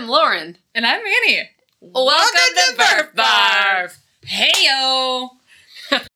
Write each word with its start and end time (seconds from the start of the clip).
I'm 0.00 0.08
Lauren. 0.08 0.56
And 0.74 0.86
I'm 0.86 1.02
Annie. 1.02 1.50
Welcome, 1.82 2.54
to 2.56 2.74
Birth 2.74 3.14
Barf. 3.14 3.98
Heyo! 4.26 5.28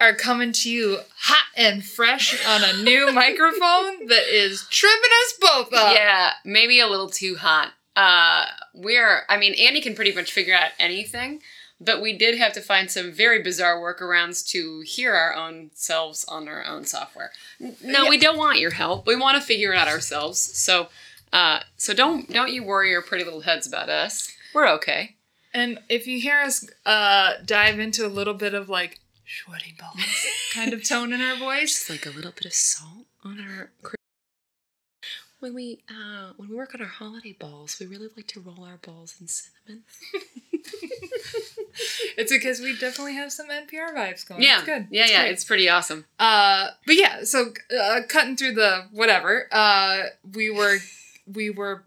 Are 0.00 0.12
coming 0.14 0.52
to 0.52 0.70
you 0.70 0.98
hot 1.16 1.46
and 1.56 1.82
fresh 1.82 2.36
on 2.46 2.62
a 2.62 2.82
new 2.82 3.10
microphone 3.14 4.08
that 4.08 4.28
is 4.30 4.66
tripping 4.68 5.10
us 5.24 5.38
both 5.40 5.72
up. 5.72 5.94
Yeah, 5.94 6.32
maybe 6.44 6.80
a 6.80 6.86
little 6.86 7.08
too 7.08 7.36
hot. 7.36 7.72
Uh, 7.96 8.44
we're, 8.74 9.22
I 9.30 9.38
mean, 9.38 9.54
Annie 9.54 9.80
can 9.80 9.94
pretty 9.94 10.14
much 10.14 10.30
figure 10.30 10.54
out 10.54 10.72
anything, 10.78 11.40
but 11.80 12.02
we 12.02 12.12
did 12.12 12.36
have 12.36 12.52
to 12.52 12.60
find 12.60 12.90
some 12.90 13.10
very 13.10 13.42
bizarre 13.42 13.78
workarounds 13.78 14.46
to 14.48 14.80
hear 14.80 15.14
our 15.14 15.32
own 15.34 15.70
selves 15.72 16.26
on 16.26 16.46
our 16.46 16.62
own 16.62 16.84
software. 16.84 17.30
No, 17.58 18.04
Yeah. 18.04 18.10
we 18.10 18.18
don't 18.18 18.36
want 18.36 18.58
your 18.58 18.72
help. 18.72 19.06
We 19.06 19.16
want 19.16 19.38
to 19.40 19.42
figure 19.42 19.72
it 19.72 19.78
out 19.78 19.88
ourselves. 19.88 20.38
So, 20.38 20.88
uh, 21.32 21.60
so 21.76 21.94
don't 21.94 22.30
don't 22.32 22.50
you 22.52 22.62
worry 22.64 22.90
your 22.90 23.02
pretty 23.02 23.24
little 23.24 23.40
heads 23.42 23.66
about 23.66 23.88
us. 23.88 24.32
We're 24.54 24.68
okay. 24.74 25.16
And 25.54 25.78
if 25.88 26.06
you 26.06 26.20
hear 26.20 26.40
us 26.40 26.68
uh, 26.86 27.34
dive 27.44 27.78
into 27.78 28.06
a 28.06 28.08
little 28.08 28.34
bit 28.34 28.54
of 28.54 28.68
like 28.68 29.00
sweaty 29.26 29.74
balls 29.78 30.04
kind 30.54 30.72
of 30.72 30.86
tone 30.86 31.12
in 31.12 31.20
our 31.20 31.36
voice, 31.36 31.74
Just 31.86 31.90
like 31.90 32.06
a 32.06 32.10
little 32.16 32.32
bit 32.32 32.44
of 32.46 32.52
salt 32.52 33.06
on 33.24 33.40
our. 33.40 33.70
cr- 33.82 33.94
When 35.40 35.54
we 35.54 35.80
uh, 35.88 36.32
when 36.36 36.48
we 36.50 36.54
work 36.56 36.74
on 36.74 36.80
our 36.82 36.86
holiday 36.88 37.32
balls, 37.38 37.78
we 37.80 37.86
really 37.86 38.08
like 38.16 38.26
to 38.28 38.40
roll 38.40 38.64
our 38.64 38.76
balls 38.78 39.14
in 39.20 39.28
cinnamon. 39.28 39.84
it's 42.16 42.32
because 42.32 42.60
we 42.60 42.72
definitely 42.76 43.14
have 43.14 43.32
some 43.32 43.48
NPR 43.48 43.94
vibes 43.94 44.26
going. 44.28 44.42
Yeah, 44.42 44.56
It's 44.58 44.64
good. 44.66 44.88
yeah, 44.90 45.02
It's 45.04 45.12
yeah. 45.12 45.20
great. 45.22 45.32
It's 45.32 45.44
pretty 45.44 45.68
awesome. 45.68 46.04
Uh, 46.18 46.68
but 46.86 46.96
yeah, 46.96 47.24
so 47.24 47.52
uh, 47.80 48.00
cutting 48.08 48.36
through 48.36 48.54
the 48.54 48.86
whatever, 48.92 49.46
uh, 49.52 50.02
we 50.34 50.50
were 50.50 50.78
we 51.32 51.50
were 51.50 51.84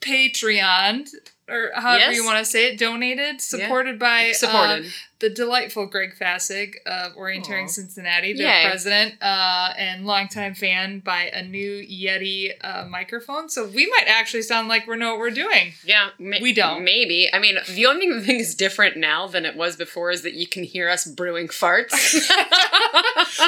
Patreon 0.00 1.08
or 1.48 1.70
however 1.74 1.98
Yes. 2.00 2.16
you 2.16 2.24
want 2.24 2.38
to 2.38 2.44
say 2.44 2.72
it, 2.72 2.78
donated, 2.78 3.40
supported 3.40 3.98
by 3.98 4.32
Supported. 4.32 4.86
uh, 4.86 4.88
the 5.20 5.30
delightful 5.30 5.86
Greg 5.86 6.14
Fassig 6.18 6.74
of 6.86 7.14
Orienteering 7.14 7.64
Aw. 7.64 7.68
Cincinnati, 7.68 8.32
their 8.32 8.46
Yay. 8.62 8.68
president 8.68 9.14
uh, 9.22 9.72
and 9.76 10.06
longtime 10.06 10.54
fan, 10.54 11.00
by 11.00 11.24
a 11.32 11.42
new 11.42 11.82
Yeti 11.86 12.52
uh, 12.62 12.86
microphone. 12.88 13.48
So 13.48 13.66
we 13.68 13.86
might 13.86 14.06
actually 14.08 14.42
sound 14.42 14.68
like 14.68 14.86
we 14.86 14.96
know 14.96 15.10
what 15.10 15.18
we're 15.20 15.30
doing. 15.30 15.72
yeah, 15.84 16.10
ma- 16.18 16.38
we 16.40 16.52
don't. 16.52 16.82
Maybe. 16.84 17.28
I 17.32 17.38
mean, 17.38 17.56
the 17.74 17.86
only 17.86 18.06
thing 18.06 18.20
that 18.26 18.30
is 18.40 18.54
different 18.54 18.96
now 18.96 19.26
than 19.26 19.44
it 19.46 19.56
was 19.56 19.76
before 19.76 20.10
is 20.10 20.22
that 20.22 20.34
you 20.34 20.46
can 20.46 20.64
hear 20.64 20.88
us 20.88 21.04
brewing 21.06 21.48
farts. 21.48 22.30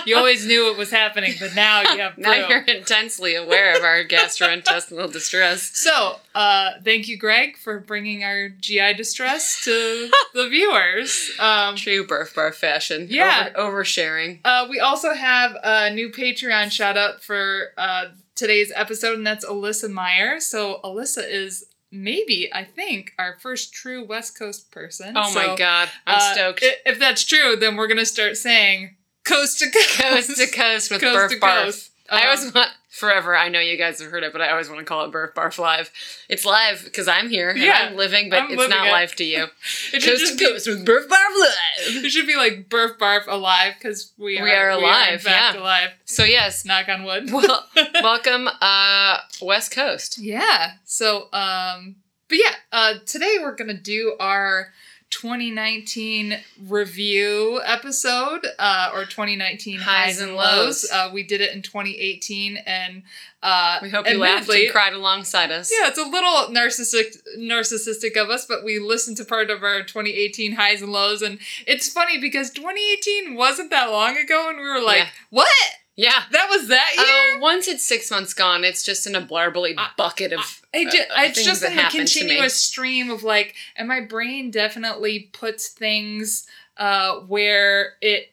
You 0.07 0.17
always 0.17 0.47
knew 0.47 0.71
it 0.71 0.77
was 0.79 0.91
happening, 0.91 1.35
but 1.39 1.55
now 1.55 1.81
you 1.81 1.99
have 2.01 2.17
now 2.19 2.35
you're 2.49 2.63
intensely 2.63 3.35
aware 3.35 3.77
of 3.77 3.83
our 3.85 4.05
gastrointestinal 4.05 5.13
distress. 5.13 5.71
So, 5.83 6.17
uh, 6.35 6.71
thank 6.85 7.09
you, 7.09 7.17
Greg, 7.19 7.57
for 7.57 7.79
bringing 7.81 8.23
our 8.25 8.49
GI 8.49 8.95
distress 8.95 9.65
to 9.65 10.11
the 10.35 10.49
viewers. 10.49 11.31
Um, 11.69 11.77
True 11.77 12.07
birth 12.07 12.35
bar 12.35 12.53
fashion. 12.53 13.07
Yeah. 13.11 13.51
Over, 13.55 13.83
oversharing. 13.83 14.41
uh, 14.45 14.67
we 14.69 14.81
also 14.81 15.13
have 15.15 15.57
a 15.63 15.91
new 15.91 16.11
Patreon 16.11 16.71
shout 16.71 16.97
out 16.97 17.23
for 17.23 17.69
uh, 17.79 18.07
today's 18.35 18.73
episode, 18.75 19.19
and 19.19 19.27
that's 19.27 19.45
Alyssa 19.45 19.91
Meyer. 19.91 20.41
So, 20.41 20.81
Alyssa 20.85 21.29
is 21.29 21.67
maybe, 21.91 22.51
I 22.53 22.65
think, 22.65 23.13
our 23.19 23.37
first 23.41 23.73
true 23.75 24.05
West 24.05 24.39
Coast 24.39 24.71
person. 24.71 25.15
Oh 25.17 25.33
my 25.35 25.55
god. 25.57 25.89
I'm 26.07 26.17
uh, 26.17 26.33
stoked. 26.35 26.65
If 26.87 26.99
that's 26.99 27.25
true, 27.25 27.57
then 27.57 27.77
we're 27.77 27.87
going 27.89 27.99
to 27.99 28.07
start 28.07 28.37
saying 28.37 28.97
coast 29.25 29.61
to 29.61 29.71
coast. 29.71 29.99
coast 30.01 30.37
to 30.37 30.47
coast 30.51 30.91
with 30.91 31.01
Coast 31.01 31.15
birth 31.15 31.31
to 31.33 31.39
barf. 31.39 31.65
coast. 31.65 31.91
I 32.13 32.21
Um, 32.23 32.27
always 32.29 32.55
want 32.55 32.71
forever. 32.91 33.35
I 33.35 33.49
know 33.49 33.59
you 33.59 33.77
guys 33.79 34.01
have 34.01 34.11
heard 34.11 34.23
it, 34.23 34.33
but 34.33 34.43
I 34.43 34.51
always 34.51 34.69
want 34.69 34.81
to 34.81 34.85
call 34.85 35.05
it 35.07 35.11
Birth 35.11 35.35
Barf 35.35 35.59
Live. 35.59 35.91
It's 36.29 36.45
live 36.45 36.85
because 36.85 37.09
I'm 37.09 37.31
here 37.31 37.51
and 37.51 37.59
Yeah, 37.59 37.89
I'm 37.89 37.97
living, 37.97 38.29
but 38.31 38.41
I'm 38.41 38.51
it's 38.51 38.59
living 38.59 38.77
not 38.77 38.89
it. 38.89 38.93
live 38.93 39.17
to 39.17 39.25
you. 39.25 39.45
It 39.95 40.03
should 40.03 40.11
coast 40.11 40.21
just 40.21 40.39
to 40.39 40.45
be 40.45 40.51
coast 40.53 40.67
with 40.69 40.85
Birth 40.85 41.09
Barf 41.09 41.41
Live. 41.41 42.05
It 42.05 42.11
should 42.11 42.27
be 42.27 42.37
like 42.37 42.69
Burf 42.69 42.99
Barf 42.99 43.27
alive 43.27 43.75
because 43.79 44.13
we 44.19 44.39
are 44.39 44.45
We 44.45 44.53
are 44.53 44.71
in 44.71 44.79
alive, 44.79 45.23
fact, 45.23 45.55
yeah. 45.57 45.61
alive. 45.63 45.91
So 46.05 46.25
yes, 46.25 46.65
Knock 46.65 46.89
on 46.89 47.05
wood. 47.05 47.33
well, 47.33 47.67
welcome, 48.03 48.49
uh, 48.61 49.19
West 49.41 49.71
Coast. 49.71 50.19
yeah. 50.19 50.73
So, 50.85 51.29
um, 51.33 51.97
but 52.29 52.39
yeah, 52.39 52.55
uh, 52.73 52.95
today 53.07 53.39
we're 53.41 53.55
gonna 53.57 53.75
do 53.75 54.17
our 54.21 54.73
2019 55.13 56.39
review 56.69 57.61
episode, 57.65 58.47
uh, 58.59 58.91
or 58.95 59.05
2019 59.05 59.79
highs, 59.79 59.85
Highs 59.85 60.21
and 60.21 60.35
lows. 60.35 60.91
Uh, 60.91 61.11
we 61.13 61.23
did 61.23 61.41
it 61.41 61.55
in 61.55 61.63
2018, 61.63 62.57
and 62.67 63.03
uh, 63.43 63.79
We 63.83 63.91
hope 63.91 64.09
you 64.09 64.19
laughed 64.19 64.49
and 64.49 64.73
cried 64.73 64.95
alongside 64.95 65.53
us. 65.53 65.71
Yeah, 65.71 65.89
it's 65.89 65.99
a 65.99 66.05
little 66.05 66.53
narcissistic 66.55 67.17
narcissistic 67.39 68.17
of 68.17 68.31
us, 68.31 68.47
but 68.47 68.65
we 68.65 68.79
listened 68.79 69.19
to 69.19 69.25
part 69.25 69.51
of 69.51 69.63
our 69.63 69.83
2018 69.83 70.53
highs 70.53 70.83
and 70.83 70.91
lows, 70.91 71.23
and 71.23 71.39
it's 71.67 71.93
funny 71.93 72.19
because 72.19 72.51
2018 72.51 73.35
wasn't 73.37 73.71
that 73.71 73.91
long 73.91 74.17
ago, 74.17 74.49
and 74.49 74.59
we 74.59 74.65
were 74.65 74.81
like, 74.83 74.99
Yeah. 74.99 75.09
"What? 75.31 75.49
Yeah. 75.97 76.23
That 76.31 76.49
was 76.51 76.69
that 76.69 76.93
year?" 76.97 77.37
Uh, 77.37 77.41
once 77.41 77.69
it's 77.69 77.85
six 77.85 78.11
months 78.11 78.35
gone, 78.35 78.65
it's 78.65 78.83
just 78.83 79.07
in 79.07 79.15
a 79.15 79.21
blarbly 79.23 79.75
I- 79.77 79.91
bucket 79.97 80.33
of. 80.33 80.41
I 80.75 80.85
ju- 80.85 80.99
uh, 80.99 81.23
it's 81.25 81.35
things 81.37 81.47
just 81.47 81.61
that 81.63 81.71
in 81.73 81.77
the 81.77 81.83
happened 81.83 82.09
to 82.09 82.21
me. 82.21 82.29
continuous 82.31 82.55
stream 82.61 83.11
of 83.11 83.23
like, 83.23 83.55
and 83.77 83.87
my 83.89 84.01
brain 84.01 84.51
definitely 84.51 85.29
puts 85.33 85.69
things 85.69 86.47
uh, 86.79 87.17
where 87.21 87.95
it 88.01 88.33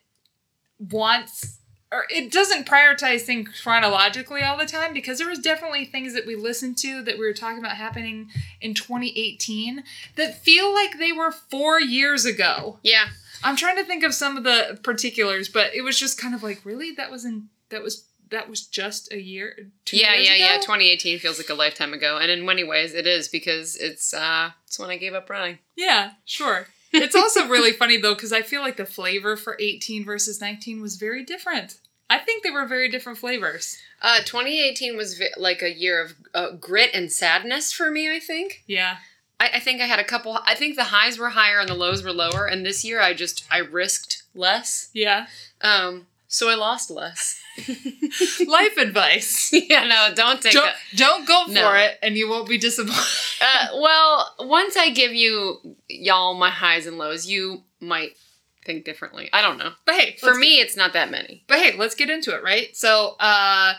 wants, 0.78 1.58
or 1.92 2.04
it 2.08 2.32
doesn't 2.32 2.66
prioritize 2.66 3.22
things 3.22 3.60
chronologically 3.62 4.42
all 4.42 4.56
the 4.56 4.64
time 4.66 4.94
because 4.94 5.18
there 5.18 5.28
was 5.28 5.38
definitely 5.40 5.84
things 5.84 6.14
that 6.14 6.26
we 6.26 6.34
listened 6.36 6.78
to 6.78 7.02
that 7.02 7.18
we 7.18 7.24
were 7.26 7.34
talking 7.34 7.58
about 7.58 7.76
happening 7.76 8.30
in 8.60 8.72
2018 8.74 9.84
that 10.16 10.42
feel 10.42 10.72
like 10.72 10.98
they 10.98 11.12
were 11.12 11.30
four 11.30 11.80
years 11.80 12.24
ago. 12.24 12.78
yeah. 12.82 13.06
I'm 13.42 13.56
trying 13.56 13.76
to 13.76 13.84
think 13.84 14.04
of 14.04 14.14
some 14.14 14.36
of 14.36 14.44
the 14.44 14.78
particulars, 14.82 15.48
but 15.48 15.74
it 15.74 15.82
was 15.82 15.98
just 15.98 16.18
kind 16.18 16.34
of 16.34 16.42
like, 16.42 16.64
really, 16.64 16.92
that 16.92 17.10
was 17.10 17.24
in 17.24 17.48
that 17.70 17.82
was 17.82 18.04
that 18.30 18.48
was 18.48 18.66
just 18.66 19.12
a 19.12 19.20
year. 19.20 19.70
Two 19.84 19.96
Yeah, 19.96 20.14
yeah, 20.14 20.34
yeah. 20.34 20.56
2018 20.58 21.18
feels 21.18 21.38
like 21.38 21.50
a 21.50 21.54
lifetime 21.54 21.92
ago, 21.92 22.18
and 22.18 22.30
in 22.30 22.44
many 22.44 22.64
ways 22.64 22.94
it 22.94 23.06
is 23.06 23.28
because 23.28 23.76
it's 23.76 24.14
uh, 24.14 24.50
it's 24.66 24.78
when 24.78 24.90
I 24.90 24.96
gave 24.96 25.14
up 25.14 25.28
running. 25.28 25.58
Yeah, 25.76 26.12
sure. 26.24 26.66
It's 26.92 27.14
also 27.14 27.46
really 27.46 27.72
funny 27.72 27.98
though 27.98 28.14
because 28.14 28.32
I 28.32 28.42
feel 28.42 28.62
like 28.62 28.76
the 28.76 28.84
flavor 28.86 29.36
for 29.36 29.56
18 29.60 30.04
versus 30.04 30.40
19 30.40 30.80
was 30.82 30.96
very 30.96 31.24
different. 31.24 31.78
I 32.08 32.18
think 32.18 32.42
they 32.42 32.50
were 32.50 32.66
very 32.66 32.88
different 32.88 33.18
flavors. 33.18 33.78
Uh, 34.02 34.18
2018 34.24 34.96
was 34.96 35.16
vi- 35.16 35.30
like 35.36 35.62
a 35.62 35.72
year 35.72 36.02
of 36.02 36.14
uh, 36.34 36.50
grit 36.56 36.90
and 36.92 37.10
sadness 37.12 37.72
for 37.72 37.90
me. 37.90 38.14
I 38.14 38.18
think. 38.18 38.64
Yeah. 38.66 38.96
I, 39.40 39.50
I 39.54 39.60
think 39.60 39.80
I 39.80 39.86
had 39.86 39.98
a 39.98 40.04
couple. 40.04 40.38
I 40.44 40.54
think 40.54 40.76
the 40.76 40.84
highs 40.84 41.18
were 41.18 41.30
higher 41.30 41.58
and 41.58 41.68
the 41.68 41.74
lows 41.74 42.04
were 42.04 42.12
lower, 42.12 42.46
and 42.46 42.64
this 42.64 42.84
year 42.84 43.00
I 43.00 43.14
just 43.14 43.44
I 43.50 43.58
risked 43.58 44.22
less. 44.34 44.90
Yeah. 44.92 45.26
Um, 45.62 46.06
so 46.28 46.48
I 46.48 46.54
lost 46.54 46.90
less. 46.90 47.40
Life 48.46 48.76
advice. 48.78 49.50
yeah, 49.52 49.84
no, 49.84 50.14
don't 50.14 50.40
take 50.40 50.52
Don't, 50.52 50.66
that. 50.66 50.76
don't 50.96 51.26
go 51.26 51.46
for 51.46 51.52
No. 51.52 51.72
it 51.74 51.98
and 52.02 52.16
you 52.16 52.28
won't 52.28 52.48
be 52.48 52.56
disappointed. 52.58 53.02
Uh, 53.40 53.68
well, 53.80 54.34
once 54.38 54.76
I 54.76 54.90
give 54.90 55.12
you 55.12 55.58
y'all 55.88 56.34
my 56.34 56.50
highs 56.50 56.86
and 56.86 56.98
lows, 56.98 57.26
you 57.26 57.62
might 57.80 58.16
think 58.64 58.84
differently. 58.84 59.28
I 59.32 59.42
don't 59.42 59.58
know. 59.58 59.72
But 59.86 59.94
hey, 59.96 60.16
For 60.20 60.34
me, 60.34 60.60
it's 60.60 60.76
not 60.76 60.92
that 60.92 61.10
many. 61.10 61.42
But 61.48 61.58
hey, 61.58 61.76
let's 61.76 61.94
get 61.94 62.10
into 62.10 62.34
it, 62.34 62.42
right? 62.44 62.76
So, 62.76 63.16
uh, 63.18 63.74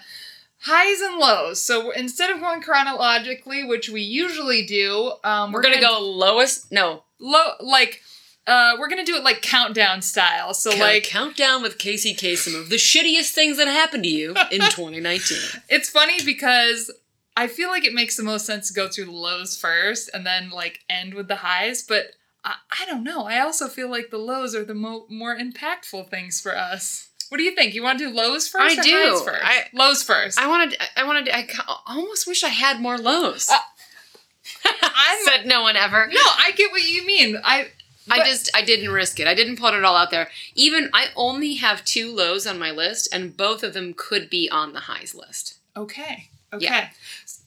highs 0.61 1.01
and 1.01 1.17
lows. 1.17 1.61
So 1.61 1.91
instead 1.91 2.29
of 2.29 2.39
going 2.39 2.61
chronologically, 2.61 3.63
which 3.63 3.89
we 3.89 4.01
usually 4.01 4.65
do, 4.65 5.13
um, 5.23 5.51
We're 5.51 5.61
gonna 5.61 5.81
go 5.81 5.99
lowest. 5.99 6.71
No, 6.71 7.03
low, 7.19 7.53
like, 7.59 8.01
uh, 8.47 8.75
we're 8.79 8.89
gonna 8.89 9.05
do 9.05 9.15
it 9.15 9.23
like 9.23 9.41
countdown 9.41 10.01
style. 10.01 10.53
So 10.53 10.71
Count- 10.71 10.81
like, 10.81 11.03
countdown 11.03 11.61
with 11.61 11.77
Casey 11.77 12.13
Kasem 12.15 12.59
of 12.59 12.69
the 12.69 12.75
shittiest 12.77 13.31
things 13.31 13.57
that 13.57 13.67
happened 13.67 14.03
to 14.03 14.09
you 14.09 14.29
in 14.51 14.61
2019. 14.69 15.37
it's 15.69 15.89
funny 15.89 16.17
because 16.23 16.91
I 17.37 17.47
feel 17.47 17.69
like 17.69 17.85
it 17.85 17.93
makes 17.93 18.17
the 18.17 18.23
most 18.23 18.45
sense 18.45 18.67
to 18.67 18.73
go 18.73 18.87
through 18.87 19.05
the 19.05 19.11
lows 19.11 19.55
first 19.57 20.09
and 20.13 20.25
then 20.25 20.49
like 20.49 20.79
end 20.89 21.13
with 21.13 21.27
the 21.27 21.37
highs, 21.37 21.83
but. 21.83 22.13
I, 22.43 22.55
I 22.71 22.85
don't 22.87 23.03
know. 23.03 23.25
I 23.25 23.37
also 23.41 23.67
feel 23.67 23.87
like 23.87 24.09
the 24.09 24.17
lows 24.17 24.55
are 24.55 24.65
the 24.65 24.73
mo- 24.73 25.05
more 25.09 25.37
impactful 25.37 26.09
things 26.09 26.41
for 26.41 26.57
us. 26.57 27.09
What 27.31 27.37
do 27.37 27.43
you 27.45 27.55
think? 27.55 27.73
You 27.73 27.81
want 27.81 27.97
to 27.99 28.09
do 28.09 28.13
lows 28.13 28.49
first? 28.49 28.77
I 28.77 28.81
do. 28.81 29.21
first? 29.23 29.41
I- 29.41 29.67
lows 29.71 30.03
first. 30.03 30.37
I 30.37 30.47
wanted. 30.47 30.75
I 30.97 31.05
wanted. 31.05 31.29
I 31.29 31.47
almost 31.87 32.27
wish 32.27 32.43
I 32.43 32.49
had 32.49 32.81
more 32.81 32.97
lows. 32.97 33.47
Uh, 33.49 33.55
I'm- 34.65 35.17
Said 35.25 35.45
no 35.45 35.61
one 35.61 35.77
ever. 35.77 36.07
No, 36.07 36.19
I 36.19 36.51
get 36.57 36.71
what 36.71 36.83
you 36.83 37.05
mean. 37.05 37.37
I 37.41 37.69
I 38.09 38.19
just 38.27 38.49
I 38.53 38.63
didn't 38.63 38.89
risk 38.91 39.17
it. 39.21 39.27
I 39.27 39.33
didn't 39.33 39.55
put 39.57 39.73
it 39.73 39.85
all 39.85 39.95
out 39.95 40.11
there. 40.11 40.27
Even 40.55 40.89
I 40.93 41.05
only 41.15 41.53
have 41.55 41.85
two 41.85 42.13
lows 42.13 42.45
on 42.45 42.59
my 42.59 42.71
list, 42.71 43.07
and 43.13 43.37
both 43.37 43.63
of 43.63 43.73
them 43.73 43.93
could 43.95 44.29
be 44.29 44.49
on 44.49 44.73
the 44.73 44.81
highs 44.81 45.15
list. 45.15 45.57
okay, 45.77 46.27
okay. 46.51 46.65
Yeah. 46.65 46.89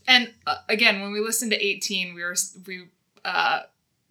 And 0.08 0.32
uh, 0.46 0.56
again, 0.68 1.02
when 1.02 1.12
we 1.12 1.20
listened 1.20 1.50
to 1.52 1.62
18, 1.62 2.14
we 2.14 2.22
were 2.22 2.36
we 2.66 2.86
uh 3.22 3.60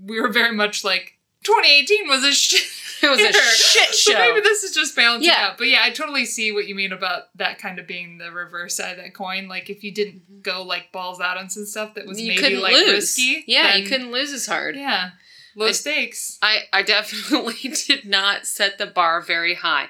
we 0.03 0.21
were 0.21 0.29
very 0.29 0.53
much 0.55 0.83
like 0.83 1.17
2018 1.43 2.07
was 2.07 2.23
a 2.23 2.31
shit. 2.33 2.61
It 3.03 3.09
was 3.09 3.19
a 3.19 3.33
shit 3.33 3.93
So 3.95 4.13
maybe 4.13 4.39
this 4.39 4.63
is 4.63 4.73
just 4.73 4.95
balancing 4.95 5.29
Yeah. 5.29 5.47
out. 5.49 5.57
But 5.57 5.67
yeah, 5.67 5.81
I 5.83 5.89
totally 5.89 6.23
see 6.23 6.53
what 6.53 6.67
you 6.67 6.73
mean 6.75 6.93
about 6.93 7.23
that 7.35 7.59
kind 7.59 7.77
of 7.77 7.85
being 7.85 8.17
the 8.17 8.31
reverse 8.31 8.77
side 8.77 8.91
of 8.97 9.03
that 9.03 9.13
coin. 9.13 9.49
Like 9.49 9.69
if 9.69 9.83
you 9.83 9.91
didn't 9.93 10.41
go 10.41 10.63
like 10.63 10.93
balls 10.93 11.19
out 11.19 11.35
on 11.35 11.49
some 11.49 11.65
stuff 11.65 11.95
that 11.95 12.05
was 12.07 12.21
you 12.21 12.29
maybe 12.39 12.55
like 12.55 12.71
lose. 12.73 12.91
risky. 12.93 13.43
Yeah, 13.45 13.75
you 13.75 13.89
couldn't 13.89 14.13
lose 14.13 14.31
as 14.31 14.45
hard. 14.45 14.77
Yeah, 14.77 15.09
low 15.53 15.65
I- 15.67 15.71
stakes. 15.73 16.37
I, 16.41 16.59
I 16.71 16.81
definitely 16.81 17.73
did 17.87 18.05
not 18.05 18.47
set 18.47 18.77
the 18.77 18.85
bar 18.87 19.19
very 19.19 19.55
high. 19.55 19.87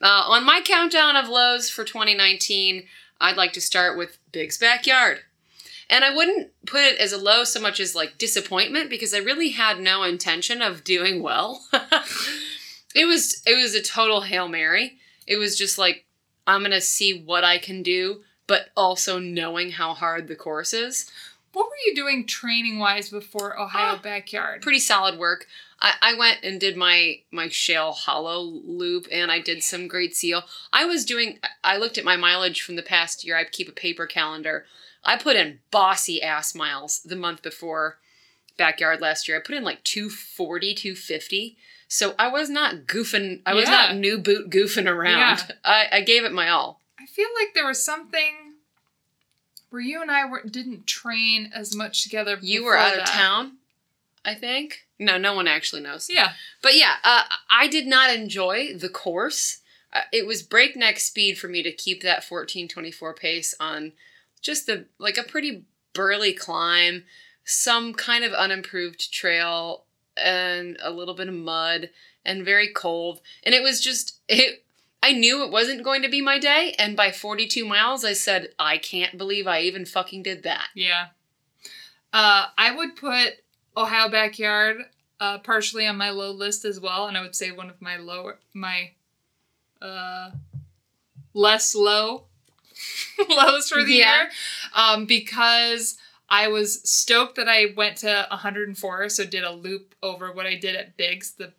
Uh, 0.00 0.22
on 0.28 0.44
my 0.46 0.60
countdown 0.64 1.16
of 1.16 1.28
lows 1.28 1.68
for 1.70 1.82
2019, 1.82 2.84
I'd 3.20 3.36
like 3.36 3.52
to 3.54 3.60
start 3.60 3.98
with 3.98 4.18
Big's 4.30 4.58
Backyard. 4.58 5.22
And 5.90 6.04
I 6.04 6.14
wouldn't 6.14 6.50
put 6.66 6.82
it 6.82 6.98
as 6.98 7.12
a 7.12 7.18
low 7.18 7.44
so 7.44 7.60
much 7.60 7.78
as 7.80 7.94
like 7.94 8.18
disappointment 8.18 8.88
because 8.90 9.12
I 9.12 9.18
really 9.18 9.50
had 9.50 9.78
no 9.80 10.02
intention 10.02 10.62
of 10.62 10.84
doing 10.84 11.22
well. 11.22 11.64
it 12.94 13.06
was 13.06 13.42
it 13.46 13.54
was 13.56 13.74
a 13.74 13.82
total 13.82 14.22
Hail 14.22 14.48
Mary. 14.48 14.98
It 15.26 15.36
was 15.36 15.56
just 15.58 15.78
like 15.78 16.04
I'm 16.46 16.60
going 16.60 16.72
to 16.72 16.80
see 16.80 17.22
what 17.22 17.44
I 17.44 17.58
can 17.58 17.82
do, 17.82 18.22
but 18.46 18.66
also 18.76 19.18
knowing 19.18 19.72
how 19.72 19.94
hard 19.94 20.28
the 20.28 20.36
course 20.36 20.72
is. 20.74 21.10
What 21.52 21.66
were 21.66 21.76
you 21.86 21.94
doing 21.94 22.26
training 22.26 22.78
wise 22.80 23.10
before 23.10 23.58
Ohio 23.58 23.94
Ah, 23.96 24.00
backyard? 24.02 24.60
pretty 24.60 24.80
solid 24.80 25.18
work. 25.18 25.46
I, 25.80 25.94
I 26.02 26.14
went 26.14 26.38
and 26.42 26.58
did 26.58 26.76
my 26.76 27.20
my 27.30 27.48
shale 27.48 27.92
hollow 27.92 28.40
loop 28.40 29.06
and 29.12 29.30
I 29.30 29.38
did 29.40 29.62
some 29.62 29.86
great 29.86 30.16
seal. 30.16 30.42
I 30.72 30.84
was 30.84 31.04
doing 31.04 31.38
I 31.62 31.76
looked 31.76 31.98
at 31.98 32.04
my 32.04 32.16
mileage 32.16 32.62
from 32.62 32.76
the 32.76 32.82
past 32.82 33.24
year. 33.24 33.36
I 33.36 33.44
keep 33.44 33.68
a 33.68 33.72
paper 33.72 34.06
calendar. 34.06 34.66
I 35.04 35.16
put 35.16 35.36
in 35.36 35.60
bossy 35.70 36.22
ass 36.22 36.54
miles 36.54 37.00
the 37.02 37.16
month 37.16 37.42
before 37.42 37.98
backyard 38.56 39.00
last 39.00 39.26
year. 39.28 39.36
I 39.38 39.40
put 39.40 39.54
in 39.56 39.64
like 39.64 39.82
240, 39.84 40.74
250. 40.74 41.56
So 41.88 42.14
I 42.18 42.28
was 42.28 42.48
not 42.48 42.86
goofing 42.86 43.42
I 43.44 43.54
was 43.54 43.64
Yeah. 43.64 43.70
not 43.70 43.96
new 43.96 44.18
boot 44.18 44.50
goofing 44.50 44.88
around. 44.88 45.18
Yeah. 45.48 45.54
I, 45.64 45.86
I 45.92 46.00
gave 46.00 46.24
it 46.24 46.32
my 46.32 46.48
all. 46.48 46.80
I 46.98 47.06
feel 47.06 47.28
like 47.38 47.54
there 47.54 47.66
was 47.66 47.84
something 47.84 48.54
where 49.70 49.82
you 49.82 50.00
and 50.00 50.10
I 50.10 50.24
were, 50.24 50.42
didn't 50.48 50.86
train 50.86 51.50
as 51.52 51.74
much 51.74 52.02
together. 52.02 52.38
You 52.40 52.64
were 52.64 52.76
out 52.76 52.96
of 52.96 53.04
town, 53.06 53.58
I 54.24 54.34
think. 54.34 54.86
No, 54.98 55.18
no 55.18 55.34
one 55.34 55.48
actually 55.48 55.82
knows. 55.82 56.08
Yeah. 56.08 56.32
But 56.62 56.76
yeah, 56.76 56.94
uh, 57.02 57.24
I 57.50 57.66
did 57.66 57.86
not 57.86 58.14
enjoy 58.14 58.74
the 58.74 58.88
course. 58.88 59.58
Uh, 59.92 60.02
it 60.12 60.26
was 60.26 60.42
breakneck 60.42 61.00
speed 61.00 61.38
for 61.38 61.48
me 61.48 61.62
to 61.64 61.72
keep 61.72 62.02
that 62.02 62.24
1424 62.24 63.14
pace 63.14 63.54
on 63.58 63.92
just 64.44 64.66
the 64.66 64.86
like 64.98 65.16
a 65.16 65.24
pretty 65.24 65.64
burly 65.94 66.32
climb, 66.32 67.04
some 67.44 67.94
kind 67.94 68.24
of 68.24 68.32
unimproved 68.32 69.12
trail 69.12 69.86
and 70.16 70.76
a 70.80 70.90
little 70.90 71.14
bit 71.14 71.28
of 71.28 71.34
mud 71.34 71.90
and 72.24 72.44
very 72.44 72.72
cold. 72.72 73.20
And 73.42 73.54
it 73.54 73.62
was 73.62 73.80
just 73.80 74.20
it 74.28 74.64
I 75.02 75.12
knew 75.12 75.42
it 75.42 75.50
wasn't 75.50 75.82
going 75.82 76.02
to 76.02 76.08
be 76.08 76.22
my 76.22 76.38
day 76.38 76.74
and 76.78 76.96
by 76.96 77.10
42 77.10 77.64
miles 77.64 78.04
I 78.04 78.12
said 78.12 78.50
I 78.58 78.78
can't 78.78 79.18
believe 79.18 79.46
I 79.46 79.60
even 79.62 79.84
fucking 79.84 80.22
did 80.22 80.44
that. 80.44 80.68
Yeah. 80.74 81.06
Uh, 82.12 82.46
I 82.56 82.70
would 82.70 82.94
put 82.94 83.38
Ohio 83.76 84.08
backyard 84.08 84.76
uh, 85.20 85.38
partially 85.38 85.86
on 85.86 85.96
my 85.96 86.10
low 86.10 86.30
list 86.30 86.64
as 86.64 86.78
well, 86.78 87.06
and 87.06 87.16
I 87.16 87.22
would 87.22 87.34
say 87.34 87.50
one 87.50 87.70
of 87.70 87.80
my 87.80 87.96
lower 87.96 88.38
my 88.52 88.92
uh, 89.80 90.30
less 91.32 91.74
low 91.74 92.26
lows 93.28 93.68
for 93.68 93.82
the 93.84 93.94
Yeah. 93.94 94.22
year 94.22 94.30
um, 94.74 95.06
because 95.06 95.96
I 96.28 96.48
was 96.48 96.80
stoked 96.88 97.36
that 97.36 97.48
I 97.48 97.66
went 97.76 97.98
to 97.98 98.26
104, 98.30 99.08
so 99.10 99.24
did 99.24 99.44
a 99.44 99.52
loop 99.52 99.94
over 100.02 100.32
what 100.32 100.46
I 100.46 100.56
did 100.56 100.74
at 100.76 100.96
Big's 100.96 101.32
the 101.32 101.52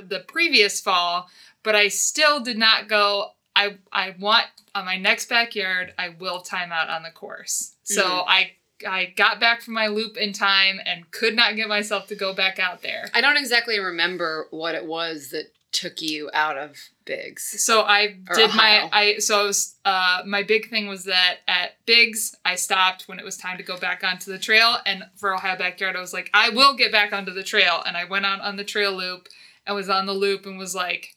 the 0.00 0.20
previous 0.20 0.80
fall, 0.80 1.28
but 1.64 1.74
I 1.74 1.88
still 1.88 2.38
did 2.40 2.56
not 2.56 2.86
go. 2.88 3.32
I 3.56 3.78
I 3.92 4.14
want 4.20 4.46
on 4.76 4.84
my 4.84 4.96
next 4.96 5.28
backyard. 5.28 5.92
I 5.98 6.10
will 6.10 6.40
time 6.40 6.70
out 6.70 6.88
on 6.88 7.02
the 7.02 7.10
course. 7.10 7.74
So 7.82 8.02
Mhm. 8.04 8.24
I 8.28 8.52
I 8.86 9.06
got 9.16 9.40
back 9.40 9.60
from 9.60 9.74
my 9.74 9.88
loop 9.88 10.16
in 10.16 10.32
time 10.32 10.80
and 10.86 11.10
could 11.10 11.34
not 11.34 11.56
get 11.56 11.68
myself 11.68 12.06
to 12.08 12.14
go 12.14 12.32
back 12.32 12.58
out 12.60 12.82
there. 12.82 13.10
I 13.12 13.20
don't 13.20 13.36
exactly 13.36 13.78
remember 13.80 14.46
what 14.50 14.74
it 14.76 14.86
was 14.86 15.30
that 15.30 15.52
took 15.72 16.02
you 16.02 16.30
out 16.32 16.58
of 16.58 16.76
Big's. 17.04 17.64
So 17.64 17.82
I 17.82 18.18
did 18.34 18.50
Ohio. 18.50 18.56
my 18.56 18.88
I 18.92 19.18
so 19.18 19.40
I 19.40 19.44
was, 19.44 19.74
uh 19.84 20.22
my 20.24 20.42
big 20.42 20.70
thing 20.70 20.86
was 20.86 21.04
that 21.04 21.38
at 21.48 21.84
Big's 21.84 22.36
I 22.44 22.54
stopped 22.54 23.08
when 23.08 23.18
it 23.18 23.24
was 23.24 23.36
time 23.36 23.56
to 23.56 23.64
go 23.64 23.76
back 23.76 24.04
onto 24.04 24.30
the 24.30 24.38
trail 24.38 24.76
and 24.86 25.04
for 25.16 25.34
Ohio 25.34 25.58
backyard 25.58 25.96
I 25.96 26.00
was 26.00 26.12
like 26.12 26.30
I 26.32 26.50
will 26.50 26.76
get 26.76 26.92
back 26.92 27.12
onto 27.12 27.32
the 27.32 27.42
trail 27.42 27.82
and 27.84 27.96
I 27.96 28.04
went 28.04 28.24
out 28.26 28.40
on 28.40 28.56
the 28.56 28.64
trail 28.64 28.92
loop 28.92 29.28
and 29.66 29.74
was 29.74 29.88
on 29.88 30.06
the 30.06 30.12
loop 30.12 30.46
and 30.46 30.58
was 30.58 30.74
like 30.74 31.16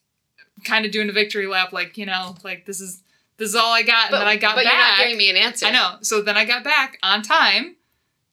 kind 0.63 0.85
of 0.85 0.91
doing 0.91 1.09
a 1.09 1.13
victory 1.13 1.45
lap 1.45 1.71
like 1.71 1.97
you 1.97 2.05
know 2.05 2.35
like 2.43 2.65
this 2.65 2.81
is 2.81 3.03
this 3.37 3.49
is 3.49 3.55
all 3.55 3.71
I 3.71 3.83
got 3.83 4.11
and 4.11 4.21
then 4.21 4.27
I 4.27 4.37
got 4.37 4.55
but 4.55 4.63
you're 4.63 4.73
not 4.73 4.97
back 4.97 4.99
giving 4.99 5.17
me 5.17 5.29
an 5.29 5.35
answer. 5.35 5.67
I 5.67 5.71
know 5.71 5.97
so 6.01 6.21
then 6.21 6.37
I 6.37 6.45
got 6.45 6.63
back 6.63 6.97
on 7.03 7.21
time 7.21 7.75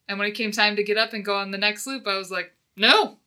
and 0.09 0.19
when 0.19 0.27
it 0.29 0.33
came 0.33 0.53
time 0.53 0.77
to 0.77 0.83
get 0.83 0.97
up 0.97 1.13
and 1.13 1.25
go 1.25 1.37
on 1.37 1.51
the 1.51 1.59
next 1.59 1.87
loop 1.87 2.07
I 2.07 2.17
was 2.17 2.31
like 2.31 2.55
no 2.77 3.19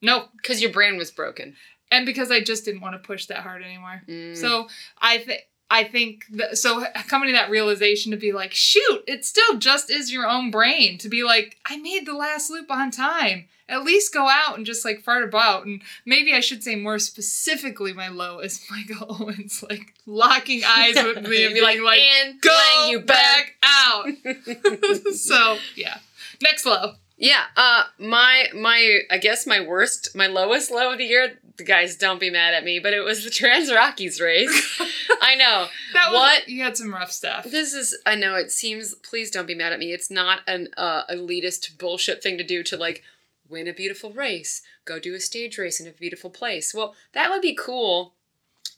no 0.00 0.28
because 0.36 0.60
your 0.60 0.70
brain 0.70 0.96
was 0.96 1.10
broken. 1.10 1.56
And 1.90 2.06
because 2.06 2.30
I 2.30 2.40
just 2.40 2.64
didn't 2.64 2.80
want 2.80 2.94
to 2.94 3.06
push 3.06 3.26
that 3.26 3.38
hard 3.38 3.62
anymore. 3.62 4.02
Mm. 4.08 4.36
So 4.36 4.68
I 4.98 5.18
think 5.18 5.42
I 5.70 5.84
think 5.84 6.26
that, 6.32 6.58
so 6.58 6.84
coming 7.08 7.28
to 7.28 7.32
that 7.32 7.50
realization 7.50 8.12
to 8.12 8.18
be 8.18 8.32
like, 8.32 8.52
shoot, 8.52 9.02
it 9.08 9.24
still 9.24 9.58
just 9.58 9.90
is 9.90 10.12
your 10.12 10.26
own 10.26 10.50
brain 10.50 10.98
to 10.98 11.08
be 11.08 11.24
like, 11.24 11.56
I 11.66 11.78
made 11.78 12.06
the 12.06 12.14
last 12.14 12.50
loop 12.50 12.70
on 12.70 12.90
time. 12.90 13.48
At 13.66 13.82
least 13.82 14.12
go 14.12 14.28
out 14.28 14.58
and 14.58 14.66
just 14.66 14.84
like 14.84 15.00
fart 15.00 15.24
about. 15.24 15.64
And 15.64 15.80
maybe 16.04 16.34
I 16.34 16.40
should 16.40 16.62
say 16.62 16.76
more 16.76 16.98
specifically, 16.98 17.94
my 17.94 18.08
low 18.08 18.40
is 18.40 18.64
Michael 18.70 19.16
Owens 19.18 19.64
like 19.68 19.94
locking 20.06 20.62
eyes 20.64 20.96
with 20.96 21.26
me 21.26 21.44
and 21.46 21.54
Be 21.54 21.60
being 21.60 21.82
like, 21.82 21.98
and 22.00 22.40
go 22.42 22.50
playing 22.50 22.92
you 22.92 23.00
back 23.00 23.54
out. 23.64 24.06
so 25.14 25.56
yeah, 25.74 25.98
next 26.42 26.66
low. 26.66 26.92
Yeah. 27.24 27.44
Uh, 27.56 27.84
my 27.98 28.48
my 28.54 29.00
I 29.10 29.16
guess 29.16 29.46
my 29.46 29.58
worst, 29.60 30.14
my 30.14 30.26
lowest 30.26 30.70
low 30.70 30.92
of 30.92 30.98
the 30.98 31.06
year. 31.06 31.38
The 31.56 31.64
guys 31.64 31.96
don't 31.96 32.20
be 32.20 32.28
mad 32.30 32.52
at 32.52 32.64
me, 32.64 32.80
but 32.80 32.92
it 32.92 33.00
was 33.00 33.24
the 33.24 33.30
Trans 33.38 33.72
Rockies 33.72 34.20
race. 34.20 34.80
I 35.22 35.34
know. 35.34 35.68
That 35.94 36.12
was, 36.12 36.20
What? 36.20 36.48
you 36.48 36.62
had 36.62 36.76
some 36.76 36.92
rough 36.92 37.10
stuff. 37.10 37.44
This 37.44 37.72
is 37.72 37.96
I 38.04 38.14
know 38.14 38.34
it 38.34 38.52
seems 38.52 38.94
please 38.96 39.30
don't 39.30 39.46
be 39.46 39.54
mad 39.54 39.72
at 39.72 39.78
me. 39.78 39.92
It's 39.92 40.10
not 40.10 40.40
an 40.46 40.68
uh, 40.76 41.06
elitist 41.06 41.78
bullshit 41.78 42.22
thing 42.22 42.36
to 42.36 42.44
do 42.44 42.62
to 42.64 42.76
like 42.76 43.02
win 43.48 43.68
a 43.68 43.72
beautiful 43.72 44.10
race, 44.12 44.60
go 44.84 44.98
do 44.98 45.14
a 45.14 45.20
stage 45.20 45.56
race 45.56 45.80
in 45.80 45.86
a 45.86 45.92
beautiful 45.92 46.28
place. 46.28 46.74
Well, 46.74 46.94
that 47.12 47.30
would 47.30 47.42
be 47.42 47.54
cool 47.58 48.12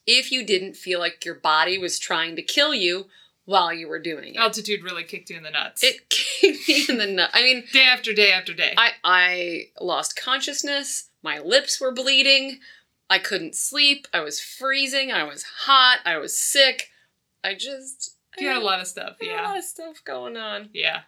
if 0.06 0.30
you 0.30 0.44
didn't 0.44 0.76
feel 0.76 1.00
like 1.00 1.24
your 1.24 1.34
body 1.34 1.78
was 1.78 1.98
trying 1.98 2.36
to 2.36 2.42
kill 2.42 2.74
you 2.74 3.06
while 3.46 3.72
you 3.72 3.88
were 3.88 3.98
doing 3.98 4.34
it. 4.34 4.38
Altitude 4.38 4.82
really 4.84 5.04
kicked 5.04 5.30
you 5.30 5.36
in 5.38 5.42
the 5.44 5.50
nuts. 5.50 5.82
It 5.82 6.08
kicked 6.10 6.68
me 6.68 6.84
in 6.88 6.98
the 6.98 7.06
nut. 7.06 7.30
I 7.32 7.42
mean, 7.42 7.64
day 7.72 7.84
after 7.84 8.12
day 8.12 8.30
after 8.32 8.52
day. 8.54 8.74
I 8.76 8.90
I 9.02 9.62
lost 9.80 10.14
consciousness. 10.20 11.08
My 11.22 11.38
lips 11.38 11.80
were 11.80 11.92
bleeding. 11.92 12.58
I 13.08 13.18
couldn't 13.18 13.54
sleep. 13.54 14.06
I 14.12 14.20
was 14.20 14.40
freezing. 14.40 15.10
I 15.12 15.22
was 15.24 15.44
hot. 15.60 15.98
I 16.04 16.18
was 16.18 16.36
sick. 16.36 16.90
I 17.42 17.54
just 17.54 18.16
I 18.38 18.42
you 18.42 18.48
had 18.48 18.56
a 18.60 18.64
lot 18.64 18.80
of 18.80 18.86
stuff. 18.86 19.16
Had 19.20 19.28
a 19.28 19.32
Yeah. 19.32 19.42
lot 19.48 19.58
of 19.58 19.64
stuff 19.64 20.02
going 20.04 20.36
on. 20.36 20.70
Yeah. 20.74 21.02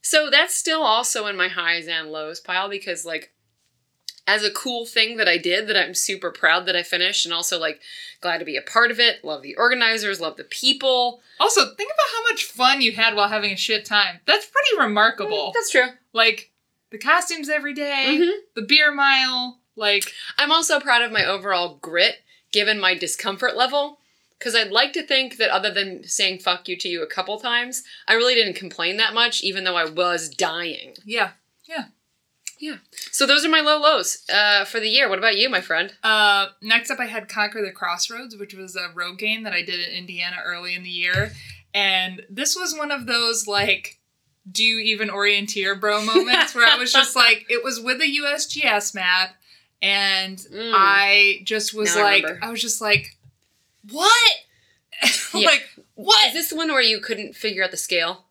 So 0.00 0.30
that's 0.30 0.54
still 0.54 0.82
also 0.82 1.26
in 1.26 1.36
my 1.36 1.48
highs 1.48 1.86
and 1.86 2.10
lows 2.10 2.40
pile 2.40 2.68
because 2.68 3.04
like 3.06 3.31
as 4.26 4.44
a 4.44 4.50
cool 4.50 4.86
thing 4.86 5.16
that 5.16 5.28
I 5.28 5.36
did 5.36 5.66
that 5.68 5.76
I'm 5.76 5.94
super 5.94 6.30
proud 6.30 6.66
that 6.66 6.76
I 6.76 6.82
finished 6.84 7.26
and 7.26 7.34
also 7.34 7.58
like 7.58 7.80
glad 8.20 8.38
to 8.38 8.44
be 8.44 8.56
a 8.56 8.62
part 8.62 8.90
of 8.92 9.00
it. 9.00 9.24
Love 9.24 9.42
the 9.42 9.56
organizers, 9.56 10.20
love 10.20 10.36
the 10.36 10.44
people. 10.44 11.20
Also, 11.40 11.74
think 11.74 11.90
about 11.90 12.16
how 12.16 12.22
much 12.30 12.44
fun 12.44 12.80
you 12.80 12.92
had 12.92 13.14
while 13.16 13.28
having 13.28 13.52
a 13.52 13.56
shit 13.56 13.84
time. 13.84 14.20
That's 14.26 14.46
pretty 14.46 14.80
remarkable. 14.86 15.50
That's 15.54 15.70
true. 15.70 15.88
Like 16.12 16.50
the 16.90 16.98
costumes 16.98 17.48
every 17.48 17.74
day, 17.74 18.18
Mhm. 18.20 18.38
the 18.54 18.62
beer 18.62 18.92
mile, 18.92 19.58
like 19.74 20.12
I'm 20.38 20.52
also 20.52 20.78
proud 20.78 21.02
of 21.02 21.10
my 21.10 21.24
overall 21.24 21.78
grit 21.82 22.22
given 22.52 22.78
my 22.78 22.94
discomfort 22.94 23.56
level. 23.56 23.98
Because 24.38 24.54
I'd 24.56 24.72
like 24.72 24.92
to 24.94 25.06
think 25.06 25.36
that 25.36 25.50
other 25.50 25.70
than 25.72 26.02
saying 26.04 26.40
fuck 26.40 26.68
you 26.68 26.76
to 26.76 26.88
you 26.88 27.00
a 27.02 27.06
couple 27.06 27.38
times, 27.38 27.84
I 28.08 28.14
really 28.14 28.34
didn't 28.34 28.54
complain 28.54 28.96
that 28.96 29.14
much, 29.14 29.40
even 29.42 29.62
though 29.62 29.76
I 29.76 29.84
was 29.84 30.28
dying. 30.28 30.94
yeah. 31.04 31.30
So 33.10 33.26
those 33.26 33.44
are 33.44 33.48
my 33.48 33.60
low 33.60 33.78
lows 33.80 34.24
uh, 34.32 34.64
for 34.64 34.78
the 34.80 34.88
year. 34.88 35.08
What 35.08 35.18
about 35.18 35.36
you, 35.36 35.48
my 35.50 35.60
friend? 35.60 35.92
Uh, 36.02 36.46
next 36.62 36.90
up, 36.90 37.00
I 37.00 37.06
had 37.06 37.28
Conquer 37.28 37.60
the 37.62 37.72
Crossroads, 37.72 38.36
which 38.36 38.54
was 38.54 38.76
a 38.76 38.88
rogaine 38.94 39.44
that 39.44 39.52
I 39.52 39.62
did 39.62 39.80
in 39.80 39.94
Indiana 39.96 40.36
early 40.44 40.74
in 40.74 40.82
the 40.82 40.88
year, 40.90 41.32
and 41.74 42.22
this 42.30 42.54
was 42.56 42.74
one 42.76 42.90
of 42.90 43.06
those 43.06 43.46
like, 43.46 43.98
do 44.50 44.64
you 44.64 44.78
even 44.78 45.08
orienteer, 45.08 45.78
bro 45.78 46.04
moments 46.04 46.54
where 46.54 46.66
I 46.68 46.76
was 46.76 46.92
just 46.92 47.14
like, 47.16 47.46
it 47.48 47.62
was 47.64 47.80
with 47.80 48.00
a 48.00 48.04
USGS 48.04 48.94
map, 48.94 49.34
and 49.80 50.38
Mm. 50.38 50.72
I 50.74 51.40
just 51.44 51.74
was 51.74 51.94
Now 51.96 52.02
like, 52.04 52.22
remember. 52.24 52.44
I 52.46 52.50
was 52.50 52.60
just 52.60 52.80
like, 52.80 53.16
what? 53.90 54.32
Yeah. 55.34 55.46
like 55.48 55.68
what? 55.94 56.26
Is 56.28 56.32
this 56.34 56.50
the 56.50 56.56
one 56.56 56.68
where 56.68 56.80
you 56.82 57.00
couldn't 57.00 57.34
figure 57.34 57.64
out 57.64 57.70
the 57.72 57.76
scale? 57.76 58.26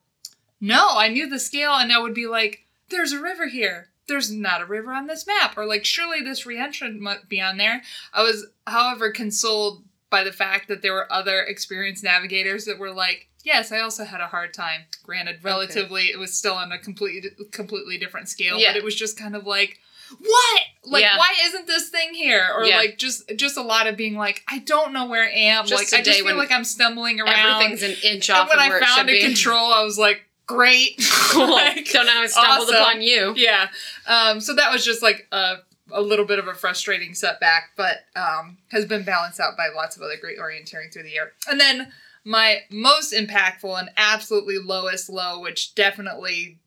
No, 0.60 0.90
I 0.96 1.08
knew 1.08 1.28
the 1.28 1.38
scale, 1.40 1.72
and 1.72 1.92
I 1.92 1.98
would 1.98 2.14
be 2.14 2.26
like, 2.26 2.64
there's 2.88 3.12
a 3.12 3.20
river 3.20 3.48
here. 3.48 3.88
There's 4.12 4.30
not 4.30 4.60
a 4.60 4.66
river 4.66 4.92
on 4.92 5.06
this 5.06 5.26
map. 5.26 5.56
Or 5.56 5.64
like, 5.64 5.84
surely 5.86 6.20
this 6.20 6.44
reentrant 6.44 6.98
might 6.98 7.28
be 7.30 7.40
on 7.40 7.56
there. 7.56 7.82
I 8.12 8.22
was, 8.22 8.46
however, 8.66 9.10
consoled 9.10 9.84
by 10.10 10.22
the 10.22 10.32
fact 10.32 10.68
that 10.68 10.82
there 10.82 10.92
were 10.92 11.10
other 11.10 11.40
experienced 11.40 12.04
navigators 12.04 12.66
that 12.66 12.78
were 12.78 12.90
like, 12.92 13.28
yes, 13.42 13.72
I 13.72 13.80
also 13.80 14.04
had 14.04 14.20
a 14.20 14.26
hard 14.26 14.52
time. 14.52 14.82
Granted, 15.02 15.38
relatively, 15.42 16.04
it 16.10 16.18
was 16.18 16.34
still 16.36 16.52
on 16.54 16.70
a 16.72 16.78
completely 16.78 17.30
completely 17.52 17.96
different 17.96 18.28
scale, 18.28 18.58
Yeah. 18.58 18.68
but 18.72 18.76
it 18.76 18.84
was 18.84 18.94
just 18.94 19.18
kind 19.18 19.34
of 19.34 19.46
like, 19.46 19.78
what? 20.20 20.60
Like, 20.84 21.02
Yeah. 21.04 21.16
why 21.16 21.32
isn't 21.44 21.66
this 21.66 21.88
thing 21.88 22.12
here? 22.12 22.46
Or 22.54 22.64
Yeah. 22.64 22.76
like, 22.76 22.98
just 22.98 23.22
just 23.36 23.56
a 23.56 23.62
lot 23.62 23.86
of 23.86 23.96
being 23.96 24.14
like, 24.16 24.42
I 24.46 24.58
don't 24.58 24.92
know 24.92 25.06
where 25.06 25.24
I 25.24 25.30
am. 25.30 25.64
Just 25.66 25.90
like, 25.92 25.98
I 26.00 26.04
just 26.04 26.20
feel 26.20 26.36
like 26.36 26.52
I'm 26.52 26.64
stumbling 26.64 27.18
around. 27.18 27.62
Everything's 27.62 27.82
an 27.82 27.96
inch 28.04 28.28
and 28.28 28.38
off 28.38 28.50
when 28.50 28.58
of 28.58 28.64
I 28.72 28.80
found 28.84 29.08
a 29.08 29.12
be. 29.14 29.22
control, 29.22 29.72
I 29.72 29.82
was 29.82 29.98
like, 29.98 30.26
great. 30.54 31.00
Cool. 31.32 31.50
Like, 31.50 31.88
Don't 31.90 32.04
know 32.04 32.12
how 32.12 32.22
I 32.22 32.26
stumbled 32.26 32.68
awesome. 32.68 32.74
upon 32.76 33.00
you. 33.00 33.32
yeah. 33.38 33.68
Um, 34.06 34.38
so 34.38 34.54
that 34.54 34.70
was 34.70 34.84
just 34.84 35.02
like 35.02 35.26
a, 35.32 35.54
a 35.90 36.02
little 36.02 36.26
bit 36.26 36.38
of 36.38 36.46
a 36.46 36.52
frustrating 36.52 37.14
setback, 37.14 37.70
but 37.74 38.04
um, 38.14 38.58
has 38.70 38.84
been 38.84 39.02
balanced 39.02 39.40
out 39.40 39.56
by 39.56 39.68
lots 39.74 39.96
of 39.96 40.02
other 40.02 40.16
great 40.20 40.38
orienteering 40.38 40.92
through 40.92 41.04
the 41.04 41.10
year. 41.10 41.32
And 41.48 41.58
then 41.58 41.90
my 42.22 42.58
most 42.70 43.14
impactful 43.14 43.78
and 43.78 43.88
absolutely 43.96 44.58
lowest 44.58 45.08
low, 45.08 45.40
which 45.40 45.74
definitely 45.74 46.58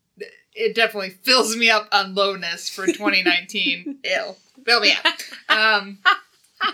it 0.52 0.74
definitely 0.74 1.10
fills 1.10 1.56
me 1.56 1.70
up 1.70 1.86
on 1.92 2.14
lowness 2.16 2.68
for 2.68 2.86
2019. 2.88 3.98
Ew, 4.02 4.34
fill 4.64 4.80
me 4.80 4.92
up. 5.04 5.14
Um, 5.48 5.98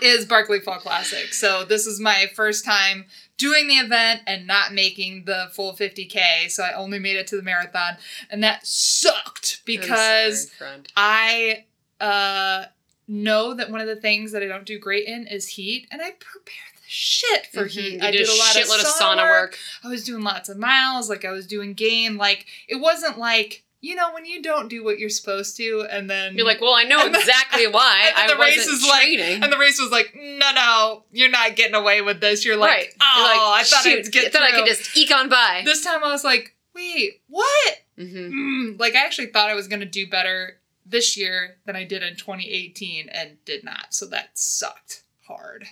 is 0.01 0.25
Barkley 0.25 0.59
Fall 0.59 0.79
Classic. 0.79 1.31
So 1.33 1.63
this 1.63 1.85
is 1.85 1.99
my 1.99 2.25
first 2.33 2.65
time 2.65 3.05
doing 3.37 3.67
the 3.67 3.75
event 3.75 4.21
and 4.27 4.45
not 4.47 4.73
making 4.73 5.25
the 5.25 5.47
full 5.53 5.73
50k. 5.73 6.49
So 6.49 6.63
I 6.63 6.73
only 6.73 6.99
made 6.99 7.15
it 7.17 7.27
to 7.27 7.35
the 7.35 7.41
marathon, 7.41 7.97
and 8.29 8.43
that 8.43 8.65
sucked 8.65 9.61
because. 9.65 10.51
I 10.95 11.65
uh, 11.99 12.65
know 13.07 13.53
that 13.53 13.69
one 13.69 13.81
of 13.81 13.87
the 13.87 13.95
things 13.95 14.31
that 14.31 14.43
I 14.43 14.47
don't 14.47 14.65
do 14.65 14.77
great 14.79 15.07
in 15.07 15.27
is 15.27 15.47
heat, 15.49 15.87
and 15.91 16.01
I 16.01 16.11
prepare 16.11 16.69
the 16.75 16.81
shit 16.87 17.47
for 17.47 17.65
Mhm. 17.65 17.69
heat. 17.69 17.93
You 17.93 17.99
I 18.01 18.11
did 18.11 18.19
did 18.25 18.27
a 18.29 18.35
lot 18.35 18.55
shitload 18.55 18.79
of 18.79 18.85
of 18.85 18.91
sauna, 18.93 19.17
sauna 19.17 19.23
work. 19.29 19.51
work. 19.51 19.59
I 19.83 19.87
was 19.87 20.03
doing 20.03 20.23
lots 20.23 20.49
of 20.49 20.57
miles, 20.57 21.09
like 21.09 21.23
I 21.25 21.31
was 21.31 21.47
doing 21.47 21.73
gain. 21.73 22.17
Like 22.17 22.45
it 22.67 22.75
wasn't 22.77 23.17
like 23.17 23.62
you 23.83 23.95
know 23.95 24.13
when 24.13 24.25
you 24.25 24.41
don't 24.41 24.69
do 24.69 24.81
what 24.83 24.97
you're 24.97 25.09
supposed 25.09 25.57
to, 25.57 25.85
and 25.91 26.09
then 26.09 26.35
You're 26.35 26.45
like, 26.47 26.61
well, 26.61 26.73
I 26.73 26.83
know 26.83 27.05
exactly 27.13 27.67
why. 27.67 28.11
and 28.17 28.31
I 28.31 28.33
the 28.33 28.39
race 28.41 28.57
wasn't 28.57 28.77
is 28.77 28.87
like- 28.87 29.01
training. 29.03 29.43
and 29.43 29.51
the 29.51 29.57
race 29.57 29.77
was 29.79 29.91
like, 29.91 30.15
no, 30.15 30.51
no, 30.55 31.03
you're 31.11 31.29
not 31.29 31.55
getting 31.57 31.75
away 31.75 32.01
with 32.01 32.21
this. 32.21 32.45
You're 32.45 32.55
like, 32.55 32.69
right. 32.71 32.87
oh, 33.01 33.15
You're 33.17 33.27
like, 33.27 33.59
I 33.59 33.63
thought 33.63 33.85
I'd 33.85 34.11
get 34.11 34.25
I 34.27 34.29
thought 34.29 34.41
I 34.43 34.51
could 34.51 34.65
just 34.67 34.95
eke 34.97 35.11
on 35.13 35.27
by. 35.29 35.61
This 35.65 35.83
time 35.83 36.01
I 36.03 36.11
was 36.11 36.23
like, 36.23 36.55
wait, 36.73 37.21
what? 37.27 37.73
hmm 37.97 38.03
Mm, 38.05 38.79
like 38.79 38.95
I 38.95 39.05
actually 39.05 39.27
thought 39.27 39.49
I 39.49 39.53
was 39.53 39.67
gonna 39.67 39.85
do 39.85 40.09
better 40.09 40.59
this 40.85 41.15
year 41.17 41.57
than 41.65 41.75
I 41.75 41.83
did 41.83 42.03
in 42.03 42.15
2018, 42.15 43.09
and 43.09 43.37
did 43.45 43.63
not. 43.63 43.93
So 43.93 44.05
that 44.07 44.29
sucked 44.37 45.03
hard. 45.27 45.65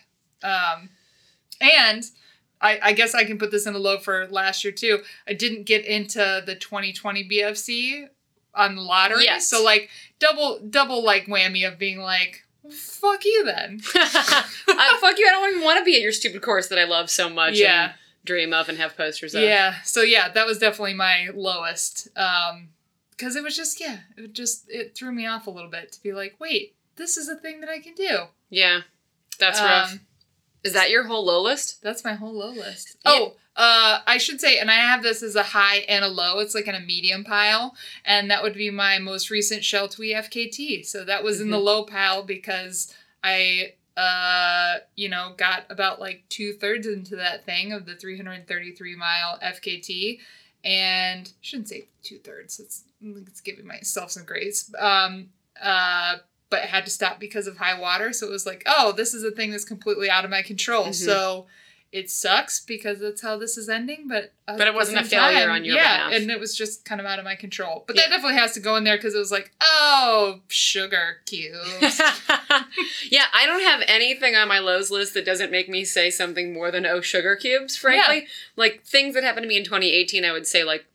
Um, 0.43 0.89
and 1.59 2.03
I, 2.61 2.79
I 2.81 2.93
guess 2.93 3.15
I 3.15 3.23
can 3.23 3.37
put 3.37 3.51
this 3.51 3.65
in 3.65 3.73
a 3.73 3.79
low 3.79 3.97
for 3.97 4.27
last 4.29 4.63
year 4.63 4.71
too. 4.71 4.99
I 5.27 5.33
didn't 5.33 5.65
get 5.65 5.83
into 5.85 6.43
the 6.45 6.55
2020 6.55 7.27
BFC 7.27 8.07
on 8.53 8.75
the 8.75 8.81
lottery, 8.81 9.23
Yes. 9.25 9.47
so 9.47 9.63
like 9.63 9.89
double 10.19 10.59
double 10.69 11.03
like 11.03 11.25
whammy 11.25 11.67
of 11.67 11.79
being 11.79 11.99
like, 11.99 12.43
fuck 12.69 13.23
you 13.25 13.43
then. 13.45 13.79
uh, 13.95 14.43
fuck 14.99 15.17
you! 15.17 15.27
I 15.27 15.31
don't 15.31 15.49
even 15.51 15.63
want 15.63 15.79
to 15.79 15.85
be 15.85 15.95
at 15.95 16.01
your 16.01 16.11
stupid 16.11 16.41
course 16.41 16.67
that 16.67 16.77
I 16.79 16.83
love 16.83 17.09
so 17.09 17.29
much. 17.29 17.57
Yeah. 17.57 17.83
And 17.83 17.93
dream 18.23 18.53
of 18.53 18.69
and 18.69 18.77
have 18.77 18.95
posters 18.95 19.33
of. 19.33 19.41
Yeah. 19.43 19.75
So 19.83 20.01
yeah, 20.01 20.29
that 20.29 20.45
was 20.45 20.59
definitely 20.59 20.93
my 20.93 21.29
lowest. 21.33 22.07
Um, 22.15 22.69
because 23.11 23.35
it 23.35 23.43
was 23.43 23.55
just 23.55 23.79
yeah, 23.79 23.99
it 24.17 24.33
just 24.33 24.65
it 24.69 24.95
threw 24.95 25.11
me 25.11 25.25
off 25.27 25.47
a 25.47 25.51
little 25.51 25.69
bit 25.69 25.91
to 25.93 26.01
be 26.03 26.11
like, 26.11 26.35
wait, 26.39 26.75
this 26.95 27.17
is 27.17 27.29
a 27.29 27.35
thing 27.35 27.61
that 27.61 27.69
I 27.69 27.79
can 27.79 27.93
do. 27.93 28.25
Yeah. 28.49 28.81
That's 29.39 29.59
rough. 29.59 29.93
Um, 29.93 29.99
Is 30.63 30.73
that 30.73 30.91
your 30.91 31.05
whole 31.05 31.25
low 31.25 31.41
list? 31.41 31.81
That's 31.81 32.03
my 32.03 32.13
whole 32.13 32.33
low 32.33 32.51
list. 32.51 32.97
Yeah. 33.05 33.11
Oh, 33.11 33.33
uh, 33.55 33.99
I 34.05 34.17
should 34.17 34.39
say, 34.39 34.59
and 34.59 34.71
I 34.71 34.75
have 34.75 35.03
this 35.03 35.23
as 35.23 35.35
a 35.35 35.43
high 35.43 35.77
and 35.89 36.05
a 36.05 36.07
low. 36.07 36.39
It's 36.39 36.55
like 36.55 36.67
in 36.67 36.75
a 36.75 36.79
medium 36.79 37.23
pile, 37.23 37.75
and 38.05 38.29
that 38.31 38.43
would 38.43 38.53
be 38.53 38.69
my 38.69 38.97
most 38.99 39.29
recent 39.29 39.63
Sheltowee 39.63 40.15
FKT. 40.15 40.85
So 40.85 41.03
that 41.03 41.23
was 41.23 41.41
in 41.41 41.49
the 41.49 41.57
low 41.57 41.83
pile 41.83 42.23
because 42.23 42.93
I, 43.23 43.73
uh, 43.97 44.77
you 44.95 45.09
know, 45.09 45.33
got 45.35 45.65
about 45.69 45.99
like 45.99 46.23
two 46.29 46.53
thirds 46.53 46.87
into 46.87 47.15
that 47.17 47.45
thing 47.45 47.73
of 47.73 47.85
the 47.85 47.95
333 47.95 48.95
mile 48.95 49.37
FKT, 49.43 50.19
and 50.63 51.27
I 51.27 51.41
shouldn't 51.41 51.69
say 51.69 51.87
two 52.03 52.19
thirds. 52.19 52.59
It's 52.59 52.83
it's 53.01 53.41
giving 53.41 53.67
myself 53.67 54.11
some 54.11 54.25
grace. 54.25 54.71
Um, 54.79 55.29
uh, 55.61 56.17
but 56.51 56.61
I 56.61 56.65
had 56.67 56.85
to 56.85 56.91
stop 56.91 57.19
because 57.19 57.47
of 57.47 57.57
high 57.57 57.79
water. 57.79 58.13
So 58.13 58.27
it 58.27 58.31
was 58.31 58.45
like, 58.45 58.61
oh, 58.67 58.91
this 58.91 59.15
is 59.15 59.23
a 59.23 59.31
thing 59.31 59.49
that's 59.49 59.65
completely 59.65 60.09
out 60.11 60.23
of 60.25 60.29
my 60.29 60.43
control. 60.43 60.85
Mhm. 60.87 60.93
So 60.95 61.47
it 61.91 62.09
sucks 62.09 62.61
because 62.63 62.99
that's 62.99 63.21
how 63.21 63.35
this 63.37 63.57
is 63.57 63.67
ending. 63.67 64.07
But 64.07 64.31
at 64.47 64.57
But 64.57 64.67
it 64.67 64.73
wasn't 64.73 64.99
a 64.99 65.03
failure 65.03 65.49
on 65.49 65.65
your 65.65 65.75
yeah, 65.75 66.07
behalf. 66.07 66.21
and 66.21 66.31
it 66.31 66.39
was 66.39 66.55
just 66.55 66.85
kind 66.85 67.01
of 67.01 67.07
out 67.07 67.19
of 67.19 67.25
my 67.25 67.35
control. 67.35 67.83
But 67.87 67.95
Yeah. 67.97 68.03
that 68.03 68.09
definitely 68.11 68.37
has 68.37 68.53
to 68.53 68.59
go 68.61 68.75
in 68.77 68.83
there 68.85 68.95
because 68.95 69.13
it 69.15 69.17
was 69.19 69.31
like, 69.31 69.51
oh, 69.61 70.39
sugar 70.47 71.17
cubes. 71.25 71.99
yeah, 73.09 73.25
I 73.33 73.45
don't 73.45 73.61
have 73.63 73.81
anything 73.87 74.35
on 74.35 74.47
my 74.47 74.59
lows 74.59 74.89
list 74.91 75.13
that 75.15 75.25
doesn't 75.25 75.51
make 75.51 75.67
me 75.69 75.83
say 75.83 76.09
something 76.09 76.53
more 76.53 76.71
than 76.71 76.85
oh 76.85 77.01
sugar 77.01 77.35
cubes, 77.35 77.75
frankly. 77.75 78.27
Like 78.55 78.83
things 78.85 79.13
that 79.15 79.23
happened 79.23 79.43
to 79.43 79.47
me 79.49 79.57
in 79.57 79.63
2018, 79.63 80.23
I 80.25 80.31
would 80.31 80.47
say 80.47 80.63
like 80.63 80.85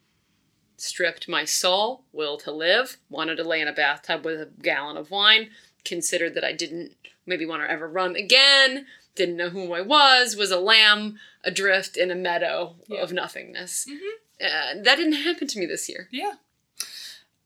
stripped 0.76 1.28
my 1.28 1.44
soul, 1.44 2.04
will 2.12 2.36
to 2.38 2.50
live, 2.52 2.96
wanted 3.08 3.36
to 3.36 3.44
lay 3.44 3.60
in 3.60 3.68
a 3.68 3.72
bathtub 3.72 4.24
with 4.24 4.40
a 4.40 4.48
gallon 4.62 4.96
of 4.96 5.10
wine, 5.10 5.50
considered 5.84 6.34
that 6.34 6.44
I 6.44 6.52
didn't 6.52 6.92
maybe 7.26 7.46
want 7.46 7.62
to 7.62 7.70
ever 7.70 7.88
run 7.88 8.14
again, 8.16 8.86
didn't 9.14 9.36
know 9.36 9.48
who 9.50 9.72
I 9.72 9.80
was, 9.80 10.36
was 10.36 10.50
a 10.50 10.58
lamb 10.60 11.18
adrift 11.44 11.96
in 11.96 12.10
a 12.10 12.14
meadow 12.14 12.76
Yeah. 12.88 13.00
of 13.00 13.12
nothingness. 13.12 13.86
Mhm. 13.88 14.10
Uh, 14.40 14.82
that 14.82 14.96
didn't 14.96 15.14
happen 15.14 15.48
to 15.48 15.58
me 15.58 15.66
this 15.66 15.88
year. 15.88 16.08
yeah. 16.10 16.34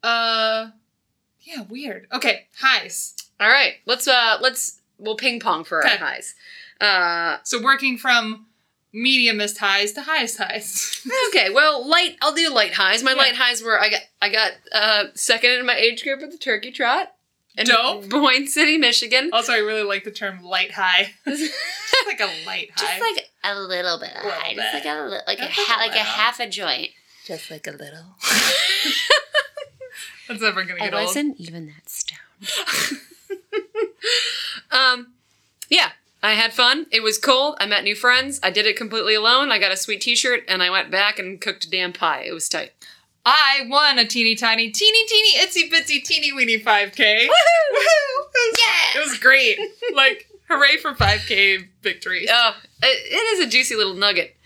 Uh, 0.02 0.70
yeah, 1.42 1.62
weird. 1.62 2.06
Okay, 2.12 2.46
highs. 2.60 3.14
All 3.38 3.48
right, 3.48 3.74
let's 3.86 4.06
uh 4.08 4.38
let's 4.40 4.80
we'll 4.98 5.16
ping 5.16 5.40
pong 5.40 5.64
for 5.64 5.82
our 5.84 5.96
highs. 5.96 6.34
Uh 6.80 7.38
So 7.44 7.60
working 7.62 7.96
from 7.98 8.46
mediumest 8.92 9.58
highs 9.58 9.92
to 9.92 10.02
highest 10.02 10.38
highs. 10.38 10.96
Okay, 11.28 11.48
well, 11.50 11.86
light. 11.88 12.16
I'll 12.20 12.34
do 12.34 12.50
light 12.52 12.74
highs. 12.74 13.02
My 13.02 13.12
Yeah. 13.12 13.16
light 13.18 13.34
highs 13.36 13.62
were 13.62 13.80
I 13.80 13.88
got 13.90 14.00
I 14.20 14.28
got 14.30 14.52
uh, 14.72 15.04
second 15.14 15.52
in 15.52 15.64
my 15.66 15.76
age 15.76 16.02
group 16.02 16.22
at 16.22 16.30
the 16.32 16.38
turkey 16.38 16.70
trot 16.72 17.12
in 17.56 17.66
Dope. 17.66 18.08
Boyne 18.10 18.46
City, 18.48 18.76
Michigan. 18.78 19.30
also, 19.34 19.52
I 19.52 19.58
really 19.58 19.82
like 19.84 20.04
the 20.04 20.10
term 20.10 20.42
light 20.42 20.72
high. 20.72 21.12
Just 21.26 21.52
like 22.06 22.20
a 22.20 22.30
light 22.46 22.70
high. 22.74 22.98
Just 22.98 23.00
like 23.00 23.26
a 23.44 23.58
little 23.60 23.98
bit 23.98 24.10
of 24.16 24.24
Little 24.24 24.30
high, 24.40 24.54
just 24.54 24.74
like 24.74 24.84
a 24.84 25.02
li- 25.08 25.18
like 25.26 25.38
a 25.38 25.46
Just 25.48 25.58
like 25.68 25.76
a 25.76 25.80
like 25.80 25.94
a 25.94 25.98
half 26.04 26.40
a 26.40 26.48
joint, 26.48 26.90
just 27.26 27.50
like 27.50 27.66
a 27.66 27.70
little. 27.72 28.16
That's 30.28 30.42
never 30.42 30.62
gonna 30.64 30.74
I 30.82 30.86
get 30.86 30.94
old. 30.94 31.04
wasn't 31.06 31.40
even 31.40 31.66
that 31.66 31.88
stoned. 31.88 33.00
um, 34.70 35.12
yeah, 35.68 35.90
I 36.22 36.32
had 36.32 36.52
fun. 36.52 36.86
It 36.90 37.02
was 37.02 37.18
cold. 37.18 37.56
I 37.60 37.66
met 37.66 37.84
new 37.84 37.94
friends. 37.94 38.40
I 38.42 38.50
did 38.50 38.66
it 38.66 38.76
completely 38.76 39.14
alone. 39.14 39.50
I 39.50 39.58
got 39.58 39.72
a 39.72 39.76
sweet 39.76 40.02
T-shirt, 40.02 40.44
and 40.48 40.62
I 40.62 40.70
went 40.70 40.90
back 40.90 41.18
and 41.18 41.40
cooked 41.40 41.64
a 41.64 41.70
damn 41.70 41.92
pie. 41.92 42.24
It 42.26 42.32
was 42.32 42.48
tight. 42.48 42.72
I 43.24 43.66
won 43.68 43.98
a 43.98 44.06
teeny 44.06 44.34
tiny, 44.34 44.70
teeny 44.70 45.06
teeny, 45.06 45.38
itsy 45.38 45.70
bitsy, 45.70 46.02
teeny 46.02 46.32
weeny 46.32 46.58
5K. 46.58 47.26
Woohoo! 47.26 48.24
Yeah! 48.58 49.00
It 49.00 49.04
was 49.04 49.18
great. 49.18 49.58
like, 49.94 50.26
hooray 50.48 50.76
for 50.78 50.94
5K 50.94 51.68
victory. 51.82 52.26
Oh, 52.30 52.52
it, 52.82 53.12
it 53.12 53.38
is 53.38 53.46
a 53.46 53.50
juicy 53.50 53.76
little 53.76 53.94
nugget. 53.94 54.36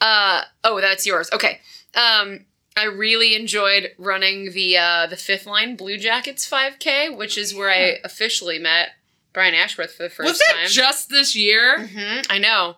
Uh, 0.00 0.42
oh, 0.64 0.80
that's 0.80 1.06
yours. 1.06 1.30
Okay. 1.32 1.60
Um, 1.94 2.46
I 2.76 2.84
really 2.84 3.34
enjoyed 3.34 3.92
running 3.96 4.52
the 4.52 4.76
uh, 4.76 5.06
the 5.06 5.16
fifth 5.16 5.46
line 5.46 5.76
Blue 5.76 5.96
Jackets 5.96 6.48
5K, 6.48 7.16
which 7.16 7.38
is 7.38 7.54
where 7.54 7.70
I 7.70 7.98
officially 8.04 8.58
met 8.58 8.90
Brian 9.36 9.54
Ashworth 9.54 9.92
for 9.92 10.04
the 10.04 10.08
first 10.08 10.26
Was 10.28 10.40
it 10.40 10.52
time. 10.56 10.66
just 10.68 11.10
this 11.10 11.36
year? 11.36 11.86
hmm 11.86 12.20
I 12.30 12.38
know. 12.38 12.76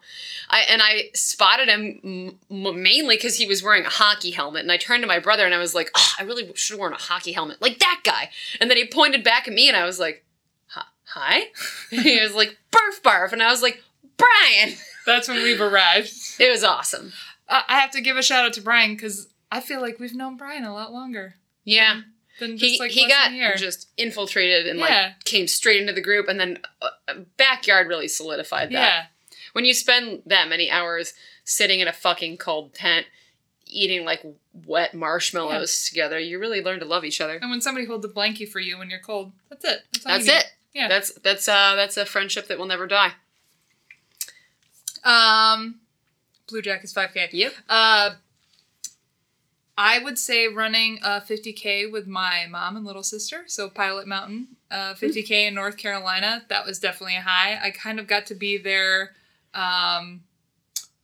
I 0.51 0.63
and 0.69 0.83
I 0.83 1.11
spotted 1.15 1.69
him 1.69 2.01
m- 2.51 2.67
m- 2.67 2.83
mainly 2.83 3.15
because 3.15 3.37
he 3.39 3.47
was 3.47 3.63
wearing 3.63 3.87
a 3.87 3.91
hockey 3.91 4.33
helmet, 4.33 4.63
and 4.63 4.73
I 4.73 4.77
turned 4.77 5.03
to 5.05 5.07
my 5.07 5.21
brother 5.21 5.47
and 5.47 5.55
I 5.55 5.59
was 5.59 5.73
like, 5.73 5.91
oh, 5.97 6.13
"I 6.19 6.25
really 6.25 6.51
should 6.57 6.75
have 6.75 6.81
worn 6.81 6.93
a 6.95 6.97
hockey 6.97 7.31
helmet 7.31 7.63
like 7.63 7.79
that 7.79 8.01
guy." 8.03 8.31
And 8.61 8.69
then 8.69 8.77
he 8.77 8.87
pointed 8.89 9.23
back 9.23 9.47
at 9.47 9.55
me, 9.55 9.69
and 9.69 9.77
I 9.77 9.85
was 9.85 10.01
like, 10.01 10.25
"Hi." 10.67 10.83
hi? 11.05 11.41
He 12.03 12.21
was 12.21 12.35
like, 12.35 12.59
"Barf, 12.73 13.01
barf," 13.03 13.33
and 13.33 13.41
I 13.43 13.51
was 13.53 13.63
like, 13.63 13.81
"Brian." 14.17 14.75
That's 15.07 15.29
when 15.29 15.43
we've 15.45 15.61
arrived. 15.61 16.13
It 16.41 16.51
was 16.51 16.65
awesome. 16.65 17.13
Uh, 17.49 17.63
I 17.69 17.79
have 17.79 17.93
to 17.93 18.01
give 18.01 18.17
a 18.17 18.23
shout 18.23 18.45
out 18.45 18.53
to 18.55 18.61
Brian 18.63 18.95
because 18.95 19.29
I 19.53 19.61
feel 19.61 19.81
like 19.81 20.01
we've 20.01 20.15
known 20.15 20.37
Brian 20.37 20.65
a 20.65 20.73
lot 20.75 20.93
longer 20.93 21.37
Yeah, 21.65 22.01
than 22.39 22.57
just 22.59 22.75
he 22.75 22.79
like 22.79 22.91
he 22.91 23.09
got 23.09 23.33
year. 23.33 23.55
just 23.57 23.89
infiltrated 23.97 24.67
and 24.67 24.79
Yeah. 24.79 24.85
like 25.15 25.25
came 25.25 25.47
straight 25.49 25.81
into 25.81 25.93
the 25.93 26.01
group, 26.01 26.29
and 26.29 26.39
then 26.41 26.59
uh, 26.83 27.15
backyard 27.37 27.89
really 27.89 28.09
solidified 28.09 28.69
that. 28.69 28.73
yeah. 28.73 29.05
When 29.53 29.65
you 29.65 29.75
spend 29.75 30.23
that 30.27 30.49
many 30.49 30.71
hours 30.71 31.15
sitting 31.45 31.81
in 31.81 31.89
a 31.89 31.93
fucking 31.93 32.37
cold 32.37 32.75
tent, 32.75 33.07
eating 33.67 34.05
like 34.05 34.23
wet 34.67 34.95
marshmallows 34.95 35.89
together, 35.89 36.19
you 36.19 36.39
really 36.39 36.63
learn 36.63 36.79
to 36.81 36.85
love 36.87 37.05
each 37.05 37.21
other. 37.21 37.37
And 37.37 37.51
when 37.51 37.61
somebody 37.61 37.87
holds 37.87 38.05
a 38.05 38.09
blankie 38.09 38.49
for 38.49 38.61
you 38.61 38.79
when 38.79 38.91
you're 38.91 38.99
cold, 39.01 39.33
that's 39.49 39.65
it. 39.65 39.83
That's, 39.93 40.05
That's 40.05 40.27
need. 40.27 40.33
it. 40.33 40.45
Yeah. 40.75 40.89
That's 40.89 41.13
that's 41.21 41.49
uh 41.49 41.75
that's 41.77 41.97
a 41.97 42.05
friendship 42.07 42.47
that 42.49 42.59
will 42.59 42.67
never 42.67 42.87
die. 42.87 43.13
Um, 45.05 45.81
Blue 46.49 46.63
Jackets 46.63 46.93
5K. 46.93 47.29
Yep. 47.33 47.53
Uh, 47.69 48.11
I 49.81 50.01
would 50.01 50.19
say 50.19 50.49
running 50.49 50.99
a 51.05 51.21
50K 51.21 51.91
with 51.91 52.09
my 52.09 52.47
mom 52.51 52.77
and 52.77 52.85
little 52.85 53.05
sister. 53.05 53.45
So 53.47 53.71
Pilot 53.71 54.09
Mountain, 54.09 54.49
uh, 54.73 54.95
50K 54.95 55.47
in 55.47 55.55
North 55.55 55.77
Carolina. 55.77 56.45
That 56.49 56.67
was 56.67 56.81
definitely 56.81 57.15
a 57.15 57.21
high. 57.21 57.61
I 57.63 57.71
kind 57.71 58.01
of 58.01 58.09
got 58.09 58.27
to 58.27 58.35
be 58.35 58.59
their, 58.59 59.13
um, 59.55 60.23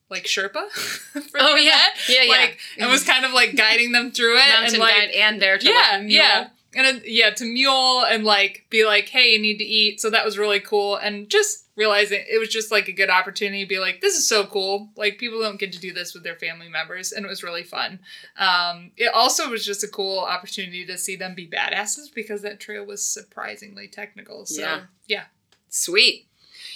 like 0.09 0.25
Sherpa. 0.25 0.69
for 0.71 1.39
Oh 1.39 1.55
yeah. 1.55 1.85
Yeah, 2.09 2.23
yeah. 2.23 2.31
Like, 2.31 2.59
and 2.77 2.91
was 2.91 3.05
kind 3.05 3.23
of 3.23 3.31
like 3.31 3.55
guiding 3.55 3.93
them 3.93 4.11
through 4.11 4.39
it. 4.39 4.49
Mountain 4.49 4.73
and 4.73 4.79
like, 4.79 4.93
guide 4.93 5.11
and 5.11 5.41
there 5.41 5.57
to 5.57 5.65
yeah, 5.65 5.97
like, 5.97 6.11
yeah. 6.11 6.47
And 6.75 6.85
it, 6.97 7.03
yeah, 7.07 7.29
to 7.31 7.45
mule 7.45 8.03
and 8.03 8.23
like 8.25 8.65
be 8.69 8.85
like, 8.85 9.09
hey, 9.09 9.29
you 9.31 9.39
need 9.41 9.57
to 9.57 9.63
eat. 9.63 10.01
So 10.01 10.09
that 10.09 10.25
was 10.25 10.37
really 10.37 10.59
cool. 10.59 10.97
And 10.97 11.29
just 11.29 11.63
realizing 11.77 12.23
it 12.27 12.39
was 12.39 12.49
just 12.49 12.71
like 12.71 12.87
a 12.87 12.91
good 12.93 13.09
opportunity 13.09 13.63
to 13.63 13.67
be 13.67 13.79
like, 13.79 14.01
this 14.01 14.15
is 14.17 14.27
so 14.27 14.45
cool. 14.45 14.89
Like 14.95 15.17
people 15.17 15.39
don't 15.41 15.59
get 15.59 15.71
to 15.73 15.79
do 15.79 15.93
this 15.93 16.13
with 16.13 16.23
their 16.23 16.35
family 16.35 16.69
members. 16.69 17.11
And 17.11 17.25
it 17.25 17.29
was 17.29 17.43
really 17.43 17.63
fun. 17.63 17.99
Um, 18.37 18.91
it 18.97 19.13
also 19.13 19.49
was 19.49 19.65
just 19.65 19.83
a 19.83 19.87
cool 19.87 20.19
opportunity 20.19 20.85
to 20.85 20.97
see 20.97 21.15
them 21.15 21.33
be 21.35 21.47
badasses 21.47 22.13
because 22.13 22.41
that 22.43 22.59
trail 22.59 22.85
was 22.85 23.05
surprisingly 23.05 23.87
technical. 23.87 24.45
So 24.45 24.61
Yeah. 24.61 24.81
yeah. 25.07 25.23
Sweet. 25.69 26.27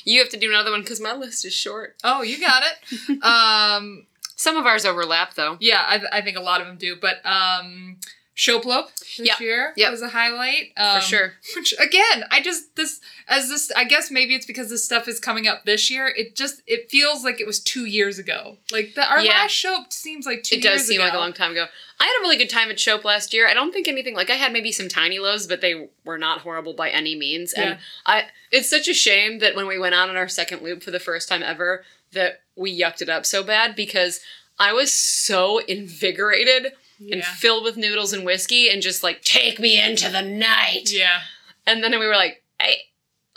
You 0.05 0.19
have 0.19 0.29
to 0.29 0.37
do 0.37 0.49
another 0.49 0.71
one 0.71 0.81
because 0.81 0.99
my 1.01 1.13
list 1.13 1.45
is 1.45 1.53
short. 1.53 1.95
Oh, 2.03 2.21
you 2.21 2.39
got 2.39 2.63
it. 2.63 3.23
um, 3.23 4.05
Some 4.35 4.55
of 4.57 4.65
ours 4.65 4.85
overlap 4.85 5.33
though. 5.35 5.57
yeah, 5.59 5.83
I, 5.85 6.19
I 6.19 6.21
think 6.21 6.37
a 6.37 6.41
lot 6.41 6.61
of 6.61 6.67
them 6.67 6.77
do. 6.77 6.95
But 6.99 7.17
um, 7.25 7.97
Shoplope 8.39 8.95
this 8.95 9.19
Yep. 9.27 9.39
year 9.41 9.73
Yep. 9.75 9.91
was 9.91 10.01
a 10.01 10.07
highlight. 10.07 10.71
Um, 10.77 11.01
For 11.01 11.05
sure. 11.05 11.33
Which 11.57 11.73
again, 11.77 12.23
I 12.31 12.41
just 12.41 12.73
this 12.77 13.01
as 13.27 13.49
this 13.49 13.69
I 13.75 13.83
guess 13.83 14.09
maybe 14.09 14.33
it's 14.33 14.45
because 14.45 14.69
this 14.69 14.85
stuff 14.85 15.09
is 15.09 15.19
coming 15.19 15.45
up 15.45 15.65
this 15.65 15.91
year. 15.91 16.07
It 16.07 16.37
just 16.37 16.61
it 16.65 16.89
feels 16.89 17.25
like 17.25 17.41
it 17.41 17.45
was 17.47 17.59
two 17.59 17.83
years 17.83 18.17
ago. 18.17 18.55
Like 18.71 18.93
the, 18.95 19.05
our 19.05 19.19
Yeah. 19.19 19.31
last 19.31 19.51
show 19.51 19.83
seems 19.89 20.25
like 20.25 20.43
two 20.43 20.55
It 20.55 20.61
does 20.63 20.87
seem 20.87 21.01
ago. 21.01 21.05
like 21.07 21.13
a 21.15 21.17
long 21.17 21.33
time 21.33 21.51
ago. 21.51 21.65
I 21.99 22.05
had 22.05 22.17
a 22.19 22.21
really 22.21 22.37
good 22.37 22.49
time 22.49 22.69
at 22.69 22.79
Shope 22.79 23.03
last 23.03 23.33
year. 23.33 23.45
I 23.45 23.53
don't 23.53 23.73
think 23.73 23.89
anything 23.89 24.15
like 24.15 24.29
I 24.29 24.35
had 24.35 24.53
maybe 24.53 24.71
some 24.71 24.87
tiny 24.87 25.19
lows, 25.19 25.45
but 25.45 25.59
they 25.59 25.89
were 26.05 26.17
not 26.17 26.39
horrible 26.39 26.73
by 26.73 26.89
any 26.91 27.17
means. 27.17 27.51
And 27.51 27.77
I 28.05 28.27
it's 28.51 28.69
such 28.69 28.87
a 28.87 28.93
shame 28.93 29.39
that 29.39 29.53
when 29.57 29.67
we 29.67 29.77
went 29.77 29.95
out 29.95 30.09
on 30.09 30.15
our 30.15 30.29
second 30.29 30.61
loop 30.61 30.81
for 30.81 30.91
the 30.91 30.99
first 31.01 31.27
time 31.27 31.43
ever 31.43 31.83
that 32.13 32.39
we 32.55 32.71
yucked 32.79 33.01
it 33.01 33.09
up 33.09 33.25
so 33.25 33.43
bad 33.43 33.75
because 33.75 34.21
I 34.57 34.71
was 34.71 34.93
so 34.93 35.57
invigorated 35.57 36.71
and 36.99 37.15
Yeah. 37.21 37.33
filled 37.35 37.63
with 37.63 37.77
noodles 37.77 38.13
and 38.13 38.25
whiskey 38.25 38.69
and 38.69 38.81
just 38.81 39.03
like 39.03 39.21
take 39.23 39.59
me 39.59 39.81
into 39.81 40.09
the 40.09 40.21
night. 40.21 40.91
Yeah. 40.91 41.21
And 41.65 41.83
then 41.83 41.91
we 41.99 42.05
were 42.05 42.15
like, 42.15 42.43
hey, 42.59 42.77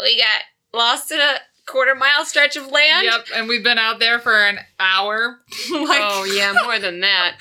we 0.01 0.19
got 0.19 0.43
lost 0.79 1.11
in 1.13 1.21
a 1.21 1.37
quarter 1.67 1.95
mile 1.95 2.25
stretch 2.25 2.57
of 2.57 2.67
land. 2.69 3.05
Yep. 3.05 3.27
And 3.35 3.49
we've 3.49 3.63
been 3.63 3.79
out 3.79 3.99
there 4.01 4.19
for 4.19 4.35
an 4.47 4.59
hour. 4.81 5.39
like, 5.71 6.01
oh 6.03 6.25
yeah, 6.25 6.55
more 6.65 6.79
than 6.79 7.01
that. 7.01 7.37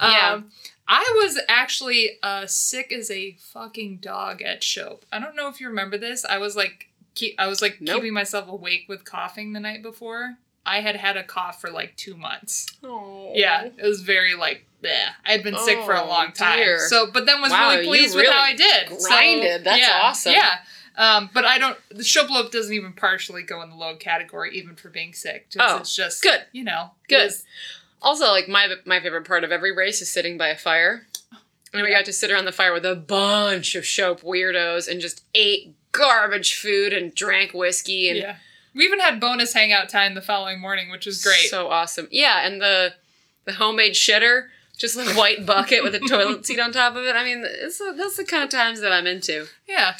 yeah. 0.00 0.32
Um, 0.34 0.50
I 0.88 1.20
was 1.24 1.40
actually 1.48 2.12
uh, 2.22 2.46
sick 2.46 2.92
as 2.92 3.10
a 3.10 3.32
fucking 3.40 3.96
dog 3.98 4.40
at 4.40 4.62
Shope. 4.62 5.04
I 5.12 5.18
don't 5.18 5.34
know 5.34 5.48
if 5.48 5.60
you 5.60 5.66
remember 5.68 5.98
this. 5.98 6.24
I 6.24 6.38
was 6.38 6.54
like, 6.54 6.90
keep, 7.16 7.34
I 7.40 7.48
was 7.48 7.60
like 7.60 7.78
Nope. 7.80 7.96
keeping 7.96 8.14
myself 8.14 8.48
awake 8.48 8.84
with 8.88 9.04
coughing 9.04 9.52
the 9.52 9.58
night 9.60 9.82
before. 9.82 10.36
I 10.64 10.80
had 10.82 10.94
had 10.96 11.16
a 11.16 11.24
cough 11.24 11.60
for 11.60 11.70
like 11.70 11.96
two 11.96 12.16
months. 12.16 12.66
Oh. 12.84 13.32
Yeah, 13.34 13.64
it 13.76 13.82
was 13.84 14.02
very 14.02 14.34
like, 14.36 14.64
bleh. 14.86 15.08
I 15.24 15.32
had 15.32 15.42
been 15.42 15.58
sick 15.58 15.82
for 15.84 15.92
a 15.92 16.02
Oh, 16.02 16.08
long 16.08 16.32
time. 16.32 16.58
dear. 16.58 16.78
So, 16.88 17.10
but 17.12 17.26
then 17.26 17.40
was 17.40 17.50
Wow, 17.50 17.70
really 17.70 17.86
pleased 17.86 18.16
with 18.16 18.28
how 18.28 18.40
I 18.40 18.54
did. 18.54 18.88
So, 19.00 19.08
grinded. 19.08 19.64
That's 19.64 19.80
yeah, 19.80 19.98
awesome. 20.02 20.32
Yeah. 20.32 20.58
Um, 20.96 21.30
but 21.34 21.44
I 21.44 21.58
don't. 21.58 21.76
The 21.90 22.02
Shoplope 22.04 22.50
doesn't 22.52 22.72
even 22.72 22.92
partially 22.94 23.42
go 23.42 23.60
in 23.62 23.68
the 23.70 23.76
low 23.76 23.96
category, 23.96 24.56
even 24.56 24.76
for 24.76 24.88
being 24.88 25.12
sick. 25.12 25.50
Just, 25.50 25.74
Oh, 25.74 25.78
it's 25.78 25.94
just 25.94 26.22
good. 26.22 26.42
You 26.52 26.64
know, 26.64 26.92
Good. 27.08 27.32
Also, 28.02 28.26
like 28.26 28.48
my 28.48 28.72
my 28.84 29.00
favorite 29.00 29.26
part 29.26 29.44
of 29.44 29.52
every 29.52 29.72
race 29.74 30.00
is 30.00 30.10
sitting 30.10 30.38
by 30.38 30.48
a 30.48 30.56
fire, 30.56 31.06
and 31.72 31.82
we 31.82 31.90
got 31.90 32.04
to 32.06 32.12
sit 32.12 32.30
around 32.30 32.44
the 32.44 32.52
fire 32.52 32.72
with 32.72 32.84
a 32.86 32.94
bunch 32.94 33.74
of 33.74 33.84
Shope 33.84 34.20
weirdos 34.22 34.88
and 34.88 35.00
just 35.00 35.22
ate 35.34 35.74
garbage 35.92 36.54
food 36.54 36.92
and 36.92 37.14
drank 37.14 37.52
whiskey 37.54 38.08
and 38.10 38.18
yeah. 38.18 38.36
We 38.74 38.84
even 38.84 39.00
had 39.00 39.18
bonus 39.20 39.54
hangout 39.54 39.88
time 39.88 40.14
the 40.14 40.20
following 40.20 40.60
morning, 40.60 40.90
which 40.90 41.06
was 41.06 41.24
great. 41.24 41.48
So 41.48 41.68
awesome. 41.70 42.08
Yeah, 42.10 42.46
and 42.46 42.60
the 42.60 42.92
the 43.46 43.52
homemade 43.54 43.94
shitter, 43.94 44.48
just 44.78 44.96
a 44.96 45.04
white 45.18 45.46
bucket 45.46 45.82
with 45.82 45.94
a 45.94 46.00
toilet 46.00 46.46
seat 46.46 46.60
on 46.60 46.72
top 46.72 46.96
of 46.96 47.04
it. 47.04 47.16
I 47.16 47.24
mean, 47.24 47.42
it's 47.44 47.80
a, 47.80 47.92
that's 47.96 48.16
the 48.16 48.24
kind 48.24 48.44
of 48.44 48.50
times 48.50 48.80
that 48.80 48.92
I'm 48.92 49.06
into. 49.06 49.46
yeah. 49.68 49.94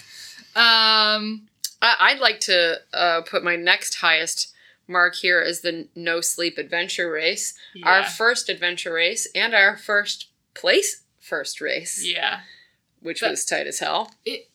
Um. 0.54 1.48
I, 1.82 1.94
I'd 2.00 2.20
like 2.20 2.40
to 2.40 2.76
uh, 2.94 3.20
put 3.22 3.44
my 3.44 3.54
next 3.56 3.96
highest 3.96 4.54
mark 4.88 5.14
here 5.16 5.40
as 5.40 5.60
the 5.60 5.88
No 5.94 6.20
Sleep 6.22 6.56
Adventure 6.56 7.10
Race, 7.10 7.52
our 7.84 8.02
first 8.04 8.48
adventure 8.48 8.94
race, 8.94 9.28
and 9.34 9.52
our 9.54 9.76
first 9.76 10.28
place 10.54 11.02
first 11.20 11.60
race, 11.60 12.02
yeah. 12.06 12.40
which 13.00 13.20
That- 13.20 13.30
was 13.30 13.44
tight 13.44 13.66
as 13.66 13.80
hell. 13.80 14.10
It. 14.24 14.48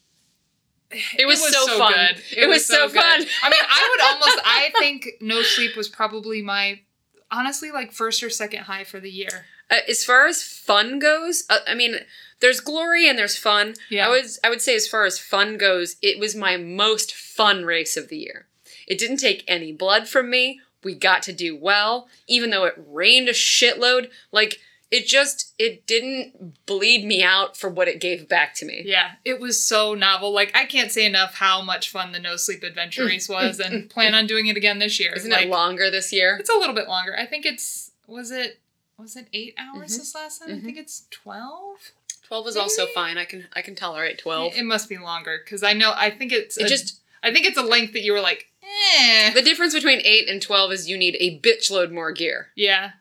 It 1.17 1.25
was 1.25 1.39
so 1.47 1.77
fun. 1.77 1.93
Good. 1.93 2.23
It 2.37 2.47
was 2.49 2.65
so 2.65 2.87
good. 2.87 2.95
fun. 2.95 3.21
I 3.43 3.49
mean, 3.49 3.61
I 3.69 3.89
would 3.91 4.01
almost. 4.25 4.39
I 4.43 4.71
think 4.79 5.07
no 5.21 5.41
sleep 5.41 5.77
was 5.77 5.87
probably 5.87 6.41
my, 6.41 6.81
honestly, 7.29 7.71
like 7.71 7.91
first 7.93 8.21
or 8.23 8.29
second 8.29 8.63
high 8.63 8.83
for 8.83 8.99
the 8.99 9.09
year. 9.11 9.45
Uh, 9.71 9.77
as 9.89 10.03
far 10.03 10.27
as 10.27 10.43
fun 10.43 10.99
goes, 10.99 11.43
uh, 11.49 11.59
I 11.65 11.73
mean, 11.73 11.95
there's 12.41 12.59
glory 12.59 13.07
and 13.07 13.17
there's 13.17 13.37
fun. 13.37 13.75
Yeah. 13.89 14.07
I 14.07 14.09
would 14.09 14.25
I 14.43 14.49
would 14.49 14.61
say 14.61 14.75
as 14.75 14.87
far 14.87 15.05
as 15.05 15.17
fun 15.17 15.57
goes, 15.57 15.95
it 16.01 16.19
was 16.19 16.35
my 16.35 16.57
most 16.57 17.13
fun 17.13 17.63
race 17.63 17.95
of 17.95 18.09
the 18.09 18.17
year. 18.17 18.47
It 18.87 18.97
didn't 18.97 19.17
take 19.17 19.45
any 19.47 19.71
blood 19.71 20.07
from 20.07 20.29
me. 20.29 20.59
We 20.83 20.95
got 20.95 21.21
to 21.23 21.33
do 21.33 21.55
well, 21.55 22.09
even 22.27 22.49
though 22.49 22.65
it 22.65 22.73
rained 22.87 23.29
a 23.29 23.33
shitload. 23.33 24.09
Like 24.31 24.59
it 24.89 25.07
just 25.07 25.53
it 25.57 25.87
didn't 25.87 26.65
bleed 26.65 27.05
me 27.05 27.23
out 27.23 27.55
for 27.55 27.69
what 27.69 27.87
it 27.87 28.01
gave 28.01 28.27
back 28.27 28.55
to 28.55 28.65
me. 28.65 28.81
Yeah, 28.85 29.11
it 29.23 29.39
was 29.39 29.63
so 29.63 29.93
novel. 29.93 30.33
Like 30.33 30.51
I 30.55 30.65
can't 30.65 30.91
say 30.91 31.05
enough 31.05 31.35
how 31.35 31.61
much 31.61 31.89
fun 31.89 32.11
the 32.11 32.19
no 32.19 32.35
sleep 32.35 32.63
adventure 32.63 33.05
race 33.05 33.29
was, 33.29 33.59
and 33.59 33.89
plan 33.89 34.15
on 34.15 34.27
doing 34.27 34.47
it 34.47 34.57
again 34.57 34.79
this 34.79 34.99
year. 34.99 35.13
Isn't 35.13 35.31
like, 35.31 35.45
it 35.45 35.49
longer 35.49 35.89
this 35.91 36.11
year? 36.11 36.37
It's 36.39 36.49
a 36.49 36.57
little 36.57 36.75
bit 36.75 36.87
longer. 36.87 37.15
I 37.17 37.25
think 37.25 37.45
it's 37.45 37.91
was 38.07 38.31
it 38.31 38.59
was 39.01 39.15
it 39.15 39.27
eight 39.33 39.55
hours 39.57 39.93
Mhm. 39.95 39.97
this 39.97 40.15
last 40.15 40.39
time? 40.39 40.49
I 40.49 40.53
Mhm. 40.53 40.63
think 40.63 40.77
it's 40.77 41.03
twelve. 41.11 41.91
Twelve 42.27 42.47
is 42.47 42.55
also 42.55 42.85
fine. 42.87 43.17
I 43.17 43.25
can 43.25 43.47
I 43.53 43.61
can 43.61 43.75
tolerate 43.75 44.17
twelve. 44.19 44.55
It, 44.55 44.63
must 44.63 44.87
be 44.87 44.97
longer 44.97 45.41
because 45.43 45.63
I 45.63 45.73
know 45.73 45.93
I 45.95 46.09
think 46.09 46.31
it's 46.31 46.57
It 46.57 46.65
a- 46.67 46.69
just 46.69 46.99
I 47.23 47.31
think 47.33 47.45
it's 47.45 47.57
a 47.57 47.61
length 47.61 47.93
that 47.93 48.01
you 48.01 48.13
were 48.13 48.21
like, 48.21 48.47
eh. 48.63 49.31
the 49.31 49.41
difference 49.41 49.73
between 49.73 50.01
eight 50.05 50.29
and 50.29 50.41
twelve 50.41 50.71
is 50.71 50.87
you 50.89 50.97
need 50.97 51.17
a 51.19 51.39
bitch 51.39 51.69
load 51.69 51.91
more 51.91 52.11
gear. 52.11 52.51
yeah, 52.55 52.91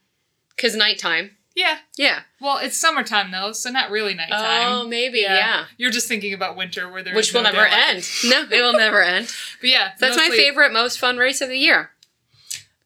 Cause 0.58 0.74
nighttime. 0.74 1.36
yeah. 1.54 1.78
Yeah. 1.96 2.22
Well, 2.40 2.58
it's 2.58 2.76
summertime 2.76 3.30
though, 3.30 3.52
so 3.52 3.70
not 3.70 3.90
really 3.90 4.14
nighttime. 4.14 4.66
Oh, 4.72 4.86
maybe. 4.88 5.20
Yeah. 5.20 5.36
yeah. 5.36 5.64
You're 5.78 5.90
just 5.90 6.08
thinking 6.08 6.32
about 6.34 6.56
winter 6.56 6.90
where 6.90 7.02
there 7.02 7.14
which 7.14 7.32
will 7.32 7.42
no 7.42 7.50
never 7.50 7.64
daylight. 7.68 7.88
end. 7.88 8.08
No, 8.24 8.42
it 8.50 8.60
will 8.62 8.72
never 8.74 9.02
end. 9.02 9.32
But 9.60 9.70
yeah, 9.70 9.92
That's 9.98 10.16
no 10.16 10.28
my 10.28 10.34
favorite, 10.36 10.72
most 10.72 10.98
fun 10.98 11.16
race 11.18 11.40
of 11.40 11.48
the 11.48 11.58
year. 11.58 11.92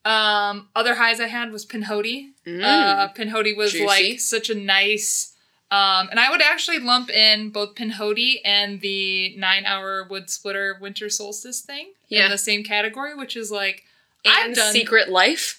Um, 0.04 0.68
other 0.76 0.94
highs 0.96 1.18
I 1.20 1.28
had 1.28 1.50
was 1.50 1.64
Pinhoti. 1.64 2.32
Mm. 2.46 2.62
Uh, 2.62 3.08
Pinhoti 3.14 3.56
was 3.56 3.72
Juicy. 3.72 3.86
like 3.86 4.20
such 4.20 4.50
a 4.50 4.54
nice, 4.54 5.32
um, 5.70 6.08
and 6.10 6.20
I 6.20 6.30
would 6.30 6.42
actually 6.42 6.78
lump 6.78 7.08
in 7.10 7.50
both 7.50 7.74
Pinhoti 7.74 8.36
and 8.44 8.80
the 8.82 9.34
nine-hour 9.36 10.04
wood 10.10 10.28
splitter 10.28 10.76
winter 10.80 11.08
solstice 11.08 11.60
thing 11.62 11.88
Yeah. 12.08 12.26
in 12.26 12.30
the 12.30 12.38
same 12.38 12.64
category, 12.64 13.14
which 13.14 13.34
is 13.36 13.50
like 13.50 13.84
I've 14.26 14.46
and 14.46 14.54
done 14.54 14.72
Secret 14.72 15.08
Life. 15.08 15.58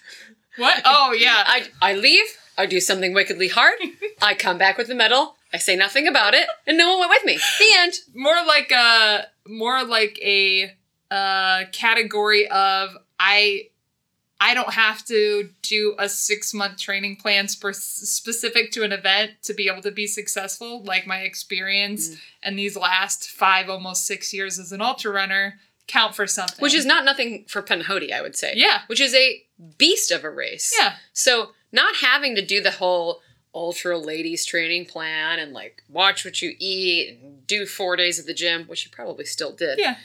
what? 0.58 0.82
Oh 0.86 1.12
yeah, 1.14 1.44
I 1.48 1.68
I 1.82 1.94
leave. 1.94 2.26
I 2.58 2.66
do 2.68 2.80
something 2.80 3.14
wickedly 3.14 3.48
hard. 3.50 3.78
I 4.22 4.34
come 4.36 4.58
back 4.58 4.78
with 4.78 4.88
the 4.88 4.96
medal. 4.96 5.36
I 5.54 5.58
say 5.58 5.76
nothing 5.76 6.08
about 6.08 6.34
it, 6.34 6.48
and 6.68 6.78
no 6.78 6.92
one 6.98 7.10
went 7.10 7.12
with 7.12 7.26
me. 7.26 7.38
The 7.60 7.76
end. 7.80 7.94
more 8.14 8.38
like 8.46 8.72
a 8.72 9.26
more 9.48 9.84
like 9.84 10.20
a 10.22 10.76
uh, 11.10 11.64
category 11.72 12.48
of 12.48 12.90
I. 13.20 13.70
I 14.48 14.54
don't 14.54 14.74
have 14.74 15.04
to 15.06 15.50
do 15.64 15.96
a 15.98 16.08
six 16.08 16.54
month 16.54 16.78
training 16.78 17.16
plan 17.18 17.48
spe- 17.48 17.74
specific 17.74 18.72
to 18.74 18.84
an 18.84 18.92
event 18.92 19.32
to 19.44 19.54
be 19.54 19.68
able 19.68 19.82
to 19.82 19.92
be 19.92 20.08
successful. 20.08 20.84
Like 20.84 21.08
my 21.08 21.20
experience 21.20 22.10
Mm. 22.10 22.18
and 22.44 22.60
these 22.60 22.76
last 22.78 23.30
five, 23.30 23.70
almost 23.70 24.06
six 24.06 24.34
years 24.34 24.60
as 24.60 24.72
an 24.72 24.82
ultra 24.82 25.12
runner 25.12 25.60
count 25.88 26.16
for 26.16 26.28
something. 26.28 26.62
Which 26.62 26.74
is 26.74 26.86
not 26.86 27.06
nothing 27.06 27.46
for 27.48 27.62
Pinhoti, 27.62 28.12
I 28.12 28.22
would 28.22 28.36
say. 28.36 28.54
yeah, 28.56 28.82
Which 28.88 29.00
is 29.02 29.14
a 29.14 29.44
beast 29.78 30.12
of 30.12 30.24
a 30.24 30.30
race. 30.30 30.74
yeah, 30.80 30.96
So 31.14 31.52
not 31.72 31.96
having 31.98 32.36
to 32.36 32.46
do 32.46 32.62
the 32.62 32.72
whole 32.72 33.22
ultra 33.54 33.98
ladies 33.98 34.46
training 34.46 34.86
plan 34.86 35.40
and 35.40 35.54
like 35.54 35.82
watch 35.90 36.26
what 36.26 36.42
you 36.42 36.56
eat 36.60 37.18
and 37.22 37.48
do 37.48 37.66
four 37.66 37.96
days 37.96 38.20
at 38.20 38.26
the 38.26 38.34
gym, 38.34 38.66
which 38.66 38.84
you 38.86 38.92
probably 38.92 39.26
still 39.26 39.54
did. 39.54 39.80
yeah. 39.80 39.96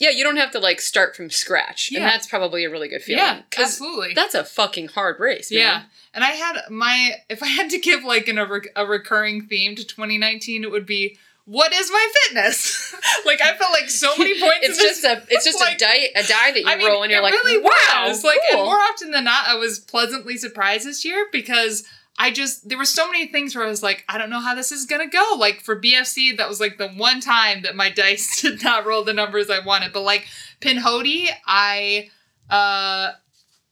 Yeah, 0.00 0.08
you 0.10 0.24
don't 0.24 0.38
have 0.38 0.50
to 0.52 0.58
like 0.58 0.80
start 0.80 1.14
from 1.14 1.28
scratch, 1.30 1.92
and 1.92 2.02
that's 2.02 2.26
probably 2.26 2.64
a 2.64 2.70
really 2.70 2.88
good 2.88 3.02
feeling. 3.02 3.22
Yeah, 3.22 3.42
absolutely. 3.58 4.14
That's 4.14 4.34
a 4.34 4.42
fucking 4.44 4.88
hard 4.88 5.20
race. 5.20 5.52
Man. 5.52 5.60
Yeah. 5.60 5.82
And 6.14 6.24
I 6.24 6.30
had 6.30 6.62
my, 6.70 7.16
if 7.28 7.42
I 7.42 7.46
had 7.46 7.70
to 7.70 7.78
give 7.78 8.02
like 8.02 8.26
an, 8.26 8.38
a, 8.38 8.46
rec- 8.46 8.72
a 8.74 8.86
recurring 8.86 9.42
theme 9.46 9.76
to 9.76 9.84
2019, 9.84 10.64
it 10.64 10.70
would 10.70 10.86
be, 10.86 11.18
what 11.44 11.72
is 11.72 11.90
my 11.90 12.12
fitness? 12.24 12.94
like 13.26 13.42
I 13.42 13.54
felt 13.56 13.72
like 13.72 13.90
so 13.90 14.08
many 14.18 14.40
points. 14.40 14.58
it's 14.62 14.78
just 14.78 15.04
a 15.04 15.22
it's 15.28 15.44
just 15.44 15.60
like- 15.60 15.76
a 15.76 15.78
die 15.78 16.08
a 16.16 16.22
die 16.26 16.52
that 16.52 16.60
you 16.60 16.66
I 16.66 16.76
mean, 16.76 16.86
roll, 16.86 17.02
and 17.02 17.12
you're 17.12 17.22
like, 17.22 17.34
really 17.34 17.60
wow, 17.62 18.06
was. 18.08 18.24
Like, 18.24 18.40
and 18.50 18.62
more 18.62 18.76
often 18.76 19.10
than 19.10 19.24
not, 19.24 19.46
I 19.48 19.56
was 19.56 19.78
pleasantly 19.78 20.36
surprised 20.38 20.86
this 20.86 21.04
year 21.04 21.26
because 21.30 21.84
I 22.20 22.30
just 22.30 22.68
there 22.68 22.76
were 22.76 22.84
so 22.84 23.10
many 23.10 23.28
things 23.28 23.56
where 23.56 23.64
I 23.64 23.68
was 23.68 23.82
like, 23.82 24.04
I 24.06 24.18
don't 24.18 24.28
know 24.28 24.40
how 24.40 24.54
this 24.54 24.72
is 24.72 24.84
gonna 24.84 25.08
go. 25.08 25.36
Like 25.38 25.62
for 25.62 25.80
BFC, 25.80 26.36
that 26.36 26.50
was 26.50 26.60
like 26.60 26.76
the 26.76 26.90
one 26.90 27.18
time 27.20 27.62
that 27.62 27.74
my 27.74 27.88
dice 28.02 28.42
did 28.42 28.62
not 28.62 28.84
roll 28.84 29.02
the 29.02 29.14
numbers 29.14 29.48
I 29.48 29.60
wanted. 29.60 29.94
But 29.94 30.02
like 30.02 30.28
Pinhoti, 30.60 31.28
I 31.46 32.10
uh 32.50 33.12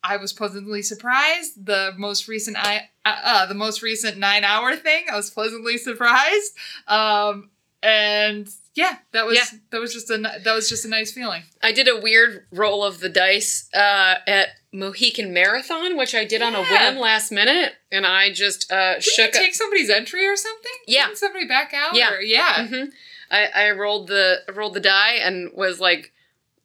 I 0.02 0.16
was 0.16 0.32
pleasantly 0.32 0.80
surprised. 0.80 1.66
The 1.66 1.92
most 1.98 2.26
recent 2.26 2.56
I 2.58 2.88
uh, 3.04 3.16
uh 3.22 3.46
the 3.46 3.54
most 3.54 3.82
recent 3.82 4.16
nine 4.16 4.44
hour 4.44 4.74
thing, 4.76 5.04
I 5.12 5.16
was 5.16 5.28
pleasantly 5.28 5.76
surprised. 5.76 6.56
Um 6.86 7.50
and 7.82 8.48
yeah, 8.78 8.96
that 9.12 9.26
was 9.26 9.36
Yeah. 9.36 9.58
that 9.70 9.80
was 9.80 9.92
just 9.92 10.08
a 10.10 10.18
that 10.18 10.54
was 10.54 10.68
just 10.68 10.84
a 10.84 10.88
nice 10.88 11.10
feeling. 11.12 11.42
I 11.62 11.72
did 11.72 11.88
a 11.88 12.00
weird 12.00 12.46
roll 12.52 12.84
of 12.84 13.00
the 13.00 13.08
dice 13.08 13.68
uh, 13.74 14.14
at 14.26 14.48
Mohican 14.72 15.32
Marathon, 15.32 15.96
which 15.96 16.14
I 16.14 16.24
did 16.24 16.42
on 16.42 16.54
a 16.54 16.62
whim 16.62 16.96
last 16.98 17.32
minute, 17.32 17.72
and 17.90 18.06
I 18.06 18.32
just 18.32 18.70
uh, 18.70 18.94
Did 18.94 19.02
shook. 19.04 19.34
you 19.34 19.40
take 19.40 19.54
somebody's 19.54 19.90
entry 19.90 20.24
or 20.26 20.36
something? 20.36 20.72
Yeah. 20.86 21.06
Didn't 21.06 21.18
somebody 21.18 21.46
back 21.48 21.72
out? 21.74 21.94
Yeah. 21.96 22.12
Or, 22.14 22.20
yeah. 22.20 22.66
hmm 22.68 22.84
I, 23.30 23.46
I 23.54 23.70
rolled 23.72 24.06
the 24.08 24.42
rolled 24.54 24.74
the 24.74 24.80
die 24.80 25.14
and 25.14 25.50
was 25.54 25.80
like, 25.80 26.12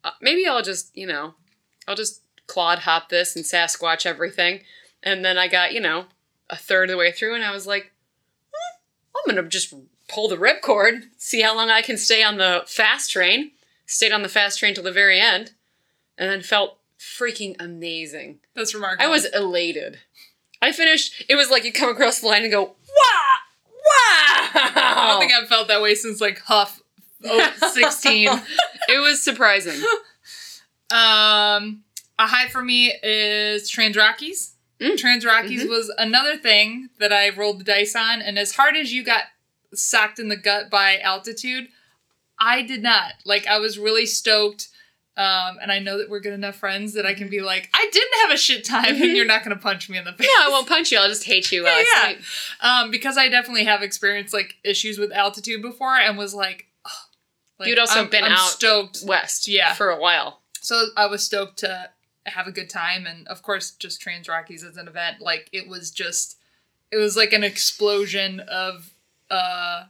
uh, 0.04 0.12
maybe 0.22 0.46
I'll 0.46 0.62
just 0.62 0.96
you 0.96 1.06
know, 1.06 1.34
I'll 1.88 1.96
just 1.96 2.20
clod 2.46 2.80
hop 2.80 3.08
this 3.08 3.34
and 3.36 3.44
Sasquatch 3.44 4.06
everything, 4.06 4.60
and 5.02 5.24
then 5.24 5.36
I 5.36 5.48
got 5.48 5.72
you 5.74 5.80
know 5.80 6.06
a 6.48 6.56
third 6.56 6.88
of 6.90 6.94
the 6.94 6.98
way 6.98 7.10
through, 7.10 7.34
and 7.34 7.44
I 7.44 7.50
was 7.52 7.66
like, 7.66 7.90
"Hmm, 8.52 8.76
I'm 9.30 9.34
gonna 9.36 9.48
just 9.48 9.74
pull 10.08 10.28
the 10.28 10.36
ripcord, 10.36 11.04
see 11.16 11.40
how 11.42 11.54
long 11.56 11.70
I 11.70 11.82
can 11.82 11.96
stay 11.96 12.22
on 12.22 12.36
the 12.36 12.64
fast 12.66 13.10
train. 13.10 13.52
Stayed 13.86 14.12
on 14.12 14.22
the 14.22 14.28
fast 14.30 14.58
train 14.58 14.74
till 14.74 14.82
the 14.84 14.90
very 14.92 15.20
end, 15.20 15.52
and 16.16 16.30
then 16.30 16.40
felt 16.40 16.78
freaking 16.98 17.54
amazing. 17.60 18.38
That's 18.56 18.74
remarkable. 18.74 19.04
I 19.04 19.08
was 19.10 19.26
elated. 19.26 19.98
I 20.62 20.72
finished. 20.72 21.22
It 21.28 21.34
was 21.36 21.50
like 21.50 21.64
you 21.64 21.72
come 21.72 21.90
across 21.90 22.20
the 22.20 22.26
line 22.28 22.42
and 22.44 22.50
go, 22.50 22.62
wow, 22.62 22.72
wow. 23.74 24.50
I 24.54 25.06
don't 25.10 25.20
think 25.20 25.32
I've 25.34 25.48
felt 25.48 25.68
that 25.68 25.82
way 25.82 25.94
since 25.94 26.18
like 26.20 26.38
Huff 26.46 26.80
oh, 27.26 27.52
16. 27.74 28.28
it 28.88 28.98
was 29.02 29.22
surprising. 29.22 29.78
um, 30.90 31.82
a 32.18 32.26
high 32.26 32.48
for 32.48 32.62
me 32.62 32.92
is 33.02 33.68
Trans 33.68 33.96
Rockies. 33.96 34.54
Mm. 34.80 34.96
Trans 34.96 35.24
Rockies 35.24 35.64
Mhm. 35.64 35.68
was 35.68 35.92
another 35.98 36.36
thing 36.36 36.88
that 36.98 37.12
I 37.12 37.28
rolled 37.28 37.60
the 37.60 37.64
dice 37.64 37.94
on, 37.94 38.22
and 38.22 38.38
as 38.38 38.54
hard 38.56 38.76
as 38.76 38.92
you 38.92 39.04
got 39.04 39.24
socked 39.78 40.18
in 40.18 40.28
the 40.28 40.36
gut 40.36 40.70
by 40.70 40.98
altitude, 40.98 41.68
I 42.38 42.62
did 42.62 42.82
not. 42.82 43.12
Like 43.24 43.46
I 43.46 43.58
was 43.58 43.78
really 43.78 44.06
stoked. 44.06 44.68
Um, 45.16 45.58
and 45.62 45.70
I 45.70 45.78
know 45.78 45.98
that 45.98 46.10
we're 46.10 46.18
good 46.18 46.32
enough 46.32 46.56
friends 46.56 46.94
that 46.94 47.06
I 47.06 47.14
can 47.14 47.28
be 47.30 47.40
like, 47.40 47.70
I 47.72 47.88
didn't 47.92 48.14
have 48.22 48.32
a 48.32 48.36
shit 48.36 48.64
time, 48.64 49.00
and 49.00 49.12
you're 49.16 49.24
not 49.24 49.44
gonna 49.44 49.54
punch 49.54 49.88
me 49.88 49.96
in 49.96 50.04
the 50.04 50.12
face. 50.12 50.26
No, 50.40 50.46
I 50.46 50.50
won't 50.50 50.66
punch 50.66 50.90
you. 50.90 50.98
I'll 50.98 51.08
just 51.08 51.22
hate 51.22 51.52
you. 51.52 51.62
Yeah, 51.66 51.70
uh, 52.04 52.08
yeah. 52.08 52.80
um, 52.82 52.90
because 52.90 53.16
I 53.16 53.28
definitely 53.28 53.62
have 53.64 53.80
experienced 53.80 54.34
like 54.34 54.56
issues 54.64 54.98
with 54.98 55.12
altitude 55.12 55.62
before, 55.62 55.94
and 55.94 56.18
was 56.18 56.34
like, 56.34 56.66
oh, 56.84 56.90
like, 57.60 57.68
You'd 57.68 57.78
also 57.78 58.00
I'm- 58.00 58.10
been 58.10 58.24
I'm 58.24 58.32
out- 58.32 58.48
stoked. 58.48 59.02
West. 59.06 59.46
Yeah. 59.46 59.74
For 59.74 59.88
a 59.90 60.00
while. 60.00 60.40
So 60.60 60.86
I 60.96 61.06
was 61.06 61.22
stoked 61.22 61.58
to 61.58 61.90
have 62.26 62.48
a 62.48 62.52
good 62.52 62.68
time, 62.68 63.06
and 63.06 63.28
of 63.28 63.40
course, 63.42 63.70
just 63.70 64.00
Trans 64.00 64.28
Rockies 64.28 64.64
as 64.64 64.76
an 64.76 64.88
event, 64.88 65.20
like 65.20 65.48
it 65.52 65.68
was 65.68 65.92
just, 65.92 66.38
it 66.90 66.96
was 66.96 67.16
like 67.16 67.32
an 67.32 67.44
explosion 67.44 68.40
of 68.40 68.90
uh 69.30 69.84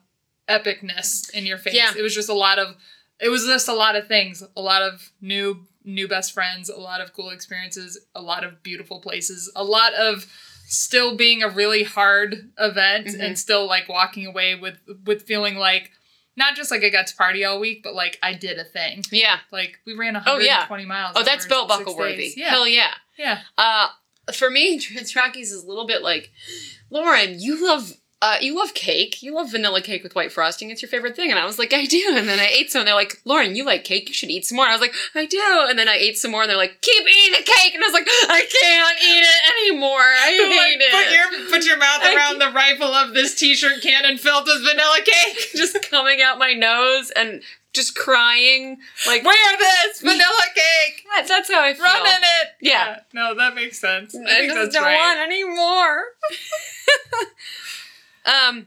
epicness 0.49 1.31
in 1.33 1.47
your 1.47 1.59
face. 1.59 1.75
Yeah. 1.75 1.93
It 1.97 2.03
was 2.03 2.15
just 2.15 2.29
a 2.29 2.35
lot 2.35 2.59
of, 2.59 2.77
it 3.21 3.29
was 3.29 3.45
just 3.47 3.69
a 3.69 3.73
lot 3.75 3.97
of 3.97 4.07
things, 4.07 4.43
a 4.57 4.61
lot 4.61 4.83
of 4.83 5.11
new 5.21 5.67
new 5.87 6.09
best 6.09 6.33
friends, 6.33 6.71
a 6.71 6.77
lot 6.81 7.01
of 7.03 7.13
cool 7.13 7.29
experiences, 7.31 7.99
a 8.15 8.23
lot 8.23 8.43
of 8.45 8.63
beautiful 8.63 9.01
places, 9.01 9.53
a 9.55 9.63
lot 9.65 9.93
of 9.95 10.27
still 10.67 11.15
being 11.15 11.43
a 11.43 11.49
really 11.49 11.83
hard 11.83 12.51
event 12.59 13.09
Mhm. 13.09 13.21
and 13.21 13.39
still 13.39 13.67
like 13.67 13.87
walking 13.89 14.27
away 14.27 14.55
with 14.55 14.79
with 15.05 15.23
feeling 15.27 15.57
like 15.57 15.91
not 16.37 16.57
just 16.57 16.71
like 16.71 16.83
I 16.83 16.89
got 16.89 17.07
to 17.09 17.17
party 17.17 17.45
all 17.45 17.61
week, 17.61 17.83
but 17.83 17.95
like 17.95 18.19
I 18.23 18.33
did 18.33 18.59
a 18.59 18.65
thing. 18.65 19.05
Yeah. 19.13 19.39
Like 19.53 19.79
we 19.87 19.95
ran 19.95 20.17
Oh, 20.17 20.39
yeah. 20.39 20.67
120 20.69 20.85
miles. 20.87 21.13
Oh, 21.17 21.23
that's 21.23 21.47
belt 21.47 21.69
buckle 21.69 21.97
worthy. 21.97 22.33
Yeah. 22.37 22.49
Hell 22.51 22.67
yeah. 22.67 22.95
yeah. 23.19 23.41
Uh, 23.57 23.89
for 24.33 24.51
me, 24.51 24.79
Trans 24.81 25.15
Rockies 25.15 25.53
is 25.53 25.63
a 25.65 25.67
little 25.67 25.87
bit 25.87 26.03
like, 26.03 26.31
Lauren, 26.91 27.39
you 27.39 27.65
love. 27.65 27.93
Uh, 28.23 28.37
you 28.41 28.57
love 28.57 28.73
cake. 28.73 29.23
You 29.23 29.35
love 29.35 29.51
vanilla 29.51 29.83
cake 29.83 30.03
with 30.03 30.15
white 30.15 30.33
frosting. 30.33 30.71
It's 30.71 30.81
your 30.81 30.89
favorite 30.89 31.15
thing. 31.15 31.31
And 31.31 31.39
I 31.39 31.45
was 31.45 31.59
like, 31.59 31.75
I 31.75 31.85
do. 31.85 32.03
And 32.17 32.27
then 32.27 32.39
I 32.41 32.47
ate 32.47 32.71
some. 32.71 32.81
And 32.81 32.89
they're 32.89 32.95
like, 32.95 33.21
Lauren, 33.27 33.55
you 33.55 33.67
like 33.67 33.85
cake. 33.85 34.09
You 34.09 34.15
should 34.15 34.31
eat 34.31 34.47
some 34.47 34.57
more. 34.57 34.65
And 34.65 34.73
I 34.73 34.75
was 34.75 34.81
like, 34.81 34.95
I 35.15 35.27
do. 35.27 35.67
And 35.69 35.79
then 35.79 35.89
I 35.91 35.97
ate 35.97 36.17
some 36.17 36.31
more. 36.31 36.41
And 36.43 36.49
they're 36.49 36.57
like, 36.57 36.81
keep 36.81 37.03
eating 37.03 37.33
the 37.39 37.45
cake. 37.45 37.75
And 37.75 37.85
I 37.85 37.87
was 37.87 37.93
like, 37.93 38.07
I 38.09 38.47
can't 38.63 38.99
eat 39.03 39.27
it 39.27 39.69
anymore. 39.69 40.01
I 40.01 40.31
hate 40.31 40.81
it. 40.81 40.91
Put 40.91 41.13
your 41.13 41.51
put 41.51 41.67
your 41.67 41.77
mouth 41.77 42.01
I 42.03 42.15
around 42.15 42.39
the 42.39 42.51
rifle 42.51 42.87
of 42.95 43.13
this 43.13 43.35
t-shirt 43.35 43.83
cannon 43.83 44.17
filled 44.17 44.47
with 44.47 44.63
vanilla 44.63 45.01
cake. 45.05 45.51
just 45.55 45.77
coming 45.91 46.23
out 46.23 46.39
my 46.39 46.55
nose 46.55 47.11
and 47.11 47.43
just 47.75 47.95
crying. 47.95 48.79
Like, 49.07 49.23
Wear 49.25 49.35
this 49.59 50.01
vanilla 50.01 50.45
cake. 50.55 51.05
that- 51.15 51.29
that's 51.29 51.51
how 51.53 51.63
I 51.63 51.75
feel. 51.75 51.83
Run 51.83 52.07
in 52.07 52.23
it. 52.23 52.49
Yeah. 52.63 53.01
No, 53.13 53.35
that 53.35 53.55
makes 53.55 53.79
sense. 53.79 54.15
I 54.17 54.45
I 54.45 54.47
just 54.47 54.73
don't 54.73 54.83
right. 54.83 54.97
want 54.97 55.19
any 55.19 55.45
more. 55.45 56.05
Um, 58.25 58.67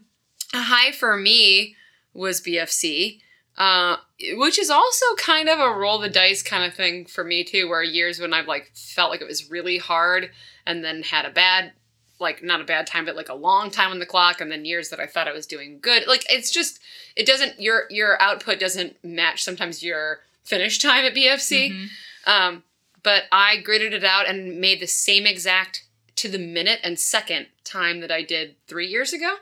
a 0.54 0.62
high 0.62 0.92
for 0.92 1.18
me 1.18 1.76
was 2.14 2.42
BFC, 2.42 3.20
uh, 3.58 3.98
which 4.34 4.60
is 4.60 4.70
also 4.70 5.06
kind 5.18 5.50
of 5.50 5.60
a 5.60 5.74
roll 5.74 6.00
the 6.00 6.10
dice 6.10 6.42
kind 6.44 6.64
of 6.64 6.74
thing 6.74 7.06
for 7.06 7.24
me 7.24 7.44
too. 7.44 7.68
Where 7.70 7.84
years 7.84 8.20
when 8.20 8.34
I've 8.34 8.48
like 8.48 8.72
felt 8.74 9.12
like 9.12 9.22
it 9.22 9.28
was 9.28 9.50
really 9.50 9.78
hard, 9.78 10.32
and 10.66 10.84
then 10.84 11.04
had 11.04 11.26
a 11.26 11.30
bad, 11.30 11.74
like 12.20 12.44
not 12.44 12.62
a 12.62 12.66
bad 12.66 12.88
time, 12.88 13.06
but 13.06 13.16
like 13.16 13.30
a 13.30 13.36
long 13.36 13.72
time 13.72 13.92
on 13.92 14.00
the 14.00 14.06
clock, 14.06 14.42
and 14.42 14.52
then 14.52 14.66
years 14.66 14.90
that 14.90 15.00
I 15.00 15.08
thought 15.08 15.28
I 15.28 15.34
was 15.34 15.48
doing 15.48 15.80
good. 15.82 16.08
Like 16.08 16.26
it's 16.30 16.52
just 16.52 16.80
it 17.16 17.26
doesn't 17.26 17.60
your 17.60 17.84
your 17.90 18.22
output 18.22 18.60
doesn't 18.60 19.04
match 19.04 19.44
sometimes 19.44 19.84
your 19.84 20.20
finish 20.44 20.80
time 20.80 21.06
at 21.06 21.14
BFC. 21.14 21.72
Mhm. 21.72 21.90
Um, 22.26 22.64
but 23.04 23.24
I 23.32 23.58
gritted 23.58 23.94
it 23.94 24.04
out 24.04 24.28
and 24.28 24.60
made 24.60 24.80
the 24.80 24.88
same 24.88 25.26
exact 25.26 25.86
to 26.16 26.28
the 26.28 26.40
minute 26.40 26.80
and 26.84 27.00
second 27.00 27.48
time 27.64 28.02
that 28.02 28.12
I 28.12 28.24
did 28.24 28.56
three 28.68 28.88
years 28.88 29.14
ago. 29.14 29.36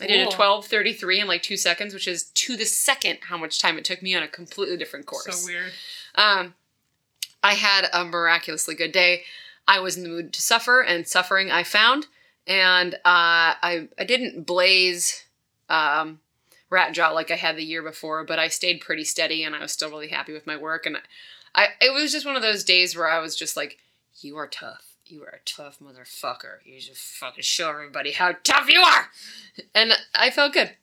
I 0.00 0.06
did 0.06 0.20
a 0.20 0.24
Cool. 0.24 0.32
twelve 0.32 0.66
thirty 0.66 0.92
three 0.92 1.20
in 1.20 1.28
like 1.28 1.42
two 1.42 1.56
seconds, 1.56 1.94
which 1.94 2.08
is 2.08 2.24
to 2.24 2.56
the 2.56 2.64
second 2.64 3.18
how 3.22 3.36
much 3.36 3.58
time 3.58 3.78
it 3.78 3.84
took 3.84 4.02
me 4.02 4.14
on 4.14 4.22
a 4.22 4.28
completely 4.28 4.76
different 4.76 5.06
course. 5.06 5.42
So 5.42 5.46
weird. 5.46 5.72
Um, 6.14 6.54
I 7.42 7.54
had 7.54 7.88
a 7.92 8.04
miraculously 8.04 8.74
good 8.74 8.92
day. 8.92 9.22
I 9.68 9.80
was 9.80 9.96
in 9.96 10.02
the 10.02 10.08
mood 10.08 10.32
to 10.32 10.42
suffer, 10.42 10.80
and 10.80 11.06
suffering 11.06 11.50
I 11.50 11.62
found. 11.62 12.06
And 12.46 12.94
uh, 12.94 12.98
I 13.04 13.88
I 13.98 14.04
didn't 14.04 14.46
blaze 14.46 15.24
um, 15.68 16.20
rat 16.70 16.92
jaw 16.94 17.10
like 17.10 17.30
I 17.30 17.36
had 17.36 17.56
the 17.56 17.64
year 17.64 17.82
before, 17.82 18.24
but 18.24 18.38
I 18.38 18.48
stayed 18.48 18.80
pretty 18.80 19.04
steady, 19.04 19.44
and 19.44 19.54
I 19.54 19.60
was 19.60 19.72
still 19.72 19.90
really 19.90 20.08
happy 20.08 20.32
with 20.32 20.46
my 20.46 20.56
work. 20.56 20.86
And 20.86 20.96
I 21.54 21.68
it 21.80 21.92
was 21.92 22.12
just 22.12 22.26
one 22.26 22.34
of 22.36 22.42
those 22.42 22.64
days 22.64 22.96
where 22.96 23.08
I 23.08 23.18
was 23.20 23.36
just 23.36 23.56
like, 23.56 23.78
"You 24.20 24.36
are 24.36 24.48
tough. 24.48 24.91
You 25.12 25.22
are 25.24 25.28
a 25.28 25.38
tough 25.44 25.78
motherfucker. 25.78 26.56
You 26.64 26.80
just 26.80 27.00
fucking 27.02 27.42
show 27.42 27.68
everybody 27.70 28.12
how 28.12 28.32
tough 28.42 28.68
you 28.68 28.80
are." 28.80 29.10
And 29.74 29.92
I 30.14 30.30
felt 30.30 30.54
good. 30.54 30.76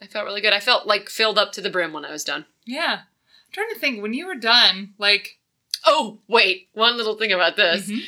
I 0.00 0.06
felt 0.06 0.24
really 0.24 0.40
good. 0.40 0.52
I 0.54 0.60
felt 0.60 0.86
like 0.86 1.08
filled 1.10 1.38
up 1.38 1.52
to 1.52 1.60
the 1.60 1.70
brim 1.70 1.92
when 1.92 2.04
I 2.04 2.10
was 2.10 2.24
done. 2.24 2.46
Yeah. 2.64 3.02
I'm 3.02 3.52
trying 3.52 3.68
to 3.72 3.78
think 3.78 4.00
when 4.02 4.14
you 4.14 4.26
were 4.26 4.34
done, 4.34 4.94
like 4.98 5.38
Oh, 5.86 6.18
wait. 6.28 6.68
One 6.72 6.96
little 6.96 7.14
thing 7.18 7.30
about 7.30 7.56
this 7.56 7.88
Mhm. 7.90 8.06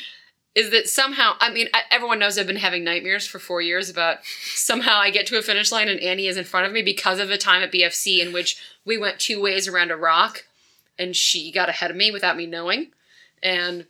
is 0.55 0.71
that 0.71 0.89
somehow, 0.89 1.37
I 1.39 1.51
mean, 1.51 1.69
I- 1.75 1.83
everyone 1.91 2.17
knows 2.17 2.35
I've 2.39 2.47
been 2.47 2.55
having 2.55 2.83
nightmares 2.83 3.27
for 3.27 3.37
four 3.37 3.61
years 3.61 3.87
about 3.87 4.25
somehow 4.55 4.97
I 4.97 5.11
get 5.11 5.27
to 5.27 5.37
a 5.37 5.43
finish 5.43 5.71
line 5.71 5.87
and 5.87 5.99
Annie 5.99 6.25
is 6.27 6.37
in 6.37 6.43
front 6.43 6.65
of 6.65 6.71
me 6.73 6.81
because 6.81 7.19
of 7.19 7.29
a 7.29 7.37
time 7.37 7.61
at 7.61 7.71
BFC 7.71 8.19
in 8.19 8.33
which 8.33 8.57
we 8.83 8.97
went 8.97 9.19
two 9.19 9.39
ways 9.39 9.67
around 9.67 9.91
a 9.91 9.95
rock 9.95 10.45
and 10.97 11.15
she 11.15 11.51
got 11.51 11.69
ahead 11.69 11.91
of 11.91 11.97
me 11.97 12.09
without 12.09 12.35
me 12.35 12.47
knowing. 12.47 12.91
And 13.43 13.85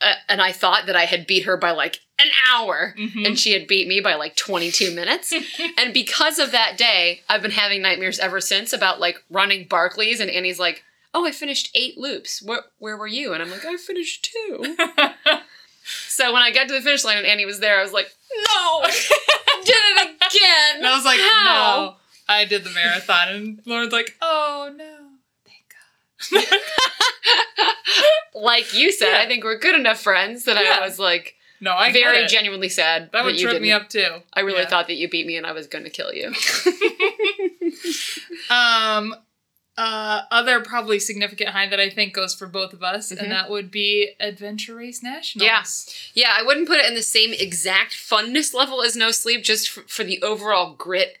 uh, 0.00 0.12
and 0.28 0.40
I 0.42 0.52
thought 0.52 0.86
that 0.86 0.96
I 0.96 1.04
had 1.04 1.26
beat 1.26 1.44
her 1.44 1.56
by 1.56 1.70
like 1.70 2.00
an 2.18 2.28
hour 2.50 2.94
Mhm. 2.98 3.26
and 3.26 3.38
she 3.38 3.52
had 3.52 3.66
beat 3.66 3.86
me 3.88 4.00
by 4.00 4.14
like 4.14 4.36
22 4.36 4.90
minutes. 4.94 5.32
and 5.78 5.92
because 5.94 6.38
of 6.38 6.50
that 6.52 6.76
day, 6.78 7.22
I've 7.28 7.42
been 7.42 7.50
having 7.50 7.82
nightmares 7.82 8.18
ever 8.18 8.40
since 8.40 8.72
about 8.72 9.00
like 9.00 9.22
running 9.30 9.66
Barkleys 9.68 10.20
and 10.20 10.30
Annie's 10.30 10.58
like, 10.58 10.82
"Oh, 11.14 11.26
I 11.26 11.30
finished 11.32 11.70
8 11.74 11.98
loops. 11.98 12.42
Where 12.42 12.62
where 12.78 12.96
were 12.96 13.06
you?" 13.06 13.32
And 13.32 13.42
I'm 13.42 13.50
like, 13.50 13.64
"I 13.64 13.76
finished 13.76 14.28
2." 14.48 14.76
so 16.08 16.32
when 16.32 16.42
I 16.42 16.50
got 16.52 16.68
to 16.68 16.74
the 16.74 16.80
finish 16.80 17.04
line 17.04 17.18
and 17.18 17.26
Annie 17.26 17.44
was 17.46 17.60
there, 17.60 17.78
I 17.78 17.82
was 17.82 17.92
like, 17.92 18.06
"No! 18.34 18.80
I 18.82 18.90
did 19.64 19.74
it 19.74 20.16
again." 20.16 20.76
and 20.78 20.86
I 20.86 20.96
was 20.96 21.04
like, 21.04 21.20
How? 21.20 21.84
no. 21.90 21.96
I 22.28 22.44
did 22.44 22.64
the 22.64 22.70
marathon 22.70 23.28
and 23.28 23.60
Lauren's 23.66 23.92
like, 23.92 24.16
oh 24.20 24.72
no. 24.76 24.96
Thank 25.44 26.42
God. 26.50 26.58
like 28.34 28.74
you 28.74 28.92
said, 28.92 29.12
Yeah. 29.12 29.20
I 29.22 29.26
think 29.26 29.44
we're 29.44 29.58
good 29.58 29.74
enough 29.78 30.00
friends 30.00 30.44
that 30.44 30.62
Yeah. 30.62 30.78
I 30.80 30.84
was 30.86 30.98
like 30.98 31.34
No, 31.60 31.72
I 31.74 31.92
very 31.92 32.26
genuinely 32.26 32.68
sad 32.68 33.10
That 33.12 33.24
would 33.24 33.40
you 33.40 33.48
trip 33.48 33.62
me 33.62 33.72
up 33.72 33.88
too. 33.88 34.22
I 34.32 34.40
really 34.40 34.60
Yeah. 34.60 34.68
thought 34.68 34.86
that 34.88 34.96
you 34.96 35.08
beat 35.08 35.26
me 35.26 35.36
and 35.36 35.46
I 35.46 35.52
was 35.52 35.66
going 35.66 35.84
to 35.84 35.90
kill 35.90 36.12
you. 36.12 36.32
Um, 38.50 39.14
uh, 39.76 40.22
other 40.30 40.60
probably 40.60 40.98
significant 40.98 41.50
high 41.50 41.68
that 41.68 41.78
I 41.80 41.90
think 41.90 42.14
goes 42.14 42.34
for 42.34 42.46
both 42.46 42.72
of 42.72 42.82
us, 42.82 43.12
Mhm. 43.12 43.18
and 43.18 43.32
that 43.32 43.50
would 43.50 43.70
be 43.70 44.12
Adventure 44.20 44.74
Race 44.76 45.02
Nationals. 45.02 45.44
Yeah. 46.14 46.28
Yeah, 46.28 46.34
I 46.38 46.42
wouldn't 46.42 46.66
put 46.68 46.78
it 46.78 46.86
in 46.86 46.94
the 46.94 47.02
same 47.02 47.32
exact 47.32 47.92
funness 47.92 48.54
level 48.54 48.82
as 48.82 48.96
No 48.96 49.10
Sleep, 49.10 49.44
just 49.44 49.68
for, 49.68 49.82
for 49.82 50.04
the 50.04 50.22
overall 50.22 50.72
grit 50.74 51.18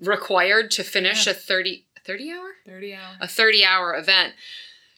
required 0.00 0.70
to 0.72 0.84
finish 0.84 1.26
Yeah. 1.26 1.32
a 1.32 1.34
30, 1.34 1.84
30 2.04 2.30
hour? 2.32 2.56
30 2.66 2.94
hours. 2.94 3.16
A 3.20 3.28
30 3.28 3.64
hour 3.64 3.94
event. 3.96 4.34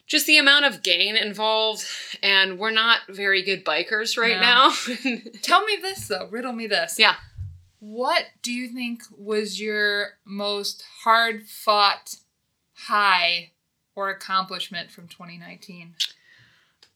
Just 0.09 0.27
the 0.27 0.39
amount 0.39 0.65
of 0.65 0.83
gain 0.83 1.17
involved, 1.17 1.85
and 2.23 2.59
we're 2.59 2.71
not 2.71 3.01
very 3.09 3.43
good 3.43 3.65
bikers 3.65 4.17
right 4.19 4.41
No. 4.41 4.41
now. 4.41 5.21
Tell 5.43 5.65
me 5.65 5.79
this 5.81 6.09
though, 6.09 6.27
riddle 6.31 6.53
me 6.55 6.67
this. 6.67 6.99
Yeah. 6.99 7.17
What 7.81 8.25
do 8.43 8.51
you 8.53 8.69
think 8.69 9.03
was 9.17 9.61
your 9.61 10.15
most 10.25 10.83
hard 11.05 11.45
fought 11.47 12.17
high 12.75 13.53
or 13.95 14.09
accomplishment 14.11 14.91
from 14.91 15.09
2019? 15.09 15.95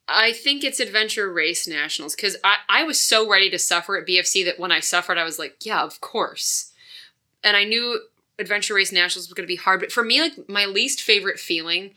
I 0.09 0.33
think 0.33 0.65
it's 0.65 0.81
Adventure 0.81 1.31
Race 1.33 1.69
Nationals 1.69 2.17
because 2.17 2.37
I, 2.43 2.57
I 2.69 2.83
was 2.83 2.99
so 2.99 3.29
ready 3.31 3.49
to 3.51 3.59
suffer 3.59 3.97
at 3.97 4.07
BFC 4.07 4.45
that 4.45 4.59
when 4.59 4.73
I 4.73 4.81
suffered, 4.81 5.19
I 5.19 5.25
was 5.25 5.39
like, 5.39 5.57
yeah, 5.65 5.83
of 5.83 6.01
course. 6.01 6.73
And 7.45 7.57
I 7.57 7.65
knew 7.65 8.01
Adventure 8.39 8.75
Race 8.75 8.91
Nationals 8.93 9.29
was 9.29 9.35
going 9.35 9.47
to 9.47 9.53
be 9.53 9.57
hard. 9.57 9.81
But 9.81 9.93
for 9.93 10.03
me, 10.03 10.21
like, 10.21 10.49
my 10.49 10.65
least 10.67 11.01
favorite 11.03 11.39
feeling 11.39 11.93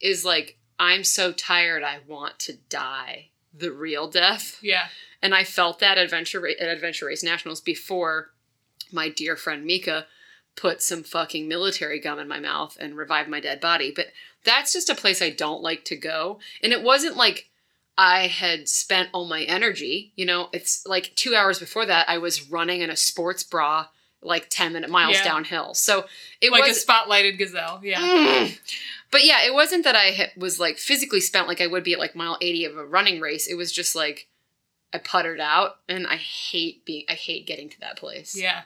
is 0.00 0.24
like, 0.24 0.56
I'm 0.80 1.04
so 1.04 1.30
tired, 1.30 1.84
I 1.84 1.98
want 2.08 2.38
to 2.40 2.54
die. 2.70 3.28
The 3.52 3.70
real 3.70 4.08
death. 4.08 4.58
Yeah. 4.62 4.86
And 5.22 5.34
I 5.34 5.44
felt 5.44 5.78
that 5.80 5.98
Adventure 5.98 6.48
at 6.48 6.60
Adventure 6.68 7.06
Race 7.06 7.22
Nationals 7.22 7.60
before 7.60 8.30
my 8.90 9.10
dear 9.10 9.36
friend 9.36 9.64
Mika 9.64 10.06
put 10.56 10.82
some 10.82 11.02
fucking 11.02 11.46
military 11.46 12.00
gum 12.00 12.18
in 12.18 12.26
my 12.26 12.40
mouth 12.40 12.76
and 12.80 12.96
revived 12.96 13.28
my 13.28 13.40
dead 13.40 13.60
body. 13.60 13.92
But 13.94 14.06
that's 14.44 14.72
just 14.72 14.88
a 14.88 14.94
place 14.94 15.20
I 15.20 15.30
don't 15.30 15.62
like 15.62 15.84
to 15.86 15.96
go. 15.96 16.40
And 16.62 16.72
it 16.72 16.82
wasn't 16.82 17.16
like 17.16 17.50
I 17.98 18.28
had 18.28 18.66
spent 18.68 19.10
all 19.12 19.26
my 19.26 19.42
energy. 19.42 20.12
You 20.16 20.24
know, 20.24 20.48
it's 20.52 20.86
like 20.86 21.14
two 21.14 21.34
hours 21.34 21.58
before 21.58 21.84
that, 21.86 22.08
I 22.08 22.16
was 22.16 22.50
running 22.50 22.80
in 22.80 22.88
a 22.88 22.96
sports 22.96 23.42
bra 23.42 23.88
like 24.22 24.48
10 24.50 24.72
minute 24.72 24.90
miles 24.90 25.16
Yeah. 25.16 25.24
downhill. 25.24 25.74
So 25.74 26.06
it 26.40 26.52
like 26.52 26.64
was 26.64 26.82
a 26.82 26.86
spotlighted 26.86 27.38
gazelle. 27.38 27.80
Yeah. 27.82 28.00
Mm. 28.00 28.58
But 29.10 29.24
yeah, 29.24 29.44
it 29.44 29.52
wasn't 29.54 29.84
that 29.84 29.96
I 29.96 30.30
was 30.36 30.60
like 30.60 30.78
physically 30.78 31.20
spent 31.20 31.48
like 31.48 31.60
I 31.60 31.66
would 31.66 31.82
be 31.84 31.92
at 31.94 31.98
like 31.98 32.14
mile 32.14 32.38
80 32.40 32.64
of 32.66 32.76
a 32.76 32.86
running 32.86 33.20
race. 33.20 33.46
It 33.46 33.54
was 33.54 33.72
just 33.72 33.94
like 33.96 34.28
I 34.92 34.98
puttered 34.98 35.40
out 35.40 35.76
and 35.88 36.06
I 36.06 36.16
hate 36.16 36.84
being 36.84 37.04
I 37.08 37.14
hate 37.14 37.46
getting 37.46 37.68
to 37.70 37.80
that 37.80 37.96
place. 37.98 38.36
Yeah. 38.40 38.62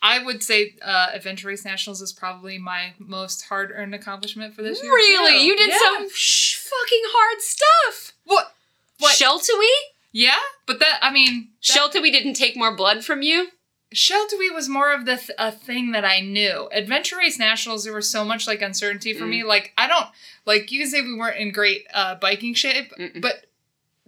I 0.00 0.22
would 0.22 0.44
say 0.44 0.76
uh, 0.80 1.08
Adventure 1.12 1.48
Race 1.48 1.64
Nationals 1.64 2.00
is 2.00 2.12
probably 2.12 2.56
my 2.56 2.92
most 2.98 3.42
hard 3.46 3.72
earned 3.74 3.96
accomplishment 3.96 4.54
for 4.54 4.62
this 4.62 4.80
year. 4.80 4.92
Really? 4.92 5.38
too. 5.40 5.44
You 5.44 5.56
did 5.56 5.70
Yeah. 5.70 5.78
some 5.82 6.08
sh- 6.14 6.56
fucking 6.56 7.02
hard 7.06 7.40
stuff. 7.42 8.12
What? 8.24 8.54
What? 9.00 9.16
Sheltowee? 9.16 9.66
Yeah, 10.12 10.38
but 10.66 10.78
that, 10.78 11.00
I 11.02 11.10
mean, 11.12 11.48
that- 11.66 11.76
Sheltowee 11.76 12.12
didn't 12.12 12.34
take 12.34 12.56
more 12.56 12.74
blood 12.76 13.04
from 13.04 13.22
you? 13.22 13.48
Sheltowee 13.94 14.54
was 14.54 14.68
more 14.68 14.92
of 14.92 15.06
the 15.06 15.16
th- 15.16 15.30
a 15.38 15.50
thing 15.50 15.92
that 15.92 16.04
I 16.04 16.20
knew. 16.20 16.68
Adventure 16.72 17.16
Race 17.16 17.38
Nationals, 17.38 17.84
there 17.84 17.94
was 17.94 18.08
so 18.10 18.24
much 18.24 18.46
like 18.46 18.60
uncertainty 18.60 19.14
for 19.14 19.24
Mm. 19.24 19.30
me. 19.30 19.44
Like 19.44 19.72
I 19.78 19.86
don't 19.88 20.06
like 20.44 20.70
you 20.70 20.80
can 20.80 20.88
say 20.90 21.00
we 21.00 21.14
weren't 21.16 21.38
in 21.38 21.52
great 21.52 21.86
uh, 21.94 22.14
biking 22.16 22.52
shape, 22.54 22.92
Mm-mm. 22.98 23.20
but 23.22 23.44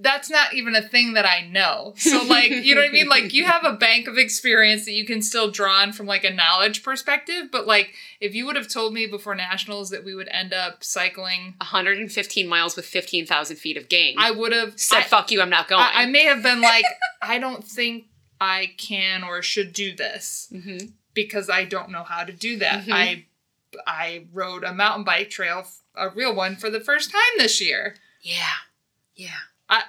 that's 0.03 0.31
not 0.31 0.55
even 0.55 0.75
a 0.75 0.81
thing 0.81 1.12
that 1.12 1.27
I 1.27 1.47
know. 1.47 1.93
So 1.99 2.23
like 2.25 2.51
you 2.51 2.75
know 2.75 2.81
what 2.83 2.88
I 2.90 2.93
mean? 2.93 3.09
Like 3.09 3.33
you 3.35 3.45
have 3.45 3.64
a 3.64 3.73
bank 3.75 4.07
of 4.07 4.16
experience 4.19 4.85
that 4.87 4.93
you 4.93 5.05
can 5.07 5.21
still 5.23 5.51
draw 5.51 5.81
on 5.81 5.93
from 5.93 6.07
like 6.07 6.25
a 6.25 6.31
knowledge 6.31 6.83
perspective. 6.83 7.49
But 7.53 7.66
like 7.66 7.95
if 8.21 8.35
you 8.35 8.45
would 8.47 8.57
have 8.57 8.69
told 8.69 8.93
me 8.95 9.07
before 9.07 9.35
nationals 9.35 9.88
that 9.90 10.05
we 10.05 10.14
would 10.14 10.29
end 10.31 10.53
up 10.55 10.85
cycling, 10.85 11.55
115 11.59 12.47
miles 12.49 12.77
with 12.77 12.85
15,000 12.87 13.57
feet 13.57 13.77
of 13.79 13.88
gain. 13.88 14.14
I 14.19 14.31
would 14.31 14.53
have 14.53 14.79
said, 14.81 14.99
I- 15.01 15.03
fuck 15.05 15.31
you, 15.31 15.40
I'm 15.43 15.51
not 15.51 15.69
going. 15.69 15.83
I, 15.83 16.03
I 16.03 16.07
may 16.07 16.25
have 16.25 16.43
been 16.43 16.61
like, 16.62 16.85
I 17.23 17.38
don't 17.38 17.62
think 17.64 18.05
I 18.40 18.72
can 18.79 19.22
or 19.22 19.42
should 19.42 19.72
do 19.72 19.94
this 19.94 20.48
hmm 20.50 20.79
because 21.12 21.50
I 21.50 21.64
don't 21.64 21.90
know 21.90 22.05
how 22.05 22.22
to 22.24 22.33
do 22.33 22.57
that. 22.59 22.85
Mhm. 22.87 22.92
I 22.92 23.24
I 23.87 24.26
rode 24.33 24.64
a 24.64 24.72
mountain 24.72 25.05
bike 25.05 25.29
trail, 25.31 25.66
a 25.94 26.09
real 26.09 26.35
one, 26.35 26.57
for 26.57 26.70
the 26.70 26.81
first 26.81 27.11
time 27.11 27.20
this 27.38 27.61
year. 27.61 27.96
Yeah. 28.22 28.55
Yeah. 29.14 29.38
I- 29.68 29.85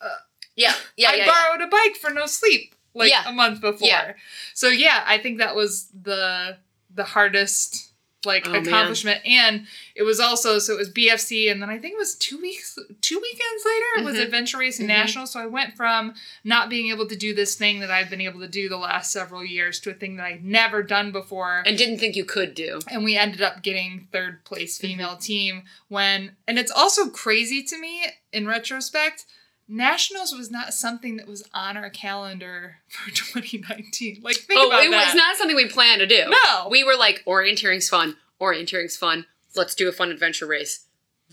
uh, 0.00 0.08
yeah. 0.54 0.74
Yeah. 0.96 1.10
I 1.10 1.14
yeah, 1.16 1.24
yeah. 1.24 1.26
borrowed 1.26 1.62
a 1.62 1.66
bike 1.66 1.96
for 1.96 2.10
no 2.10 2.26
sleep 2.26 2.74
like 2.94 3.10
Yeah. 3.10 3.28
a 3.28 3.32
month 3.32 3.60
before. 3.60 3.88
Yeah. 3.88 4.12
So 4.54 4.68
yeah, 4.68 5.02
I 5.06 5.18
think 5.18 5.38
that 5.38 5.54
was 5.56 5.88
the 5.88 6.58
the 6.94 7.04
hardest 7.04 7.90
like 8.24 8.46
Oh, 8.46 8.52
man. 8.52 8.66
accomplishment 8.66 9.20
and 9.26 9.66
it 9.94 10.02
was 10.02 10.18
also 10.18 10.58
so 10.58 10.74
it 10.74 10.78
was 10.78 10.90
BFC 10.90 11.50
and 11.50 11.60
then 11.60 11.68
I 11.70 11.78
think 11.78 11.94
it 11.94 11.98
was 11.98 12.14
2 12.16 12.40
weeks 12.40 12.76
2 13.00 13.14
weekends 13.20 13.64
later 13.64 13.86
it 13.98 14.04
was 14.04 14.16
Mhm. 14.16 14.22
Adventure 14.22 14.58
Race 14.58 14.78
and 14.80 14.88
Mhm. 14.88 14.94
National 14.94 15.26
so 15.26 15.38
I 15.40 15.46
went 15.46 15.76
from 15.76 16.14
not 16.42 16.68
being 16.70 16.88
able 16.90 17.06
to 17.08 17.14
do 17.16 17.34
this 17.34 17.54
thing 17.56 17.80
that 17.80 17.90
I've 17.90 18.08
been 18.10 18.20
able 18.22 18.40
to 18.40 18.48
do 18.48 18.68
the 18.68 18.78
last 18.78 19.12
several 19.12 19.44
years 19.44 19.78
to 19.80 19.90
a 19.90 19.94
thing 19.94 20.16
that 20.16 20.24
I'd 20.26 20.44
never 20.44 20.82
done 20.82 21.12
before 21.12 21.62
And 21.66 21.76
didn't 21.76 21.98
think 21.98 22.16
you 22.16 22.24
could 22.24 22.54
do. 22.54 22.80
and 22.90 23.04
we 23.04 23.16
ended 23.16 23.42
up 23.42 23.62
getting 23.62 24.08
third 24.12 24.44
place 24.44 24.78
female 24.78 25.16
team 25.16 25.64
when 25.88 26.36
and 26.48 26.58
it's 26.58 26.72
also 26.72 27.08
crazy 27.10 27.62
to 27.64 27.78
me 27.78 28.06
in 28.32 28.46
retrospect 28.46 29.24
nationals 29.68 30.32
was 30.32 30.50
not 30.50 30.72
something 30.72 31.16
that 31.16 31.26
was 31.26 31.42
on 31.52 31.76
our 31.76 31.90
calendar 31.90 32.76
for 32.88 33.10
2019 33.14 34.20
like 34.22 34.36
think 34.36 34.60
oh, 34.60 34.68
about 34.68 34.84
it 34.84 34.90
that 34.90 35.06
was 35.06 35.14
not 35.14 35.36
something 35.36 35.56
we 35.56 35.68
planned 35.68 36.00
to 36.00 36.06
do. 36.06 36.24
no 36.28 36.68
We 36.70 36.84
were 36.84 36.96
like, 36.96 37.24
orienteering's 37.26 37.88
fun. 37.88 38.16
Orienteering's 38.40 38.96
fun. 38.96 39.26
Let's 39.54 39.74
do 39.74 39.88
a 39.88 39.92
fun 39.92 40.10
adventure 40.10 40.46
race. 40.46 40.85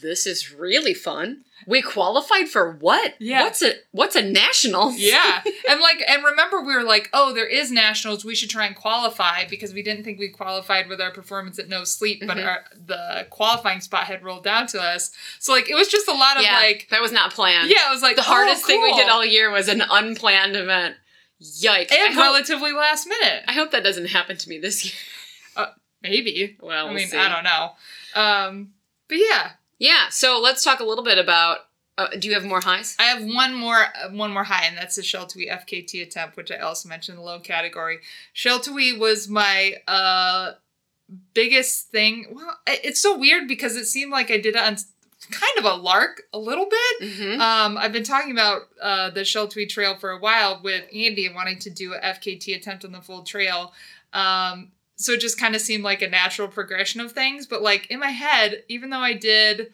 This 0.03 0.27
is 0.27 0.53
really 0.53 0.93
fun. 0.93 1.45
We 1.65 1.81
qualified 1.81 2.49
for 2.49 2.73
what? 2.73 3.13
Yeah. 3.19 3.43
What's 3.43 3.61
a 3.61 3.71
what's 3.91 4.15
a 4.17 4.21
nationals? 4.21 4.95
yeah 4.97 5.41
and 5.69 5.79
like 5.79 6.03
and 6.07 6.23
remember 6.23 6.61
we 6.61 6.75
were 6.75 6.83
like 6.83 7.09
oh 7.13 7.31
there 7.33 7.47
is 7.47 7.71
nationals 7.71 8.25
we 8.25 8.35
should 8.35 8.49
try 8.49 8.65
and 8.67 8.75
qualify 8.75 9.45
because 9.47 9.73
we 9.73 9.81
didn't 9.81 10.03
think 10.03 10.19
we 10.19 10.27
qualified 10.27 10.89
with 10.89 10.99
our 10.99 11.11
performance 11.11 11.57
at 11.59 11.69
no 11.69 11.85
sleep 11.85 12.21
but 12.27 12.35
Mhm. 12.37 12.45
our 12.45 12.65
the 12.85 13.25
qualifying 13.29 13.79
spot 13.79 14.03
had 14.07 14.23
rolled 14.23 14.43
down 14.43 14.67
to 14.67 14.81
us 14.81 15.11
so 15.39 15.53
like 15.53 15.69
it 15.69 15.75
was 15.75 15.87
just 15.87 16.07
a 16.09 16.13
lot 16.13 16.35
of 16.35 16.43
Yeah, 16.43 16.57
like 16.57 16.87
that 16.91 17.01
was 17.01 17.13
not 17.13 17.31
planned. 17.33 17.69
yeah 17.69 17.87
it 17.87 17.93
was 17.93 18.01
like 18.01 18.17
the 18.17 18.23
hardest 18.23 18.65
oh, 18.65 18.67
thing 18.67 18.81
we 18.81 18.93
did 18.93 19.07
all 19.07 19.25
year 19.25 19.49
was 19.49 19.69
an 19.69 19.81
unplanned 19.89 20.57
event. 20.57 20.97
Yikes! 21.41 21.91
I 21.93 22.05
and 22.07 22.13
hope, 22.13 22.23
relatively 22.23 22.73
last 22.73 23.07
minute 23.07 23.43
I 23.47 23.53
hope 23.53 23.71
that 23.71 23.83
doesn't 23.83 24.07
happen 24.07 24.35
to 24.37 24.49
me 24.49 24.59
this 24.59 24.83
year. 25.55 25.67
maybe 26.01 26.57
Well, 26.61 26.87
I 26.87 26.89
we'll 26.89 26.93
mean, 26.99 27.07
see. 27.07 27.17
I 27.17 27.29
don't 27.29 27.43
know. 27.45 27.71
Um, 28.21 28.73
but 29.07 29.17
yeah, 29.17 29.51
Yeah, 29.83 30.07
so 30.07 30.39
let's 30.41 30.63
talk 30.63 30.79
a 30.79 30.85
little 30.85 31.03
bit 31.03 31.17
about. 31.17 31.57
Uh, 31.97 32.07
do 32.17 32.29
you 32.29 32.33
have 32.35 32.45
more 32.45 32.61
highs? 32.61 32.95
I 32.97 33.03
have 33.03 33.21
one 33.21 33.53
more 33.53 33.75
uh, 33.75 34.09
one 34.11 34.31
more 34.31 34.45
high, 34.45 34.65
and 34.65 34.77
that's 34.77 34.95
the 34.95 35.01
Sheltowee 35.01 35.51
FKT 35.51 36.01
attempt, 36.01 36.37
which 36.37 36.51
I 36.53 36.59
also 36.59 36.87
mentioned 36.87 37.17
in 37.17 37.19
the 37.19 37.29
low 37.29 37.41
category. 37.41 37.99
Sheltowee 38.33 38.97
was 38.97 39.27
my 39.27 39.75
uh 39.85 40.53
biggest 41.33 41.89
thing. 41.89 42.27
Well, 42.31 42.57
it's 42.65 43.01
so 43.01 43.17
weird 43.17 43.49
because 43.49 43.75
it 43.75 43.85
seemed 43.85 44.09
like 44.09 44.31
I 44.31 44.37
did 44.37 44.55
it 44.55 44.61
on 44.61 44.77
kind 45.29 45.57
of 45.57 45.65
a 45.65 45.75
lark 45.75 46.23
a 46.31 46.39
little 46.39 46.67
bit. 46.69 47.09
Mm-hmm. 47.09 47.41
Um, 47.41 47.77
I've 47.77 47.91
been 47.91 48.05
talking 48.05 48.31
about 48.31 48.61
uh, 48.81 49.09
the 49.09 49.21
Sheltowee 49.21 49.67
Trail 49.67 49.97
for 49.97 50.11
a 50.11 50.19
while 50.19 50.61
with 50.63 50.85
Andy 50.95 51.25
and 51.25 51.35
wanting 51.35 51.59
to 51.59 51.69
do 51.69 51.93
a 51.93 51.99
FKT 51.99 52.55
attempt 52.55 52.85
on 52.85 52.93
the 52.93 53.01
full 53.01 53.23
trail. 53.23 53.73
Um, 54.13 54.71
so 54.95 55.13
it 55.13 55.19
just 55.19 55.39
kind 55.39 55.55
of 55.55 55.61
seemed 55.61 55.83
like 55.83 56.01
a 56.01 56.07
natural 56.09 56.47
progression 56.47 57.01
of 57.01 57.11
things. 57.11 57.47
But 57.47 57.61
like 57.61 57.87
in 57.89 57.99
my 57.99 58.09
head, 58.11 58.63
even 58.69 58.89
though 58.89 58.99
I 58.99 59.13
did 59.13 59.73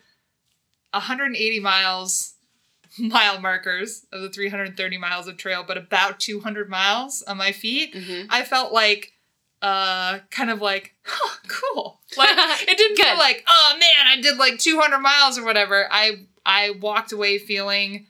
180 0.92 1.60
miles 1.60 2.34
mile 3.00 3.40
markers 3.40 4.06
of 4.12 4.22
the 4.22 4.30
330 4.30 4.98
miles 4.98 5.28
of 5.28 5.38
trail, 5.38 5.64
but 5.68 5.78
about 5.78 6.20
200 6.20 6.70
miles 6.70 7.22
on 7.24 7.38
my 7.38 7.52
feet, 7.52 7.94
Mm-hmm. 7.94 8.28
I 8.30 8.44
felt 8.44 8.74
like 8.74 9.14
uh 9.62 10.20
kind 10.32 10.50
of 10.50 10.62
like 10.62 10.96
huh, 11.04 11.38
cool 11.50 12.00
like 12.18 12.30
it 12.66 12.78
didn't 12.78 12.96
feel 12.96 13.18
like 13.18 13.44
oh 13.46 13.74
man 13.78 14.08
i 14.08 14.16
did 14.22 14.38
like 14.38 14.58
200 14.58 15.00
miles 15.00 15.38
or 15.38 15.44
whatever 15.44 15.86
i 15.92 16.26
i 16.46 16.70
walked 16.80 17.12
away 17.12 17.38
feeling 17.38 18.06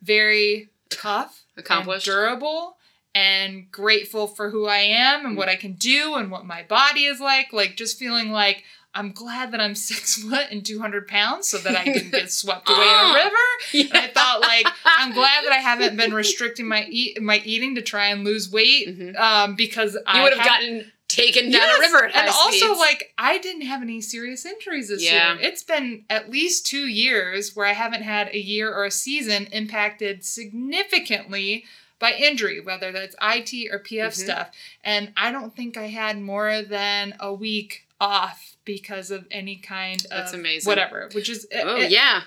very 0.00 0.70
tough 0.88 1.42
Accomplished. 1.58 2.06
durable 2.06 2.78
and 3.16 3.70
grateful 3.72 4.26
for 4.26 4.50
who 4.50 4.66
i 4.66 4.78
am 4.78 5.24
and 5.24 5.36
what 5.36 5.48
i 5.48 5.56
can 5.56 5.72
do 5.72 6.14
and 6.16 6.30
what 6.30 6.44
my 6.44 6.62
body 6.62 7.04
is 7.04 7.18
like 7.20 7.52
like 7.52 7.76
just 7.76 7.98
feeling 7.98 8.30
like 8.30 8.62
i'm 8.94 9.10
glad 9.12 9.52
that 9.52 9.60
i'm 9.60 9.74
six 9.90 10.16
foot 10.22 10.46
and 10.50 10.64
200 10.66 11.06
pounds 11.08 11.48
so 11.48 11.56
that 11.58 11.74
i 11.76 11.84
can 11.84 12.10
get 12.10 12.30
swept 12.40 12.68
away 12.68 12.76
in 12.78 13.10
a 13.10 13.14
river 13.14 13.88
and 13.90 13.92
I 14.04 14.06
thought 14.08 14.40
like 14.42 14.66
I'm 14.84 15.12
glad 15.12 15.44
that 15.44 15.52
I 15.52 15.56
haven't 15.58 15.96
been 15.96 16.12
restricting 16.22 16.66
my 16.68 16.86
eat 16.90 17.20
my 17.22 17.38
eating 17.44 17.74
to 17.76 17.82
try 17.82 18.06
and 18.08 18.22
lose 18.24 18.50
weight 18.50 18.88
Mhm. 18.88 19.18
um, 19.18 19.54
because 19.56 19.96
I 20.06 20.18
You 20.18 20.22
would 20.24 20.34
have 20.34 20.44
gotten 20.46 20.92
taken 21.08 21.44
down 21.50 21.62
Yes, 21.62 21.78
a 21.78 21.80
river 21.82 22.04
and 22.14 22.28
also 22.28 22.50
speeds. 22.50 22.78
like 22.78 23.12
I 23.18 23.38
didn't 23.38 23.62
have 23.62 23.80
any 23.82 24.00
serious 24.00 24.44
injuries 24.46 24.88
this 24.88 25.02
Yeah. 25.04 25.34
year. 25.34 25.42
It's 25.42 25.62
been 25.62 26.04
at 26.10 26.30
least 26.30 26.66
two 26.66 26.86
years 26.86 27.54
where 27.54 27.66
I 27.66 27.72
haven't 27.72 28.02
had 28.02 28.28
a 28.34 28.38
year 28.38 28.72
or 28.72 28.84
a 28.84 28.90
season 28.90 29.46
impacted 29.52 30.24
significantly 30.24 31.64
by 31.98 32.12
injury, 32.12 32.60
whether 32.60 32.92
that's 32.92 33.16
IT 33.20 33.68
or 33.70 33.78
PF 33.78 34.12
Mhm. 34.12 34.24
stuff. 34.24 34.50
And 34.84 35.12
I 35.16 35.32
don't 35.32 35.54
think 35.56 35.76
I 35.76 35.86
had 35.88 36.18
more 36.20 36.62
than 36.62 37.14
a 37.20 37.32
week 37.32 37.86
off 38.00 38.56
because 38.64 39.10
of 39.10 39.26
any 39.30 39.56
kind 39.56 40.02
of 40.04 40.10
That's 40.10 40.32
amazing. 40.34 40.68
whatever, 40.68 41.08
which 41.12 41.28
is 41.30 41.46
oh 41.54 41.76
it- 41.80 41.90
yeah, 41.90 42.24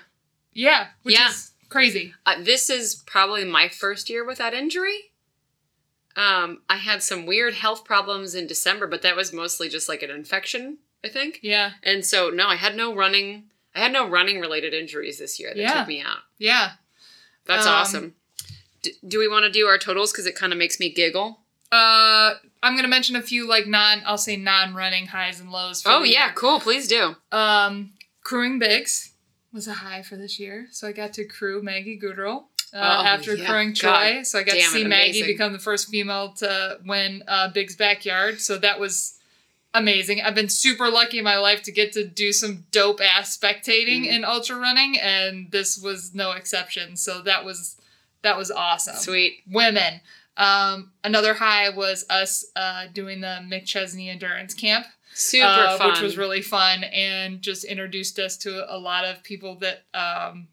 yeah, 0.52 0.88
which 1.02 1.14
Yeah. 1.14 1.28
is 1.30 1.52
crazy. 1.68 2.14
uh, 2.26 2.42
this 2.42 2.68
is 2.68 2.96
probably 3.06 3.44
my 3.44 3.68
first 3.68 4.10
year 4.10 4.24
without 4.24 4.52
injury. 4.54 5.12
Um, 6.16 6.62
I 6.68 6.76
had 6.76 7.02
some 7.04 7.24
weird 7.24 7.54
health 7.54 7.84
problems 7.84 8.34
in 8.34 8.46
December, 8.48 8.86
but 8.88 9.02
that 9.02 9.14
was 9.14 9.32
mostly 9.32 9.68
just 9.68 9.88
like 9.88 10.02
an 10.02 10.10
infection, 10.10 10.78
I 11.04 11.08
think. 11.08 11.38
Yeah, 11.42 11.74
And 11.84 12.04
so 12.04 12.30
no, 12.30 12.48
I 12.48 12.56
had 12.56 12.74
no 12.76 12.94
running. 12.94 13.48
I 13.74 13.78
had 13.80 13.92
no 13.92 14.08
running 14.08 14.40
related 14.40 14.74
injuries 14.74 15.18
this 15.20 15.38
year 15.38 15.50
that 15.54 15.60
Yeah. 15.60 15.74
took 15.78 15.86
me 15.88 16.00
out. 16.02 16.24
yeah. 16.38 16.72
That's 17.46 17.66
Um, 17.66 17.72
awesome. 17.74 18.14
D- 18.82 18.94
do 19.06 19.18
we 19.18 19.28
want 19.28 19.44
to 19.44 19.50
do 19.50 19.66
our 19.66 19.78
totals 19.78 20.12
because 20.12 20.26
it 20.26 20.34
kind 20.34 20.52
of 20.52 20.58
makes 20.58 20.78
me 20.80 20.90
giggle? 20.90 21.40
Uh, 21.72 22.34
I'm 22.62 22.74
gonna 22.76 22.88
mention 22.88 23.14
a 23.16 23.22
few 23.22 23.46
like 23.48 23.66
non, 23.66 24.02
I'll 24.04 24.18
say 24.18 24.36
non-running 24.36 25.06
highs 25.06 25.38
and 25.40 25.50
lows. 25.52 25.82
For 25.82 25.90
Oh 25.90 26.02
yeah, 26.02 26.26
year. 26.26 26.34
cool. 26.34 26.58
Please 26.60 26.88
do. 26.88 27.14
Um, 27.30 27.92
crewing 28.24 28.58
Big's 28.58 29.12
was 29.52 29.68
a 29.68 29.74
high 29.74 30.02
for 30.02 30.16
this 30.16 30.38
year, 30.40 30.66
so 30.70 30.88
I 30.88 30.92
got 30.92 31.12
to 31.14 31.24
crew 31.24 31.62
Maggie 31.62 31.98
Guterl. 32.00 32.44
Uh, 32.72 32.76
Oh, 33.02 33.04
after 33.04 33.34
yeah. 33.34 33.46
crewing 33.48 33.74
Troy, 33.74 34.22
so 34.22 34.38
I 34.38 34.44
got 34.44 34.52
to 34.54 34.60
see 34.62 34.82
it, 34.82 34.86
Maggie 34.88 35.24
become 35.24 35.52
the 35.52 35.58
first 35.58 35.88
female 35.88 36.32
to 36.34 36.78
win 36.86 37.24
uh, 37.26 37.48
Big's 37.50 37.74
backyard. 37.74 38.40
So 38.40 38.58
that 38.58 38.78
was 38.78 39.14
amazing. 39.74 40.20
I've 40.20 40.34
been 40.36 40.48
super 40.48 40.88
lucky 40.88 41.18
in 41.18 41.24
my 41.24 41.38
life 41.38 41.62
to 41.64 41.72
get 41.72 41.92
to 41.94 42.04
do 42.06 42.32
some 42.32 42.64
dope 42.72 43.00
ass 43.00 43.36
spectating 43.36 44.02
Mhm. 44.04 44.12
in 44.12 44.24
ultra 44.24 44.56
running, 44.56 44.98
and 44.98 45.50
this 45.50 45.78
was 45.78 46.14
no 46.14 46.32
exception. 46.32 46.96
So 46.96 47.20
that 47.22 47.44
was 47.44 47.76
that 48.22 48.36
was 48.36 48.50
awesome 48.50 48.96
Sweet. 48.96 49.42
women. 49.50 50.00
Um, 50.36 50.92
another 51.04 51.34
high 51.34 51.68
was 51.70 52.06
us 52.08 52.46
uh, 52.56 52.86
doing 52.94 53.20
the 53.20 53.38
McChesney 53.42 54.08
Endurance 54.08 54.54
Camp, 54.54 54.86
Super 55.12 55.46
uh, 55.46 55.76
fun. 55.78 55.90
which 55.90 56.00
was 56.00 56.16
really 56.16 56.40
fun 56.40 56.84
and 56.84 57.42
just 57.42 57.64
introduced 57.64 58.18
us 58.18 58.36
to 58.38 58.72
a 58.74 58.78
lot 58.78 59.04
of 59.04 59.22
people 59.22 59.56
that 59.56 59.82
um, 59.92 60.48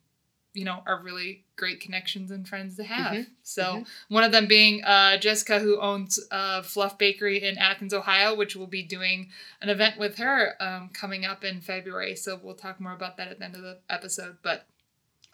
you 0.54 0.66
know 0.66 0.82
are 0.88 1.02
really 1.02 1.46
great 1.56 1.80
connections 1.80 2.32
and 2.32 2.48
friends 2.48 2.76
to 2.76 2.84
have. 2.84 3.14
Mhm. 3.14 3.28
So 3.44 3.64
Mhm. 3.64 3.88
one 4.10 4.24
of 4.24 4.32
them 4.32 4.46
being 4.48 4.84
uh, 4.84 5.18
Jessica, 5.18 5.60
who 5.60 5.80
owns 5.80 6.20
uh, 6.32 6.62
Fluff 6.64 6.98
Bakery 6.98 7.42
in 7.44 7.58
Athens, 7.58 7.94
Ohio, 7.94 8.36
which 8.36 8.56
we'll 8.56 8.68
be 8.68 8.84
doing 8.84 9.32
an 9.62 9.70
event 9.70 9.98
with 9.98 10.18
her 10.18 10.56
um, 10.62 10.90
coming 10.90 11.24
up 11.26 11.44
in 11.46 11.62
February. 11.62 12.16
So 12.16 12.40
we'll 12.44 12.56
talk 12.56 12.80
more 12.82 12.94
about 12.94 13.18
that 13.18 13.30
at 13.30 13.40
the 13.40 13.46
end 13.46 13.56
of 13.56 13.62
the 13.62 13.80
episode. 13.90 14.38
But 14.44 14.68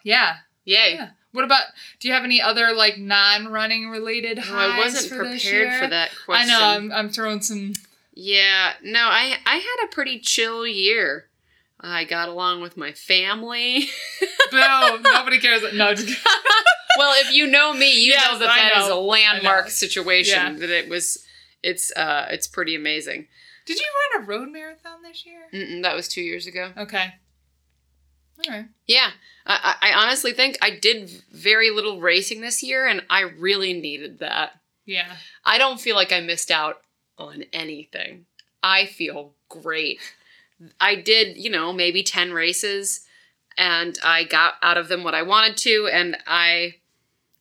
yeah, 0.02 0.38
Yay. 0.64 0.94
yeah. 0.94 1.10
What 1.34 1.44
about? 1.44 1.64
Do 2.00 2.06
you 2.08 2.14
have 2.14 2.24
any 2.24 2.40
other 2.40 2.72
like 2.72 2.96
non-running 2.96 3.88
related 3.88 4.36
No, 4.38 4.42
highs 4.44 4.70
I 4.72 4.78
wasn't 4.78 5.08
for 5.12 5.18
prepared 5.24 5.80
for 5.82 5.88
that 5.88 6.10
I 6.10 6.24
question. 6.24 6.48
know. 6.48 6.60
I'm, 6.62 6.92
I'm 6.92 7.08
throwing 7.10 7.42
some. 7.42 7.72
Yeah, 8.14 8.74
no, 8.82 9.00
I 9.00 9.34
I 9.44 9.56
had 9.56 9.84
a 9.84 9.88
pretty 9.88 10.20
chill 10.20 10.66
year. 10.66 11.26
I 11.80 12.04
got 12.04 12.28
along 12.28 12.62
with 12.62 12.76
my 12.76 12.92
family. 12.92 13.88
No, 14.52 14.98
nobody 15.02 15.40
cares. 15.40 15.62
No, 15.74 15.86
well, 16.98 17.20
if 17.20 17.32
you 17.32 17.46
know 17.48 17.72
me, 17.72 17.92
you 17.98 18.12
Yes, 18.12 18.30
know 18.30 18.38
that 18.38 18.48
I 18.48 18.56
that 18.68 18.82
is 18.82 18.88
know. 18.88 19.00
a 19.00 19.02
landmark 19.02 19.68
situation. 19.68 20.34
Yeah. 20.54 20.58
That 20.60 20.70
it 20.70 20.88
was, 20.88 21.24
it's 21.62 21.90
uh, 21.96 22.26
it's 22.30 22.46
pretty 22.46 22.76
amazing. 22.76 23.26
Did 23.66 23.80
you 23.80 23.86
run 24.12 24.22
a 24.22 24.26
road 24.26 24.50
marathon 24.52 25.02
this 25.02 25.26
year? 25.26 25.48
Mm-mm, 25.52 25.82
that 25.82 25.96
was 25.96 26.06
two 26.06 26.20
years 26.20 26.46
ago. 26.46 26.70
Okay. 26.76 27.14
All 28.46 28.54
right. 28.54 28.66
Yeah, 28.86 29.10
I, 29.46 29.76
I 29.80 29.92
honestly 29.92 30.32
think 30.32 30.56
I 30.62 30.70
did 30.70 31.10
very 31.30 31.70
little 31.70 32.00
racing 32.00 32.40
this 32.40 32.62
year, 32.62 32.86
and 32.86 33.02
I 33.10 33.20
really 33.20 33.72
needed 33.74 34.18
that. 34.20 34.60
Yeah. 34.86 35.16
I 35.44 35.58
don't 35.58 35.80
feel 35.80 35.96
like 35.96 36.12
I 36.12 36.20
missed 36.20 36.50
out 36.50 36.80
on 37.18 37.44
anything. 37.52 38.26
I 38.62 38.86
feel 38.86 39.32
great. 39.48 40.00
I 40.80 40.94
did, 40.94 41.36
you 41.36 41.50
know, 41.50 41.72
maybe 41.72 42.02
10 42.02 42.32
races 42.32 43.00
and 43.56 43.98
I 44.02 44.24
got 44.24 44.54
out 44.62 44.78
of 44.78 44.88
them 44.88 45.04
what 45.04 45.14
I 45.14 45.22
wanted 45.22 45.56
to 45.58 45.88
and 45.92 46.16
I 46.26 46.76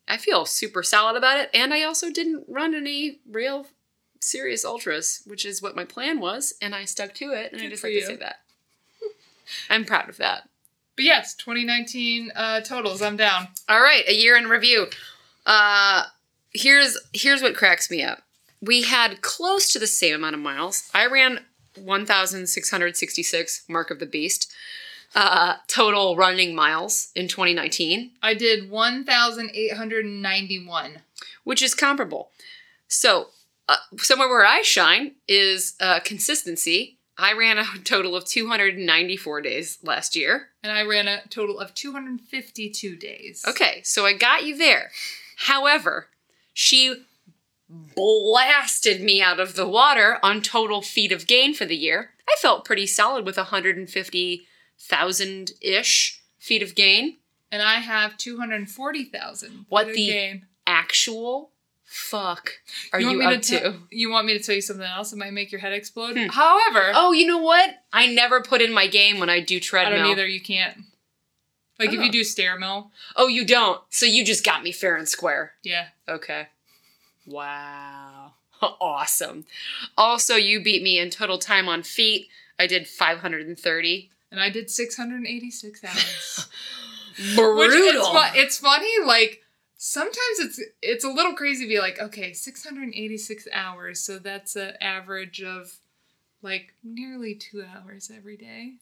I 0.07 0.17
feel 0.17 0.45
super 0.45 0.83
solid 0.83 1.15
about 1.15 1.39
it 1.39 1.49
and 1.53 1.73
I 1.73 1.83
also 1.83 2.11
didn't 2.11 2.45
run 2.47 2.75
any 2.75 3.19
real 3.29 3.67
serious 4.19 4.65
ultras, 4.65 5.21
which 5.25 5.45
is 5.45 5.61
what 5.61 5.75
my 5.75 5.85
plan 5.85 6.19
was 6.19 6.53
and 6.61 6.75
I 6.75 6.85
stuck 6.85 7.13
to 7.15 7.31
it 7.31 7.53
and 7.53 7.61
I 7.61 7.69
just 7.69 7.83
like 7.83 7.93
you. 7.93 8.01
to 8.01 8.05
say 8.05 8.15
that. 8.17 8.41
I'm 9.69 9.85
proud 9.85 10.09
of 10.09 10.17
that. 10.17 10.49
But 10.95 11.05
yes, 11.05 11.33
2019 11.35 12.31
uh, 12.35 12.61
totals. 12.61 13.01
I'm 13.01 13.17
down. 13.17 13.47
All 13.67 13.81
right, 13.81 14.07
a 14.07 14.13
year 14.13 14.37
in 14.37 14.47
review. 14.47 14.87
Uh 15.45 16.03
here's 16.53 16.97
here's 17.13 17.41
what 17.41 17.55
cracks 17.55 17.89
me 17.91 18.01
up. 18.03 18.19
We 18.61 18.83
had 18.83 19.21
close 19.21 19.69
to 19.73 19.79
the 19.79 19.87
same 19.87 20.15
amount 20.15 20.35
of 20.35 20.41
miles. 20.41 20.89
I 20.93 21.05
ran 21.07 21.39
1666 21.75 23.63
mark 23.67 23.91
of 23.91 23.99
the 23.99 24.05
beast. 24.05 24.49
Uh 25.15 25.55
total 25.67 26.15
running 26.15 26.55
miles 26.55 27.09
in 27.15 27.27
2019, 27.27 28.11
I 28.21 28.33
did 28.35 28.69
1,891. 28.71 31.01
which 31.43 31.61
is 31.61 31.75
comparable. 31.75 32.31
So, 32.87 33.27
uh, 33.67 33.77
somewhere 33.97 34.29
where 34.29 34.45
I 34.45 34.61
shine 34.61 35.15
is 35.27 35.73
uh, 35.79 35.99
consistency. 36.01 36.97
I 37.17 37.33
ran 37.33 37.57
a 37.57 37.65
total 37.83 38.15
of 38.15 38.25
294 38.25 39.41
days 39.41 39.79
last 39.83 40.15
year. 40.15 40.49
And 40.61 40.71
I 40.71 40.83
ran 40.83 41.07
a 41.07 41.23
total 41.29 41.59
of 41.59 41.73
252 41.73 42.95
days. 42.95 43.43
Okay, 43.47 43.81
so 43.83 44.05
I 44.05 44.13
got 44.13 44.45
you 44.45 44.55
there. 44.57 44.91
However, 45.37 46.09
she 46.53 47.05
blasted 47.69 49.01
me 49.01 49.21
out 49.21 49.39
of 49.39 49.55
the 49.55 49.67
water 49.67 50.19
on 50.21 50.41
total 50.41 50.81
feet 50.81 51.11
of 51.11 51.27
gain 51.27 51.53
for 51.53 51.65
the 51.65 51.75
year. 51.75 52.11
I 52.27 52.35
felt 52.39 52.65
pretty 52.65 52.87
solid 52.87 53.25
with 53.25 53.37
150,000 53.37 55.51
ish 55.61 56.21
feet 56.39 56.61
of 56.61 56.75
gain. 56.75 57.17
And 57.51 57.61
I 57.61 57.75
have 57.75 58.17
240,000. 58.17 59.65
What 59.69 59.87
the 59.87 60.07
game. 60.07 60.47
Actual 60.65 61.51
fuck 61.93 62.53
are 62.91 62.99
you, 62.99 63.19
me 63.19 63.25
up 63.25 63.41
to? 63.43 63.75
you 63.91 64.09
want 64.09 64.25
me 64.25 64.35
to 64.37 64.43
tell 64.43 64.55
you 64.55 64.61
something 64.61 64.85
else 64.85 65.11
that 65.11 65.17
might 65.17 65.31
make 65.33 65.51
your 65.51 65.61
head 65.61 65.73
explode? 65.73 66.17
Hmm. 66.17 66.27
However, 66.29 66.91
Oh, 66.95 67.11
you 67.11 67.27
know 67.27 67.37
what? 67.37 67.69
I 67.93 68.07
never 68.07 68.41
put 68.41 68.61
in 68.61 68.73
my 68.73 68.87
game 68.87 69.19
when 69.19 69.29
I 69.29 69.39
do 69.39 69.57
I 69.57 69.59
treadmill. 69.59 69.99
don't 69.99 70.11
either. 70.11 70.27
You 70.27 70.41
can't. 70.41 70.77
Like 71.79 71.91
if 71.91 71.99
Oh. 71.99 72.03
you 72.03 72.11
do 72.11 72.23
stair 72.23 72.57
mill, 72.57 72.91
Oh, 73.15 73.27
you 73.27 73.45
don't. 73.45 73.79
So 73.89 74.05
you 74.05 74.25
just 74.25 74.43
got 74.43 74.63
me 74.63 74.71
fair 74.71 74.95
and 74.95 75.07
square. 75.07 75.53
yeah. 75.63 75.87
Okay. 76.09 76.47
Wow. 77.25 78.33
Awesome. 78.79 79.43
Also, 79.97 80.35
you 80.35 80.63
beat 80.63 80.81
me 80.83 80.97
in 80.97 81.09
total 81.09 81.37
time 81.37 81.67
on 81.67 81.83
feet. 81.83 82.29
I 82.57 82.65
did 82.65 82.87
530. 82.87 84.09
And 84.31 84.39
I 84.39 84.49
did 84.49 84.69
686 84.71 85.83
hours. 85.83 86.47
Brutal. 87.35 87.55
Which 87.57 87.71
it's, 87.73 88.37
it's 88.37 88.57
funny, 88.57 88.89
like 89.05 89.42
sometimes 89.85 90.39
it's 90.39 90.61
it's 90.81 91.03
a 91.03 91.09
little 91.09 91.33
crazy 91.33 91.65
to 91.65 91.69
be 91.69 91.79
like, 91.79 91.99
okay, 91.99 92.31
686 92.31 93.47
hours, 93.51 93.99
so 93.99 94.17
that's 94.17 94.55
an 94.55 94.73
average 94.79 95.41
of 95.43 95.73
like 96.41 96.73
nearly 96.83 97.35
two 97.35 97.63
hours 97.63 98.09
every 98.15 98.37
day. 98.37 98.75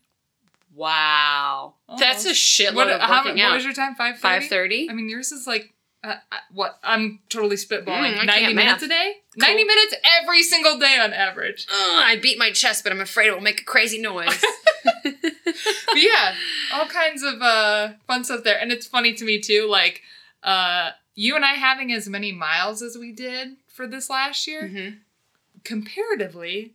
wow. 0.75 1.73
That's 1.99 2.25
a 2.25 2.29
Almost. 2.29 2.41
shitload 2.41 2.75
What, 2.75 2.89
of 2.89 3.01
how, 3.01 3.23
what 3.25 3.53
was 3.53 3.63
your 3.63 3.73
time? 3.73 3.95
530? 3.95 4.19
530? 4.21 4.89
I 4.89 4.93
mean, 4.93 5.09
yours 5.09 5.31
is 5.31 5.45
like, 5.47 5.73
uh, 6.03 6.15
uh, 6.31 6.35
what? 6.53 6.79
I'm 6.83 7.19
totally 7.29 7.55
spitballing. 7.57 8.15
Mm, 8.17 8.25
90 8.25 8.53
minutes 8.53 8.81
math. 8.81 8.83
a 8.83 8.87
day? 8.87 9.13
Cool. 9.39 9.47
90 9.49 9.63
minutes 9.65 9.95
every 10.21 10.41
single 10.43 10.79
day 10.79 10.97
on 10.99 11.13
average. 11.13 11.67
Ugh, 11.71 12.03
I 12.05 12.17
beat 12.21 12.37
my 12.39 12.51
chest, 12.51 12.83
but 12.83 12.91
I'm 12.93 13.01
afraid 13.01 13.27
it 13.27 13.33
will 13.33 13.41
make 13.41 13.61
a 13.61 13.65
crazy 13.65 13.99
noise. 14.01 14.43
but 15.03 15.13
yeah, 15.95 16.33
all 16.73 16.85
kinds 16.87 17.21
of 17.23 17.41
uh, 17.41 17.89
fun 18.07 18.23
stuff 18.23 18.43
there. 18.43 18.59
And 18.59 18.71
it's 18.71 18.87
funny 18.87 19.13
to 19.13 19.25
me 19.25 19.39
too, 19.39 19.67
like 19.69 20.01
uh, 20.43 20.91
you 21.15 21.35
and 21.35 21.45
I 21.45 21.53
having 21.53 21.91
as 21.91 22.07
many 22.07 22.31
miles 22.31 22.81
as 22.81 22.97
we 22.97 23.11
did 23.11 23.57
for 23.67 23.87
this 23.87 24.09
last 24.09 24.47
year, 24.47 24.63
mm-hmm. 24.63 24.95
comparatively, 25.63 26.73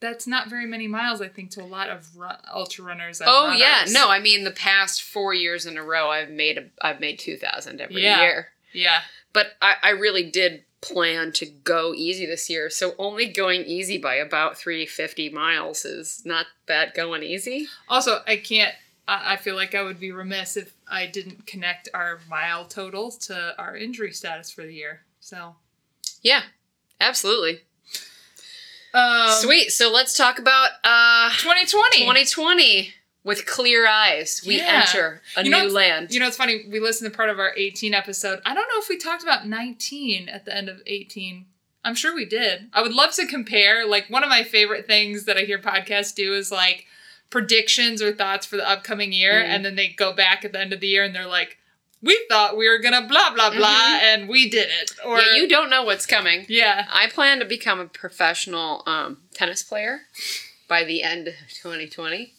that's 0.00 0.26
not 0.26 0.48
very 0.50 0.66
many 0.66 0.86
miles, 0.86 1.20
I 1.20 1.28
think, 1.28 1.50
to 1.52 1.62
a 1.62 1.64
lot 1.66 1.88
of 1.88 2.16
run- 2.16 2.38
ultra 2.52 2.84
runners. 2.84 3.22
Oh 3.24 3.52
yeah, 3.52 3.84
no, 3.90 4.10
I 4.10 4.20
mean 4.20 4.44
the 4.44 4.50
past 4.50 5.02
four 5.02 5.32
years 5.34 5.66
in 5.66 5.78
a 5.78 5.82
row, 5.82 6.10
I've 6.10 6.30
made 6.30 6.58
a, 6.58 6.64
I've 6.82 7.00
made 7.00 7.18
two 7.18 7.36
thousand 7.36 7.80
every 7.80 8.02
Yeah. 8.02 8.20
year. 8.20 8.48
Yeah. 8.72 9.00
But 9.32 9.52
I, 9.62 9.74
I 9.82 9.90
really 9.90 10.30
did 10.30 10.64
plan 10.80 11.32
to 11.32 11.46
go 11.46 11.94
easy 11.94 12.26
this 12.26 12.50
year, 12.50 12.68
so 12.68 12.94
only 12.98 13.26
going 13.26 13.62
easy 13.62 13.96
by 13.98 14.16
about 14.16 14.58
three 14.58 14.84
fifty 14.84 15.28
miles 15.30 15.84
is 15.84 16.22
not 16.24 16.46
bad 16.66 16.92
going 16.94 17.22
easy. 17.22 17.66
Also, 17.88 18.20
I 18.26 18.36
can't. 18.36 18.74
I 19.06 19.36
feel 19.36 19.54
like 19.54 19.74
I 19.74 19.82
would 19.82 20.00
be 20.00 20.12
remiss 20.12 20.56
if 20.56 20.74
I 20.88 21.06
didn't 21.06 21.46
connect 21.46 21.88
our 21.92 22.20
mile 22.28 22.64
totals 22.64 23.18
to 23.26 23.54
our 23.58 23.76
injury 23.76 24.12
status 24.12 24.50
for 24.50 24.62
the 24.62 24.72
year. 24.72 25.02
So 25.20 25.56
Yeah, 26.22 26.42
absolutely. 27.00 27.60
Um, 28.92 29.30
Sweet. 29.30 29.70
So 29.72 29.90
let's 29.92 30.16
talk 30.16 30.38
about 30.38 30.70
uh 30.84 31.30
2020. 31.38 31.98
2020 32.00 32.94
with 33.24 33.44
clear 33.46 33.86
eyes. 33.88 34.42
We 34.46 34.56
Yeah. 34.58 34.84
enter 34.86 35.22
a 35.36 35.42
You 35.44 35.50
know 35.50 35.64
new 35.66 35.72
land. 35.72 36.12
You 36.12 36.20
know, 36.20 36.26
it's 36.28 36.36
funny. 36.36 36.64
We 36.68 36.78
listened 36.78 37.10
to 37.10 37.16
part 37.16 37.30
of 37.30 37.38
our 37.38 37.52
18 37.56 37.92
episode. 37.94 38.40
I 38.44 38.54
don't 38.54 38.68
know 38.68 38.80
if 38.80 38.88
we 38.88 38.96
talked 38.98 39.22
about 39.22 39.46
19 39.48 40.28
at 40.28 40.44
the 40.44 40.54
end 40.56 40.68
of 40.68 40.80
18. 40.86 41.46
I'm 41.86 41.94
sure 41.94 42.14
we 42.14 42.24
did. 42.24 42.68
I 42.72 42.80
would 42.82 42.92
love 42.94 43.12
to 43.14 43.26
compare. 43.26 43.86
Like, 43.86 44.08
one 44.08 44.22
of 44.22 44.30
my 44.30 44.42
favorite 44.42 44.86
things 44.86 45.24
that 45.24 45.36
I 45.36 45.40
hear 45.42 45.58
podcasts 45.58 46.14
do 46.14 46.34
is 46.34 46.50
like 46.50 46.86
predictions 47.30 48.00
or 48.02 48.12
thoughts 48.12 48.46
for 48.46 48.56
the 48.56 48.68
upcoming 48.68 49.12
year. 49.12 49.42
Mhm. 49.42 49.46
And 49.46 49.64
then 49.64 49.74
they 49.76 49.88
go 49.88 50.12
back 50.12 50.44
at 50.44 50.52
the 50.52 50.60
end 50.60 50.72
of 50.72 50.80
the 50.80 50.88
year 50.88 51.04
and 51.04 51.14
they're 51.14 51.26
like, 51.26 51.58
we 52.02 52.22
thought 52.28 52.56
we 52.56 52.68
were 52.68 52.78
to 52.78 53.06
blah, 53.08 53.32
blah, 53.34 53.50
blah, 53.50 53.98
and 54.02 54.28
we 54.28 54.48
did 54.50 54.68
it. 54.70 54.92
Or, 55.04 55.18
yeah, 55.20 55.36
you 55.36 55.48
don't 55.48 55.70
know 55.70 55.84
what's 55.84 56.04
coming. 56.04 56.44
yeah. 56.48 56.86
I 56.92 57.08
plan 57.08 57.38
to 57.38 57.46
become 57.46 57.80
a 57.80 57.86
professional 57.86 58.82
um, 58.86 59.22
tennis 59.32 59.62
player 59.62 60.02
by 60.68 60.84
the 60.84 61.02
end 61.02 61.28
of 61.28 61.34
2020. 61.62 62.34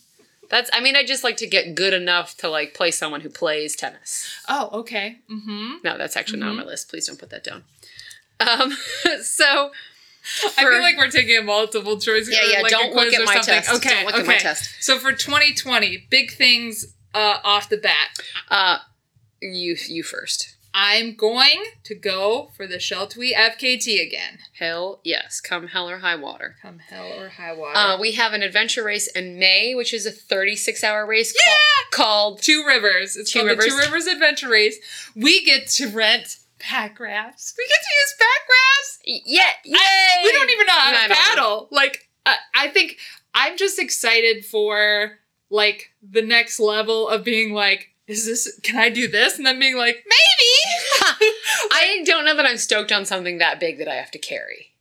That's 0.47 0.69
I 0.71 0.79
mean 0.79 0.95
I 0.95 1.03
just 1.03 1.23
like 1.23 1.37
to 1.37 1.47
get 1.47 1.73
good 1.73 1.93
enough 1.93 2.37
to 2.37 2.47
like 2.49 2.75
play 2.75 2.91
someone 2.91 3.21
who 3.21 3.29
plays 3.29 3.75
tennis. 3.75 4.29
Oh, 4.47 4.69
okay. 4.81 5.17
Mm-hmm. 5.31 5.77
No, 5.83 5.97
that's 5.97 6.15
actually 6.15 6.39
not 6.39 6.49
on 6.49 6.57
my 6.57 6.63
list. 6.63 6.87
Please 6.87 7.07
don't 7.07 7.17
put 7.17 7.31
that 7.31 7.43
down. 7.43 7.63
Um 8.39 8.77
so 9.23 9.71
I 10.57 10.63
feel 10.63 10.81
like 10.81 10.97
we're 10.97 11.09
taking 11.09 11.37
a 11.37 11.41
multiple 11.43 11.99
choice. 11.99 12.29
Yeah, 12.29 12.39
yeah, 12.51 12.61
like 12.61 12.71
don't 12.71 12.93
look 12.93 13.13
at 13.13 13.21
or 13.21 13.25
my 13.25 13.35
something. 13.35 13.53
test. 13.55 13.73
Okay, 13.75 13.89
Don't 13.89 14.05
look 14.05 14.15
at 14.15 14.25
my 14.25 14.33
okay. 14.33 14.41
test. 14.41 14.83
So 14.83 14.97
for 14.97 15.11
2020, 15.13 16.07
big 16.09 16.31
things 16.31 16.95
uh, 17.13 17.37
off 17.43 17.69
the 17.69 17.77
bat. 17.77 18.09
uh 18.49 18.79
you 19.41 19.75
you 19.87 20.01
first. 20.03 20.51
I'm 20.77 21.15
going 21.15 21.63
to 21.85 21.95
go 21.95 22.49
for 22.57 22.67
the 22.67 22.75
Sheltowee 22.75 23.33
FKT 23.33 24.05
again. 24.05 24.39
Hell 24.59 24.99
yes, 25.05 25.39
come 25.39 25.67
hell 25.67 25.89
or 25.89 25.99
high 25.99 26.17
water. 26.17 26.57
Come 26.61 26.79
hell 26.79 27.13
or 27.17 27.29
high 27.29 27.53
water. 27.53 27.77
Uh, 27.77 27.97
we 27.97 28.11
have 28.13 28.33
an 28.33 28.43
adventure 28.43 28.83
race 28.83 29.07
in 29.07 29.39
May, 29.39 29.73
which 29.73 29.93
is 29.93 30.05
a 30.05 30.11
36 30.11 30.83
hour 30.83 31.05
race 31.05 31.33
Yeah! 31.47 31.53
ca- 31.53 31.97
called 32.03 32.41
Two 32.41 32.65
Rivers. 32.67 33.15
It's 33.15 33.31
Two 33.31 33.39
called 33.39 33.51
the 33.51 33.55
Two 33.63 33.69
Rivers. 33.69 33.85
Rivers 33.85 34.07
Adventure 34.07 34.49
Race. 34.49 34.77
We 35.15 35.45
get 35.45 35.67
to 35.69 35.87
rent 35.87 36.39
pack 36.65 36.99
rafts. 36.99 37.53
We 37.57 37.65
get 37.67 37.77
to 37.81 37.95
use 38.01 38.15
pack 38.19 38.47
rafts. 38.49 38.99
Yeah, 39.25 39.49
yay! 39.63 40.23
We 40.23 40.31
don't 40.31 40.49
even 40.49 40.65
know 40.65 40.73
how 40.73 41.03
I 41.03 41.07
to 41.07 41.13
paddle. 41.13 41.67
Like, 41.71 42.09
I, 42.25 42.35
I 42.55 42.67
think 42.69 42.97
I'm 43.33 43.57
just 43.57 43.77
excited 43.79 44.45
for 44.45 45.19
like 45.49 45.91
the 46.01 46.23
next 46.23 46.59
level 46.59 47.07
of 47.07 47.23
being 47.23 47.53
like, 47.53 47.91
is 48.07 48.25
this? 48.25 48.59
Can 48.63 48.77
I 48.77 48.89
do 48.89 49.07
this? 49.07 49.37
And 49.37 49.45
then 49.45 49.59
being 49.59 49.77
like, 49.77 50.03
maybe. 50.05 51.11
I 51.71 52.01
don't 52.05 52.25
know 52.25 52.35
that 52.35 52.45
I'm 52.45 52.57
stoked 52.57 52.91
on 52.91 53.05
something 53.05 53.37
that 53.37 53.59
big 53.59 53.77
that 53.77 53.87
I 53.87 53.95
have 53.95 54.11
to 54.11 54.19
carry. 54.19 54.73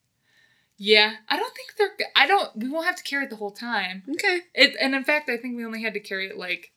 yeah, 0.79 1.15
I 1.29 1.37
don't 1.37 1.55
think 1.55 1.75
they're. 1.77 2.09
I 2.17 2.27
don't. 2.27 2.57
We 2.57 2.71
won't 2.71 2.87
have 2.87 2.97
to 2.97 3.03
carry 3.03 3.25
it 3.25 3.31
the 3.31 3.37
whole 3.37 3.51
time. 3.51 4.03
Okay. 4.11 4.41
It, 4.55 4.75
and 4.81 4.95
in 4.95 5.05
fact, 5.05 5.29
I 5.29 5.37
think 5.37 5.57
we 5.57 5.65
only 5.65 5.83
had 5.83 5.95
to 5.95 6.01
carry 6.01 6.29
it 6.29 6.39
like. 6.39 6.73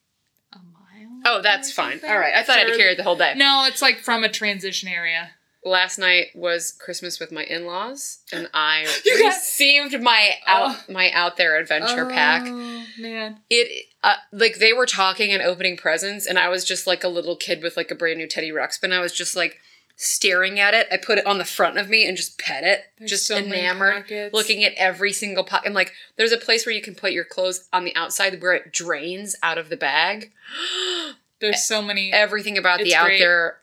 Oh, 1.24 1.40
that's 1.42 1.72
fine. 1.72 2.00
All 2.06 2.18
right. 2.18 2.34
I 2.34 2.42
thought 2.42 2.56
I 2.56 2.60
had 2.60 2.68
to 2.68 2.76
carry 2.76 2.92
it 2.92 2.96
the 2.96 3.02
whole 3.02 3.16
day. 3.16 3.34
No, 3.36 3.64
it's 3.66 3.82
like 3.82 3.98
from 3.98 4.24
a 4.24 4.28
transition 4.28 4.88
area. 4.88 5.30
Last 5.64 5.98
night 5.98 6.26
was 6.34 6.70
Christmas 6.72 7.18
with 7.18 7.32
my 7.32 7.42
in-laws, 7.44 8.20
and 8.32 8.48
I 8.54 8.86
You 9.04 9.18
got- 9.18 9.34
received 9.34 10.00
my 10.00 10.34
out 10.46 10.88
my 10.88 11.10
out 11.10 11.36
there 11.36 11.58
adventure 11.58 12.06
pack. 12.06 12.42
Oh 12.46 12.84
man. 12.98 13.38
It 13.50 13.86
uh, 14.04 14.14
like 14.32 14.58
they 14.58 14.72
were 14.72 14.86
talking 14.86 15.32
and 15.32 15.42
opening 15.42 15.76
presents, 15.76 16.26
and 16.26 16.38
I 16.38 16.48
was 16.48 16.64
just 16.64 16.86
like 16.86 17.02
a 17.02 17.08
little 17.08 17.36
kid 17.36 17.62
with 17.62 17.76
like 17.76 17.90
a 17.90 17.94
brand 17.96 18.18
new 18.18 18.28
Teddy 18.28 18.50
Ruxpin. 18.52 18.92
I 18.92 19.00
was 19.00 19.12
just 19.12 19.34
like 19.34 19.58
staring 20.00 20.60
at 20.60 20.74
it. 20.74 20.86
I 20.92 20.96
put 20.96 21.18
it 21.18 21.26
on 21.26 21.38
the 21.38 21.44
front 21.44 21.76
of 21.76 21.88
me 21.90 22.06
and 22.06 22.16
just 22.16 22.38
pet 22.38 22.62
it, 22.62 22.84
There's 22.98 23.10
just 23.10 23.26
so 23.26 23.36
enamored, 23.36 24.08
looking 24.32 24.62
at 24.62 24.72
every 24.76 25.12
single 25.12 25.42
pocket. 25.42 25.66
And 25.66 25.74
like, 25.74 25.92
there's 26.16 26.30
a 26.30 26.36
place 26.38 26.64
where 26.64 26.74
you 26.74 26.80
can 26.80 26.94
put 26.94 27.10
your 27.10 27.24
clothes 27.24 27.68
on 27.72 27.84
the 27.84 27.94
outside 27.96 28.40
where 28.40 28.54
it 28.54 28.72
drains 28.72 29.34
out 29.42 29.58
of 29.58 29.68
the 29.68 29.76
bag. 29.76 30.30
There's 31.40 31.62
so 31.62 31.80
many. 31.82 32.12
Everything 32.12 32.58
about 32.58 32.78
the 32.80 32.94
out 32.96 33.10
there 33.18 33.58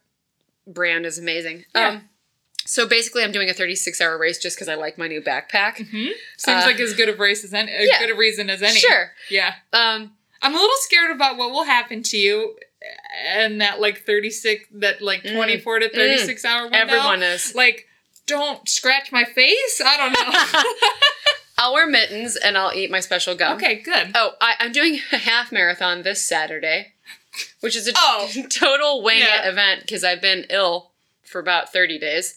brand 0.66 1.06
is 1.06 1.18
amazing. 1.18 1.66
Yeah. 1.76 1.88
Um, 1.90 2.10
so 2.66 2.88
basically, 2.88 3.24
I'm 3.24 3.32
doing 3.34 3.50
a 3.50 3.54
36 3.54 4.00
hour 4.02 4.18
race 4.18 4.38
just 4.40 4.56
because 4.56 4.70
I 4.70 4.76
like 4.76 4.98
my 4.98 5.08
new 5.10 5.22
backpack. 5.22 5.76
Mhm. 5.78 6.12
Seems 6.38 6.64
Uh, 6.64 6.68
like 6.68 6.80
as 6.80 6.94
good 6.94 7.10
of 7.10 7.20
race 7.20 7.44
as 7.44 7.54
any, 7.54 7.72
as 7.74 7.86
yeah. 7.88 8.00
good 8.00 8.10
a 8.12 8.16
reason 8.16 8.50
as 8.50 8.62
any. 8.64 8.80
Sure. 8.80 9.12
Yeah. 9.30 9.56
Um, 9.74 10.16
I'm 10.42 10.54
a 10.54 10.58
little 10.58 10.76
scared 10.80 11.12
about 11.12 11.36
what 11.38 11.52
will 11.52 11.66
happen 11.66 12.02
to 12.04 12.18
you 12.18 12.58
and 13.28 13.62
that 13.62 13.80
like 13.80 14.06
36, 14.06 14.66
that 14.74 15.02
like 15.02 15.24
Mm. 15.24 15.36
24 15.36 15.80
to 15.80 15.90
36 15.90 16.46
hour 16.46 16.64
window. 16.64 16.78
everyone 16.78 17.24
is. 17.24 17.54
Like, 17.56 17.88
don't 18.28 18.68
scratch 18.68 19.12
my 19.12 19.24
face. 19.24 19.82
I 19.86 19.98
don't 19.98 20.14
know. 20.14 20.64
I'll 21.58 21.74
wear 21.74 21.88
mittens 21.88 22.36
and 22.36 22.58
I'll 22.58 22.74
eat 22.74 22.92
my 22.92 23.00
special 23.00 23.34
gum. 23.36 23.56
okay, 23.58 23.76
good. 23.76 24.12
Oh, 24.16 24.32
I, 24.42 24.56
I'm 24.60 24.72
doing 24.74 25.00
a 25.12 25.18
half 25.18 25.52
marathon 25.52 26.02
this 26.04 26.24
Saturday, 26.26 26.94
which 27.62 27.76
is 27.76 27.88
a 27.88 27.92
Oh. 27.96 28.30
total 28.50 29.02
wing 29.04 29.20
it 29.20 29.22
Yeah. 29.28 29.50
event 29.50 29.82
because 29.82 30.04
I've 30.04 30.22
been 30.22 30.46
ill 30.50 30.92
for 31.24 31.40
about 31.40 31.72
30 31.72 31.98
days. 32.00 32.36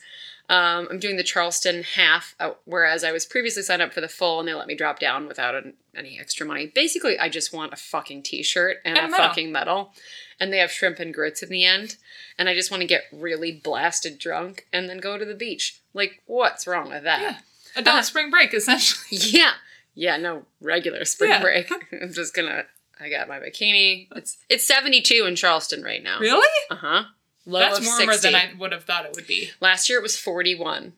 Um, 0.50 0.88
I'm 0.90 0.98
doing 0.98 1.16
the 1.16 1.22
Charleston 1.22 1.82
half, 1.82 2.34
uh, 2.40 2.52
whereas 2.64 3.04
I 3.04 3.12
was 3.12 3.26
previously 3.26 3.62
signed 3.62 3.82
up 3.82 3.92
for 3.92 4.00
the 4.00 4.08
full 4.08 4.40
and 4.40 4.48
they 4.48 4.54
let 4.54 4.66
me 4.66 4.74
drop 4.74 4.98
down 4.98 5.26
without 5.28 5.54
an, 5.54 5.74
any 5.94 6.18
extra 6.18 6.46
money. 6.46 6.66
Basically, 6.66 7.18
I 7.18 7.28
just 7.28 7.52
want 7.52 7.74
a 7.74 7.76
fucking 7.76 8.22
t 8.22 8.42
shirt 8.42 8.78
and 8.84 8.96
And 8.96 9.12
a 9.12 9.14
a 9.14 9.18
fucking 9.18 9.52
medal. 9.52 9.92
And 10.40 10.50
they 10.52 10.58
have 10.58 10.70
shrimp 10.70 11.00
and 11.00 11.12
grits 11.12 11.42
in 11.42 11.50
the 11.50 11.64
end. 11.66 11.96
And 12.38 12.48
I 12.48 12.54
just 12.54 12.70
want 12.70 12.80
to 12.80 12.86
get 12.86 13.02
really 13.12 13.52
blasted 13.52 14.18
drunk 14.18 14.66
and 14.72 14.88
then 14.88 14.98
go 14.98 15.18
to 15.18 15.24
the 15.24 15.34
beach. 15.34 15.80
Like, 15.92 16.22
what's 16.26 16.66
wrong 16.66 16.88
with 16.90 17.02
that? 17.02 17.20
Yeah. 17.20 17.38
Adult 17.76 17.96
Uh, 17.98 18.02
spring 18.02 18.30
break, 18.30 18.54
essentially. 18.54 19.04
Yeah. 19.10 19.52
Yeah, 19.94 20.16
no 20.16 20.44
regular 20.60 21.04
spring 21.04 21.30
Yeah. 21.30 21.42
break. 21.42 21.70
I'm 21.92 22.12
just 22.12 22.32
gonna 22.34 22.64
I 23.00 23.10
got 23.10 23.28
my 23.28 23.38
bikini. 23.38 24.06
It's 24.16 24.38
it's 24.48 24.64
72 24.66 25.24
in 25.26 25.36
Charleston 25.36 25.82
right 25.82 26.02
now. 26.02 26.18
Really? 26.20 26.48
Uh-huh. 26.70 27.02
Low 27.48 27.60
That's 27.60 27.80
warmer 27.84 28.12
60. 28.12 28.28
than 28.28 28.34
I 28.36 28.50
would 28.58 28.72
have 28.72 28.84
thought 28.84 29.06
it 29.06 29.12
would 29.14 29.26
be. 29.26 29.50
Last 29.58 29.88
year 29.88 29.98
it 29.98 30.02
was 30.02 30.18
41. 30.18 30.92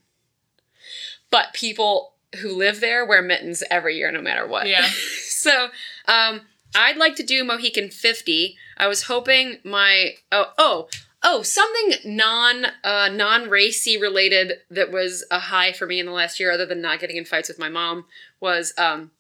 But 1.30 1.52
people 1.54 2.14
who 2.40 2.56
live 2.56 2.80
there 2.80 3.06
wear 3.06 3.22
mittens 3.22 3.62
every 3.70 3.96
year 3.96 4.10
no 4.10 4.20
matter 4.20 4.46
what. 4.46 4.66
Yeah. 4.66 4.84
so, 5.22 5.68
um 6.06 6.42
I'd 6.74 6.96
like 6.96 7.16
to 7.16 7.22
do 7.24 7.42
Mohican 7.44 7.90
50. 7.90 8.56
I 8.76 8.86
was 8.88 9.04
hoping 9.04 9.58
my 9.64 10.14
oh 10.32 10.46
oh 10.58 10.88
oh 11.22 11.42
something 11.42 11.98
non 12.16 12.66
uh 12.82 13.08
non 13.12 13.48
racy 13.48 13.96
related 14.00 14.54
that 14.70 14.90
was 14.90 15.24
a 15.30 15.38
high 15.38 15.72
for 15.72 15.86
me 15.86 16.00
in 16.00 16.06
the 16.06 16.12
last 16.12 16.40
year 16.40 16.50
other 16.50 16.66
than 16.66 16.80
not 16.82 16.98
getting 16.98 17.16
in 17.16 17.24
fights 17.24 17.48
with 17.48 17.58
my 17.60 17.68
mom 17.68 18.06
was 18.40 18.72
um 18.76 19.12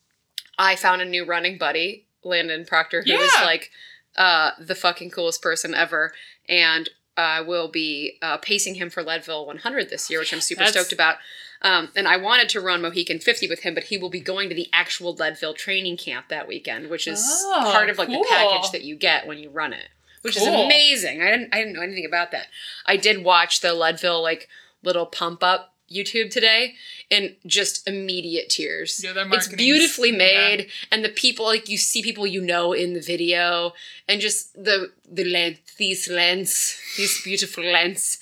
I 0.58 0.74
found 0.76 1.00
a 1.00 1.04
new 1.04 1.24
running 1.24 1.58
buddy, 1.58 2.06
Landon 2.24 2.64
Proctor, 2.66 3.02
who 3.06 3.12
is 3.12 3.32
Yeah. 3.38 3.44
like 3.44 3.70
uh 4.16 4.50
the 4.58 4.74
fucking 4.74 5.10
coolest 5.10 5.42
person 5.42 5.74
ever 5.74 6.12
and 6.48 6.88
I 7.16 7.40
will 7.40 7.68
be 7.68 8.18
uh, 8.22 8.38
pacing 8.38 8.76
him 8.76 8.88
for 8.90 9.02
Leadville 9.02 9.44
100 9.46 9.90
this 9.90 10.08
year, 10.10 10.20
which 10.20 10.32
I'm 10.32 10.40
super 10.40 10.60
That's- 10.60 10.74
stoked 10.74 10.92
about. 10.92 11.16
Um, 11.62 11.90
and 11.94 12.08
I 12.08 12.16
wanted 12.16 12.48
to 12.50 12.60
run 12.60 12.80
Mohican 12.80 13.18
50 13.18 13.46
with 13.46 13.60
him, 13.60 13.74
but 13.74 13.84
he 13.84 13.98
will 13.98 14.08
be 14.08 14.20
going 14.20 14.48
to 14.48 14.54
the 14.54 14.68
actual 14.72 15.12
Leadville 15.14 15.52
training 15.52 15.98
camp 15.98 16.28
that 16.28 16.48
weekend, 16.48 16.88
which 16.88 17.06
is 17.06 17.22
Oh, 17.44 17.70
part 17.70 17.90
of 17.90 17.98
like 17.98 18.08
cool. 18.08 18.22
the 18.22 18.28
package 18.30 18.70
that 18.70 18.82
you 18.82 18.96
get 18.96 19.26
when 19.26 19.38
you 19.38 19.50
run 19.50 19.74
it, 19.74 19.88
which 20.22 20.38
is 20.38 20.46
amazing. 20.46 21.20
I 21.20 21.30
didn't 21.30 21.52
I 21.52 21.58
didn't 21.58 21.74
know 21.74 21.82
anything 21.82 22.06
about 22.06 22.30
that. 22.30 22.46
I 22.86 22.96
did 22.96 23.22
watch 23.24 23.60
the 23.60 23.74
Leadville 23.74 24.22
like 24.22 24.48
little 24.82 25.04
pump 25.04 25.42
up 25.42 25.69
YouTube 25.90 26.30
today 26.30 26.74
and 27.10 27.34
just 27.46 27.86
immediate 27.88 28.48
tears. 28.48 29.00
Yeah, 29.02 29.12
their 29.12 29.26
it's 29.32 29.48
beautifully 29.48 30.10
yeah. 30.10 30.18
made 30.18 30.70
and 30.90 31.04
the 31.04 31.08
people 31.08 31.44
like 31.46 31.68
you 31.68 31.78
see 31.78 32.02
people 32.02 32.26
you 32.26 32.40
know 32.40 32.72
in 32.72 32.94
the 32.94 33.00
video 33.00 33.72
and 34.08 34.20
just 34.20 34.52
the 34.54 34.92
the 35.10 35.24
length 35.24 35.76
these 35.76 36.08
lens 36.08 36.78
these 36.96 37.22
beautiful 37.22 37.64
lens 37.64 38.18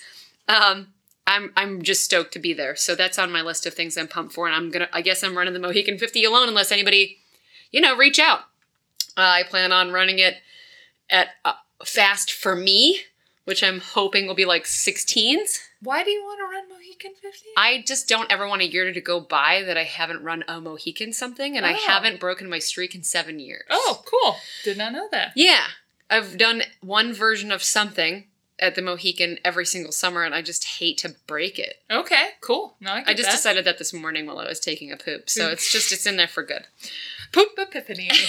um 0.49 0.89
i'm 1.27 1.53
i'm 1.57 1.83
just 1.83 2.05
stoked 2.05 2.33
to 2.33 2.39
be 2.39 2.53
there 2.53 2.75
so 2.75 2.95
that's 2.95 3.19
on 3.19 3.31
my 3.31 3.43
list 3.43 3.67
of 3.67 3.75
things 3.75 3.97
i'm 3.97 4.09
pumped 4.09 4.33
for 4.33 4.47
and 4.47 4.57
i'm 4.57 4.71
gonna 4.71 4.89
i 4.93 5.03
guess 5.03 5.23
i'm 5.23 5.37
running 5.37 5.53
the 5.53 5.59
mohican 5.59 5.99
50 5.99 6.25
alone 6.25 6.49
unless 6.49 6.73
anybody 6.73 7.19
you 7.71 7.81
know 7.81 7.97
reach 7.97 8.19
out 8.19 8.41
uh, 9.17 9.23
i 9.23 9.43
plan 9.43 9.73
on 9.73 9.93
running 9.93 10.19
it 10.19 10.37
at 11.11 11.29
uh, 11.45 11.55
fast 11.85 12.33
for 12.33 12.57
me 12.57 13.01
which 13.45 13.63
i'm 13.63 13.81
hoping 13.81 14.27
will 14.27 14.35
be 14.35 14.45
like 14.45 14.65
16s 14.65 15.68
Why 15.81 16.03
do 16.03 16.11
you 16.11 16.23
want 16.25 16.39
to 16.41 16.45
run 16.45 16.69
Mohican 16.69 17.13
50? 17.21 17.47
I 17.57 17.83
just 17.87 18.09
don't 18.09 18.31
ever 18.33 18.49
want 18.49 18.63
a 18.63 18.67
year 18.71 18.93
to 18.93 19.01
go 19.01 19.21
by 19.21 19.63
that 19.65 19.77
I 19.77 19.85
haven't 19.85 20.23
run 20.25 20.43
a 20.49 20.61
Mohican 20.61 21.13
something, 21.13 21.57
and 21.57 21.65
I 21.65 21.73
Oh. 21.75 21.87
haven't 21.87 22.19
broken 22.19 22.49
my 22.51 22.59
streak 22.59 22.95
in 22.95 23.05
seven 23.05 23.39
years. 23.39 23.65
oh, 23.71 24.03
cool. 24.05 24.37
Did 24.65 24.77
not 24.79 24.93
know 24.93 25.09
that. 25.13 25.33
Yeah. 25.37 25.67
I've 26.11 26.37
done 26.39 26.63
one 26.81 27.13
version 27.13 27.53
of 27.53 27.63
something 27.63 28.27
at 28.59 28.75
the 28.75 28.83
Mohican 28.83 29.39
every 29.45 29.65
single 29.67 29.93
summer, 29.93 30.25
and 30.25 30.35
I 30.35 30.43
just 30.43 30.65
hate 30.65 30.99
to 30.99 31.11
break 31.29 31.61
it. 31.61 31.77
Okay, 31.89 32.31
cool. 32.41 32.75
No, 32.81 32.91
I, 32.91 33.05
I 33.09 33.15
just 33.15 33.29
that. 33.29 33.37
decided 33.37 33.65
that 33.67 33.79
this 33.79 33.93
morning 33.93 34.27
while 34.27 34.39
I 34.41 34.49
was 34.49 34.59
taking 34.59 34.91
a 34.91 34.97
poop, 34.97 35.31
so 35.31 35.49
it's 35.49 35.71
just, 35.73 35.93
it's 35.93 36.07
in 36.07 36.17
there 36.17 36.27
for 36.27 36.43
good. 36.43 36.67
poop 37.33 37.51
epiphany. 37.57 38.11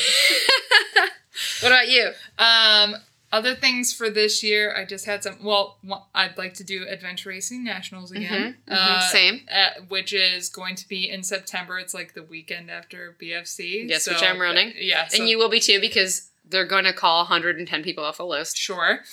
What 1.62 1.72
about 1.72 1.88
you? 1.88 2.12
um, 2.38 2.96
Other 3.32 3.54
things 3.54 3.94
for 3.94 4.10
this 4.10 4.42
year, 4.44 4.76
I 4.76 4.86
just 4.86 5.06
had 5.06 5.22
some. 5.24 5.38
Well, 5.44 5.78
I'd 6.16 6.36
like 6.38 6.56
to 6.56 6.64
do 6.64 6.88
Adventure 6.88 7.30
Racing 7.30 7.64
Nationals 7.64 8.12
again, 8.12 8.58
Mhm, 8.68 8.74
mhm, 8.74 8.76
uh, 8.76 9.10
same. 9.12 9.42
uh, 9.52 9.82
which 9.88 10.14
is 10.14 10.50
going 10.50 10.76
to 10.76 10.88
be 10.88 11.08
in 11.08 11.22
September. 11.24 11.78
It's 11.78 11.94
like 11.94 12.16
the 12.16 12.24
weekend 12.24 12.72
after 12.72 13.16
BFC. 13.22 13.86
Yes, 13.88 14.08
which 14.08 14.24
I'm 14.24 14.40
running. 14.42 14.74
Yeah, 14.78 15.08
so- 15.08 15.18
and 15.20 15.30
you 15.30 15.38
will 15.38 15.50
be 15.50 15.60
too 15.60 15.80
because 15.80 16.30
they're 16.44 16.66
going 16.66 16.86
to 16.86 16.94
call 16.94 17.20
110 17.20 17.84
people 17.84 18.04
off 18.04 18.18
the 18.18 18.26
list. 18.26 18.58
Sure. 18.58 19.04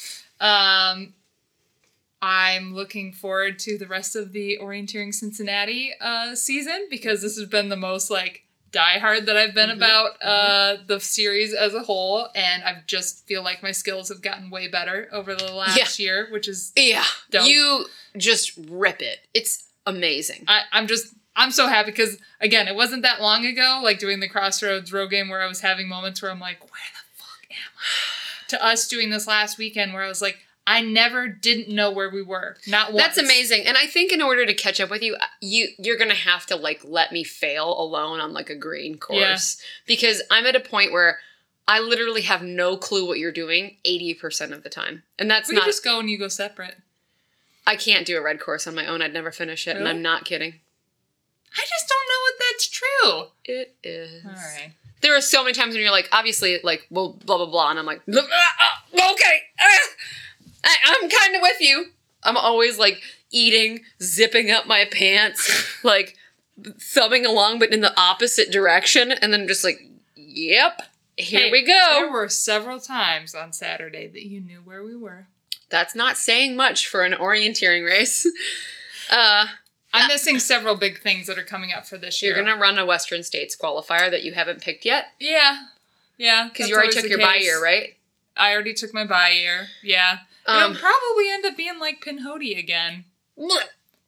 Um, 0.41 1.13
I'm 2.23 2.75
looking 2.75 3.13
forward 3.13 3.59
to 3.61 3.77
the 3.77 3.87
rest 3.87 4.17
of 4.17 4.33
the 4.33 4.59
Orienteering 4.61 5.13
Cincinnati 5.15 5.93
uh, 6.01 6.35
season 6.35 6.87
because 6.89 7.21
this 7.21 7.37
has 7.37 7.47
been 7.47 7.69
the 7.69 7.77
most 7.77 8.11
like 8.11 8.45
diehard 8.77 9.27
that 9.27 9.37
I've 9.37 9.55
been 9.55 9.71
Mhm. 9.71 9.77
about 9.77 10.23
uh, 10.23 10.77
the 10.87 11.01
series 11.01 11.55
as 11.55 11.73
a 11.75 11.81
whole, 11.83 12.29
and 12.35 12.63
I 12.65 12.83
just 12.87 13.27
feel 13.27 13.43
like 13.43 13.63
my 13.63 13.73
skills 13.73 14.09
have 14.11 14.21
gotten 14.23 14.51
way 14.51 14.69
better 14.69 15.09
over 15.13 15.35
the 15.35 15.53
last 15.53 15.99
year, 15.99 16.29
which 16.31 16.47
is 16.49 16.73
Yeah, 16.77 17.05
Dope. 17.31 17.47
you 17.47 17.87
just 18.17 18.53
rip 18.69 19.01
it. 19.03 19.21
It's 19.35 19.65
amazing. 19.87 20.45
I, 20.49 20.63
I'm 20.73 20.87
just 20.87 21.15
I'm 21.39 21.51
so 21.51 21.67
happy 21.69 21.91
because 21.91 22.17
again, 22.41 22.67
it 22.67 22.75
wasn't 22.75 23.03
that 23.03 23.21
long 23.21 23.45
ago, 23.45 23.81
like 23.83 23.99
doing 23.99 24.21
the 24.21 24.29
Crossroads 24.29 24.93
road 24.93 25.11
game 25.11 25.29
where 25.29 25.43
I 25.43 25.47
was 25.47 25.61
having 25.61 25.87
moments 25.89 26.23
where 26.23 26.31
I'm 26.31 26.41
like, 26.41 26.61
where 26.61 26.81
the 26.93 27.23
fuck 27.23 27.51
am 27.51 27.57
I? 27.79 27.83
To 28.49 28.65
us 28.65 28.87
doing 28.87 29.11
this 29.11 29.27
last 29.27 29.59
weekend 29.59 29.93
where 29.93 30.03
I 30.05 30.09
was 30.09 30.23
like, 30.23 30.39
I 30.67 30.81
never 30.81 31.29
didn't 31.29 31.69
know 31.73 31.93
where 31.93 32.11
we 32.11 32.23
were. 32.23 32.57
Not 32.67 32.93
once. 32.93 33.05
That's 33.05 33.19
amazing. 33.19 33.67
And 33.67 33.77
I 33.77 33.87
think 33.87 34.13
in 34.13 34.21
order 34.21 34.45
to 34.45 34.55
catch 34.55 34.81
up 34.81 34.91
with 34.91 35.03
you, 35.03 35.17
you 35.41 35.69
you're 35.79 35.97
gonna 35.97 36.15
have 36.15 36.47
to 36.47 36.57
like 36.57 36.81
let 36.85 37.13
me 37.13 37.23
fail 37.23 37.79
alone 37.79 38.21
on 38.21 38.33
like 38.33 38.51
a 38.51 38.57
green 38.57 38.99
course 38.99 39.61
because 39.87 40.23
I'm 40.31 40.45
at 40.47 40.57
a 40.57 40.61
point 40.61 40.93
where 40.93 41.19
I 41.69 41.81
literally 41.81 42.23
have 42.23 42.43
no 42.43 42.77
clue 42.77 43.07
what 43.07 43.19
you're 43.19 43.33
doing 43.33 43.77
80% 43.85 44.53
of 44.53 44.63
the 44.63 44.69
time. 44.69 45.03
And 45.19 45.31
that's 45.31 45.49
We 45.49 45.57
not 45.57 45.65
just 45.67 45.85
go 45.85 45.99
and 45.99 46.09
you 46.09 46.19
go 46.19 46.29
separate. 46.29 46.77
I 47.67 47.75
can't 47.75 48.07
do 48.07 48.17
a 48.17 48.23
red 48.23 48.39
course 48.39 48.67
on 48.69 48.75
my 48.77 48.87
own. 48.87 49.03
I'd 49.03 49.13
never 49.13 49.33
finish 49.33 49.67
it, 49.67 49.77
and 49.77 49.89
I'm 49.89 50.01
not 50.01 50.25
kidding. 50.25 50.55
I 51.53 51.61
just 51.61 51.89
don't 51.89 52.09
know 52.09 52.23
if 52.29 52.39
that's 52.39 52.69
true. 52.69 53.25
It 53.45 53.75
is. 53.83 54.25
All 54.25 54.31
right. 54.33 54.73
There 55.01 55.17
are 55.17 55.21
so 55.21 55.43
many 55.43 55.53
times 55.53 55.75
when 55.75 55.83
you're 55.83 55.91
like, 55.91 56.09
obviously, 56.13 56.61
like, 56.63 56.87
well, 56.91 57.19
blah 57.25 57.39
blah 57.39 57.47
blah, 57.47 57.71
and 57.71 57.79
I'm 57.79 57.87
like, 57.87 58.03
"Ah, 58.09 58.27
ah, 58.61 59.13
okay, 59.13 59.41
ah, 59.61 59.86
I, 60.67 60.77
I'm 61.03 61.09
kind 61.09 61.35
of 61.37 61.43
with 61.43 61.61
you. 61.61 61.87
I'm 62.23 62.37
always 62.37 62.79
like 62.79 63.01
eating, 63.31 63.81
zipping 64.03 64.51
up 64.51 64.67
my 64.67 64.85
pants, 64.91 65.67
like 65.85 66.17
thumbing 66.81 67.25
along, 67.25 67.59
but 67.59 67.73
in 67.73 67.81
the 67.81 67.99
opposite 67.99 68.51
direction, 68.51 69.13
and 69.13 69.33
then 69.33 69.47
just 69.47 69.65
like, 69.65 69.81
yep, 70.17 70.83
here 71.17 71.41
Hey, 71.41 71.51
we 71.51 71.65
go. 71.65 71.89
There 71.93 72.11
were 72.13 72.29
several 72.29 72.81
times 72.81 73.35
on 73.35 73.53
Saturday 73.53 74.07
that 74.09 74.25
you 74.27 74.41
knew 74.41 74.61
where 74.65 74.83
we 74.83 74.97
were. 74.97 75.27
That's 75.71 75.95
not 75.95 76.17
saying 76.17 76.57
much 76.57 76.87
for 76.87 77.03
an 77.05 77.13
orienteering 77.13 77.85
race. 77.85 78.27
Uh, 79.09 79.47
I'm 79.95 80.09
missing 80.09 80.41
several 80.41 80.75
big 80.75 80.99
things 81.01 81.29
that 81.29 81.39
are 81.39 81.45
coming 81.45 81.71
up 81.73 81.87
for 81.87 81.97
this 81.97 82.21
year. 82.21 82.35
you're 82.35 82.45
gonna 82.45 82.61
run 82.61 82.77
a 82.77 82.85
Western 82.85 83.23
States 83.23 83.57
qualifier 83.57 84.11
that 84.11 84.25
you 84.25 84.33
haven't 84.33 84.61
picked 84.63 84.85
yet 84.85 85.13
Yeah. 85.21 85.59
Yeah. 86.19 86.49
because 86.49 86.69
you 86.69 86.75
already 86.75 86.93
took 86.93 87.09
your 87.09 87.21
buy 87.21 87.35
case. 87.35 87.45
year, 87.45 87.63
right? 87.63 87.95
I 88.37 88.53
already 88.53 88.75
took 88.75 88.93
my 88.93 89.07
buy 89.07 89.31
year. 89.31 89.69
Yeah. 89.81 90.19
Um, 90.47 90.73
It'll 90.73 90.81
probably 90.83 91.31
end 91.31 91.45
up 91.45 91.57
being 91.57 91.79
like 91.81 92.05
Pinhoti 92.05 92.59
again. 92.59 93.05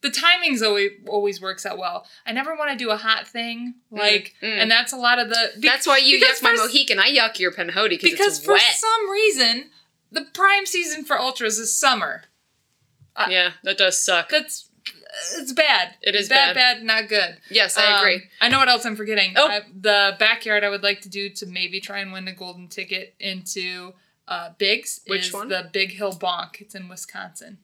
The 0.01 0.11
timings 0.11 0.63
always 0.65 0.93
always 1.09 1.41
works 1.41 1.67
out 1.67 1.77
well. 1.77 2.07
I 2.25 2.31
never 2.33 2.55
want 2.55 2.71
to 2.71 2.77
do 2.77 2.91
a 2.91 2.97
hot 2.97 3.27
thing, 3.27 3.75
like, 3.91 4.35
mm. 4.41 4.47
and 4.49 4.71
that's 4.71 4.93
a 4.93 4.97
lot 4.97 5.19
of 5.19 5.29
the. 5.29 5.51
be- 5.61 5.67
That's 5.67 5.87
why 5.89 5.99
you 5.99 6.21
yuck 6.21 6.41
my 6.41 6.53
s- 6.53 6.59
Mohican. 6.59 7.01
I 7.01 7.11
yuck 7.11 7.41
your 7.41 7.51
Pinhoti 7.51 8.01
because 8.01 8.39
for 8.39 8.53
wet. 8.53 8.63
some 8.77 9.11
reason 9.11 9.71
the 10.13 10.23
prime 10.33 10.67
season 10.67 11.05
for 11.05 11.19
ultras 11.19 11.59
is 11.59 11.77
summer. 11.77 12.23
yeah, 13.29 13.51
that 13.65 13.77
does 13.77 13.99
suck. 13.99 14.29
That's 14.29 14.71
it's 15.37 15.53
bad. 15.53 15.95
It 16.01 16.15
is 16.15 16.29
bad, 16.29 16.55
bad. 16.55 16.77
bad, 16.79 16.83
not 16.85 17.09
good. 17.09 17.39
Yes, 17.51 17.77
I 17.77 17.95
Um, 17.95 17.99
agree. 18.01 18.23
I 18.41 18.49
know 18.49 18.59
what 18.59 18.69
else 18.69 18.85
I'm 18.87 18.95
forgetting. 18.95 19.33
Oh. 19.37 19.49
I, 19.49 19.63
the 19.75 20.15
backyard 20.21 20.63
I 20.63 20.69
would 20.69 20.85
like 20.85 21.01
to 21.01 21.09
do 21.09 21.29
to 21.31 21.47
maybe 21.47 21.81
try 21.81 21.99
and 21.99 22.13
win 22.13 22.29
a 22.29 22.33
golden 22.35 22.69
ticket 22.69 23.15
into 23.19 23.95
uh, 24.29 24.51
Big's 24.59 25.01
Which 25.07 25.29
is 25.29 25.33
one? 25.33 25.49
the 25.49 25.69
Big 25.73 25.93
Hill 25.93 26.13
Bonk. 26.13 26.61
It's 26.61 26.75
in 26.75 26.89
Wisconsin. 26.89 27.59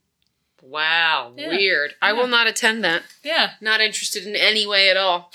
Wow, 0.62 1.35
Yeah. 1.37 1.49
weird. 1.49 1.95
I 2.01 2.09
Yeah. 2.09 2.12
will 2.15 2.27
not 2.27 2.47
attend 2.47 2.83
that. 2.85 3.03
Yeah. 3.23 3.53
Not 3.61 3.81
interested 3.81 4.27
in 4.27 4.35
any 4.35 4.67
way 4.67 4.89
at 4.89 4.97
all. 4.97 5.31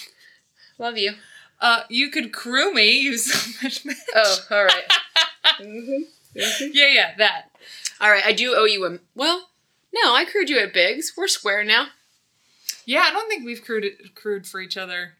Love 0.79 0.97
you. 0.97 1.15
Uh, 1.61 1.83
you 1.89 2.09
could 2.09 2.31
crew 2.33 2.73
me. 2.73 2.99
You 2.99 3.17
so 3.17 3.51
much. 3.61 3.83
Oh, 4.15 4.45
all 4.51 4.63
right. 4.65 4.85
Mhm. 5.59 6.05
yeah, 6.33 6.87
yeah, 6.87 7.15
that. 7.17 7.49
All 7.99 8.09
right, 8.09 8.23
I 8.25 8.31
do 8.31 8.53
owe 8.55 8.63
you 8.65 8.85
a. 8.85 8.99
Well, 9.13 9.49
no, 9.93 10.13
I 10.15 10.23
crewed 10.25 10.49
you 10.49 10.57
at 10.59 10.73
Big's. 10.73 11.13
We're 11.17 11.27
square 11.27 11.63
now. 11.65 11.87
Yeah, 12.85 13.01
I 13.01 13.11
don't 13.11 13.27
think 13.27 13.43
we've 13.45 13.63
crewed 13.63 14.15
crewed 14.15 14.47
for 14.47 14.61
each 14.61 14.77
other. 14.77 15.15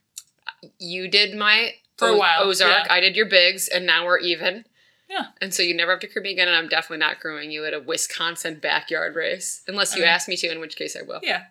You 0.78 1.08
did 1.10 1.36
my 1.36 1.76
For 1.98 2.08
a 2.10 2.12
O- 2.14 2.18
while, 2.18 2.44
Ozark. 2.44 2.86
yeah. 2.86 2.94
I 2.94 3.00
did 3.02 3.16
your 3.18 3.26
Big's, 3.26 3.68
and 3.68 3.86
now 3.86 4.06
we're 4.06 4.20
even. 4.20 4.66
Yeah. 5.10 5.28
And 5.42 5.54
so 5.54 5.64
you 5.64 5.74
never 5.76 5.92
have 5.92 6.00
to 6.02 6.08
crew 6.08 6.22
me 6.22 6.32
again, 6.32 6.48
and 6.48 6.56
I'm 6.56 6.68
definitely 6.68 7.00
not 7.00 7.20
crewing 7.20 7.50
you 7.52 7.66
at 7.66 7.74
a 7.74 7.80
Wisconsin 7.80 8.60
backyard 8.60 9.16
race 9.16 9.62
unless 9.68 9.96
you 9.96 10.04
Okay. 10.04 10.10
ask 10.12 10.28
me 10.28 10.38
to, 10.38 10.52
in 10.52 10.60
which 10.60 10.76
case 10.76 10.96
I 10.96 11.02
will. 11.02 11.20
Yeah. 11.24 11.46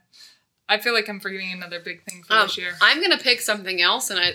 I 0.69 0.79
feel 0.79 0.93
like 0.93 1.09
I'm 1.09 1.19
forgetting 1.19 1.53
another 1.53 1.81
big 1.81 2.05
thing 2.05 2.23
for 2.23 2.35
Um, 2.35 2.47
this 2.47 2.57
year. 2.59 2.75
I'm 2.81 3.01
gonna 3.03 3.19
pick 3.19 3.41
something 3.41 3.81
else, 3.81 4.11
and 4.11 4.21
I, 4.21 4.33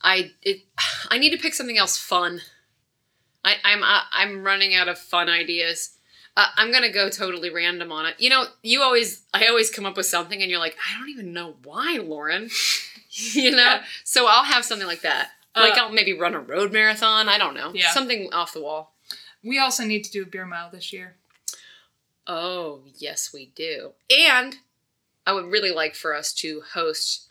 I 0.00 0.30
it, 0.42 0.62
I 1.10 1.18
need 1.18 1.30
to 1.30 1.36
pick 1.38 1.52
something 1.54 1.76
else 1.78 1.98
fun. 1.98 2.40
I, 3.44 3.56
I'm 3.64 3.82
uh, 3.82 4.00
I'm 4.12 4.42
running 4.44 4.74
out 4.74 4.88
of 4.88 4.98
fun 4.98 5.28
ideas. 5.28 5.96
Uh, 6.36 6.46
I'm 6.56 6.70
gonna 6.72 6.92
go 6.92 7.10
totally 7.10 7.50
random 7.50 7.90
on 7.92 8.06
it. 8.06 8.14
You 8.18 8.30
know, 8.30 8.46
you 8.62 8.82
always 8.82 9.22
I 9.34 9.46
always 9.48 9.68
come 9.70 9.84
up 9.84 9.96
with 9.96 10.06
something, 10.06 10.40
and 10.40 10.50
you're 10.50 10.60
like, 10.60 10.76
I 10.88 10.98
don't 10.98 11.08
even 11.10 11.32
know 11.32 11.56
why, 11.64 11.98
Lauren. 12.02 12.48
you 13.10 13.50
know, 13.50 13.56
Yeah. 13.58 13.82
so 14.04 14.26
I'll 14.28 14.44
have 14.44 14.64
something 14.64 14.86
like 14.86 15.02
that. 15.02 15.30
Like 15.60 15.76
Uh, 15.78 15.82
I'll 15.86 15.92
maybe 15.92 16.12
run 16.18 16.34
a 16.34 16.40
road 16.40 16.72
marathon. 16.72 17.28
I 17.28 17.38
don't 17.38 17.54
know. 17.54 17.72
Yeah. 17.74 17.90
Something 17.92 18.30
off 18.32 18.52
the 18.52 18.62
wall. 18.62 18.94
We 19.44 19.58
also 19.58 19.84
need 19.84 20.04
to 20.04 20.10
do 20.10 20.22
a 20.22 20.26
beer 20.26 20.46
mile 20.46 20.70
this 20.70 20.92
year. 20.92 21.16
Oh 22.26 22.82
yes, 22.96 23.30
we 23.32 23.46
do. 23.54 23.92
And 24.10 24.56
I 25.26 25.32
would 25.32 25.46
really 25.46 25.70
like 25.70 25.94
for 25.94 26.14
us 26.14 26.32
to 26.34 26.62
host 26.74 27.28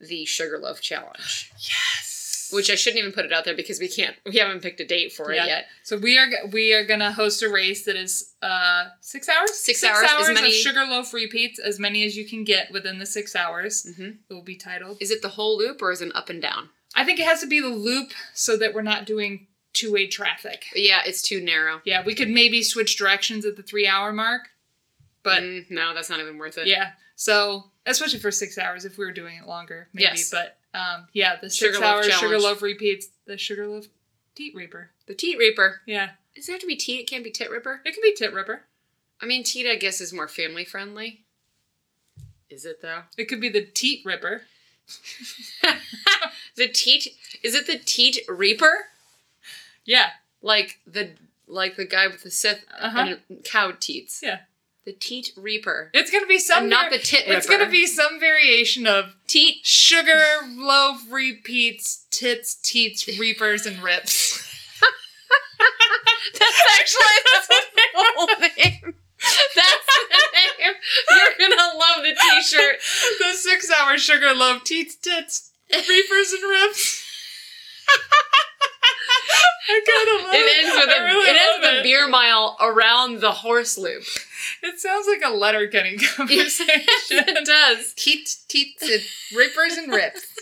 the 0.00 0.24
Sugarloaf 0.24 0.80
Challenge. 0.80 1.52
Yes. 1.58 2.16
which 2.52 2.68
I 2.68 2.74
shouldn't 2.74 2.98
even 2.98 3.12
put 3.12 3.24
it 3.24 3.32
out 3.32 3.44
there 3.44 3.54
because 3.54 3.78
we 3.78 3.86
can't 3.86 4.16
we 4.26 4.38
haven't 4.38 4.60
picked 4.62 4.80
a 4.80 4.84
date 4.86 5.12
for 5.12 5.32
Yeah. 5.32 5.44
it 5.44 5.48
yet. 5.48 5.66
So 5.84 5.96
we 5.96 6.18
are 6.18 6.28
we 6.50 6.72
are 6.72 6.84
gonna 6.84 7.12
host 7.12 7.42
a 7.44 7.48
race 7.48 7.84
that 7.84 7.94
is 7.96 8.32
uh 8.42 8.86
six 9.00 9.28
hours. 9.28 9.52
Six 9.54 9.84
hours, 9.84 10.04
as 10.08 10.28
of 10.28 10.34
many- 10.34 10.50
sugarloaf 10.52 11.12
repeats, 11.14 11.60
as 11.60 11.78
many 11.78 12.04
as 12.04 12.16
you 12.16 12.24
can 12.26 12.42
get 12.44 12.72
within 12.72 12.98
the 12.98 13.06
six 13.06 13.36
hours. 13.36 13.86
hmm 13.96 14.02
It 14.28 14.34
will 14.34 14.42
be 14.42 14.56
titled. 14.56 14.98
Is 15.00 15.10
it 15.12 15.22
the 15.22 15.28
whole 15.28 15.56
loop 15.58 15.80
or 15.82 15.92
is 15.92 16.00
it 16.02 16.10
up 16.16 16.28
and 16.28 16.42
down? 16.42 16.70
I 16.94 17.04
think 17.04 17.18
it 17.20 17.26
has 17.26 17.40
to 17.40 17.46
be 17.46 17.60
the 17.60 17.68
loop 17.68 18.10
so 18.34 18.56
that 18.56 18.74
we're 18.74 18.82
not 18.82 19.06
doing 19.06 19.46
two 19.72 19.92
way 19.92 20.06
traffic. 20.06 20.64
Yeah, 20.74 21.00
it's 21.06 21.22
too 21.22 21.40
narrow. 21.40 21.80
Yeah, 21.84 22.02
we 22.04 22.14
could 22.14 22.28
maybe 22.30 22.62
switch 22.62 22.96
directions 22.96 23.44
at 23.46 23.56
the 23.56 23.62
three 23.62 23.86
hour 23.86 24.12
mark, 24.12 24.48
but 25.22 25.42
Mm, 25.42 25.70
no, 25.70 25.94
that's 25.94 26.10
not 26.10 26.20
even 26.20 26.38
worth 26.38 26.58
it. 26.58 26.66
yeah. 26.66 26.92
So 27.16 27.64
especially 27.86 28.18
for 28.18 28.30
six 28.30 28.56
hours, 28.58 28.84
if 28.84 28.98
we 28.98 29.04
were 29.04 29.12
doing 29.12 29.36
it 29.36 29.46
longer, 29.46 29.88
maybe. 29.92 30.04
Yes. 30.04 30.30
But 30.30 30.56
um, 30.74 31.06
yeah, 31.12 31.36
the 31.40 31.50
six 31.50 31.74
Sugarloaf 31.74 31.84
hour 31.96 32.02
challenge. 32.02 32.20
sugarloaf 32.20 32.62
repeats. 32.62 33.08
The 33.26 33.36
sugarloaf 33.38 33.86
teat 34.34 34.54
reaper. 34.54 34.90
The 35.06 35.14
Teat 35.14 35.38
Reaper. 35.38 35.80
Yeah, 35.86 36.10
Does 36.36 36.48
it 36.48 36.52
have 36.52 36.60
to 36.60 36.66
be 36.68 36.76
Teat? 36.76 37.00
It 37.00 37.10
can't 37.10 37.24
be 37.24 37.30
Tit 37.32 37.50
Ripper. 37.50 37.80
it 37.84 37.92
can 37.94 38.02
be 38.02 38.14
tit 38.14 38.32
ripper. 38.32 38.62
I 39.20 39.26
mean, 39.26 39.42
Teat, 39.44 39.68
I 39.68 39.74
guess, 39.76 40.00
is 40.00 40.12
more 40.12 40.28
family 40.28 40.64
friendly. 40.64 41.24
Is 42.48 42.64
it 42.64 42.80
though? 42.82 43.02
It 43.18 43.24
could 43.26 43.40
be 43.40 43.48
the 43.48 43.64
teat 43.64 44.02
ripper. 44.04 44.42
the 46.56 46.68
Teat 46.68 47.14
is 47.42 47.54
it 47.54 47.66
the 47.66 47.78
Teat 47.78 48.20
Reaper? 48.28 48.86
Yeah. 49.84 50.10
Like 50.42 50.78
the 50.86 51.10
like 51.46 51.76
the 51.76 51.84
guy 51.84 52.06
with 52.06 52.22
the 52.22 52.30
Sith 52.30 52.64
Uh-huh. 52.78 53.14
and 53.28 53.44
cow 53.44 53.72
teats. 53.78 54.20
Yeah. 54.22 54.40
The 54.84 54.92
Teat 54.92 55.32
Reaper. 55.36 55.90
It's 55.92 56.10
gonna 56.10 56.26
be 56.26 56.38
some. 56.38 56.62
And 56.64 56.70
not 56.70 56.90
the 56.90 56.98
tit 56.98 57.24
It's 57.26 57.46
gonna 57.46 57.68
be 57.70 57.86
some 57.86 58.18
variation 58.20 58.86
of 58.86 59.14
Teat. 59.26 59.64
sugar 59.66 60.22
loaf 60.48 61.02
repeats, 61.10 62.06
tits, 62.10 62.54
teats, 62.54 63.06
reapers, 63.18 63.66
and 63.66 63.82
rips. 63.82 64.38
That's 66.38 66.62
actually 66.78 67.02
that's 67.32 67.46
the 67.48 67.62
whole 67.94 68.26
name. 68.84 68.94
That's 69.56 69.86
the 69.86 70.16
name. 70.34 70.74
You're 71.10 71.48
gonna 71.48 71.78
love 71.78 72.02
the 72.04 72.14
T-shirt. 72.14 72.76
the 73.18 73.34
six-hour 73.36 73.98
sugar 73.98 74.34
loaf 74.34 74.64
teats, 74.64 74.96
tits, 74.96 75.50
reapers, 75.72 76.32
and 76.32 76.42
rips. 76.48 77.04
I 79.68 79.80
kind 79.86 80.08
of 80.20 80.26
love 80.26 80.34
It 80.34 80.64
ends 80.64 80.74
with 80.74 80.96
a, 80.98 81.04
really 81.04 81.28
it 81.28 81.36
ends 81.36 81.64
love 81.64 81.74
with 81.74 81.80
a 81.80 81.82
beer 81.82 82.08
mile 82.08 82.56
around 82.60 83.20
the 83.20 83.30
horse 83.30 83.78
loop. 83.78 84.02
It 84.62 84.80
sounds 84.80 85.06
like 85.06 85.22
a 85.24 85.34
Letterkenny 85.34 85.96
conversation. 86.16 86.66
it 87.10 87.46
does. 87.46 87.94
Teats, 87.94 88.44
teats, 88.48 88.82
reapers, 89.34 89.74
and 89.74 89.92
rips. 89.92 90.26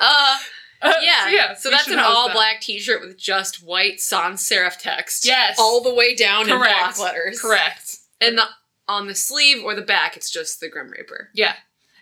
Uh, 0.00 0.38
Uh, 0.82 0.94
Yeah. 1.02 1.54
So, 1.54 1.68
we 1.68 1.74
that's 1.76 1.88
an 1.88 1.98
all 1.98 2.28
that. 2.28 2.34
black 2.34 2.60
T-shirt 2.62 3.00
with 3.02 3.18
just 3.18 3.62
white 3.62 4.00
sans 4.00 4.40
serif 4.40 4.78
text. 4.78 5.26
Yes. 5.26 5.58
All 5.58 5.82
the 5.82 5.94
way 5.94 6.14
down 6.14 6.48
in 6.48 6.56
Correct. 6.56 6.96
block 6.96 6.98
letters. 6.98 7.40
Correct. 7.40 7.96
And 8.20 8.38
the 8.38 8.44
on 8.88 9.06
the 9.06 9.14
sleeve 9.14 9.62
or 9.62 9.74
the 9.74 9.82
back, 9.82 10.16
it's 10.16 10.30
just 10.30 10.58
the 10.60 10.68
Grim 10.68 10.90
Reaper 10.90 11.28
Yeah. 11.34 11.54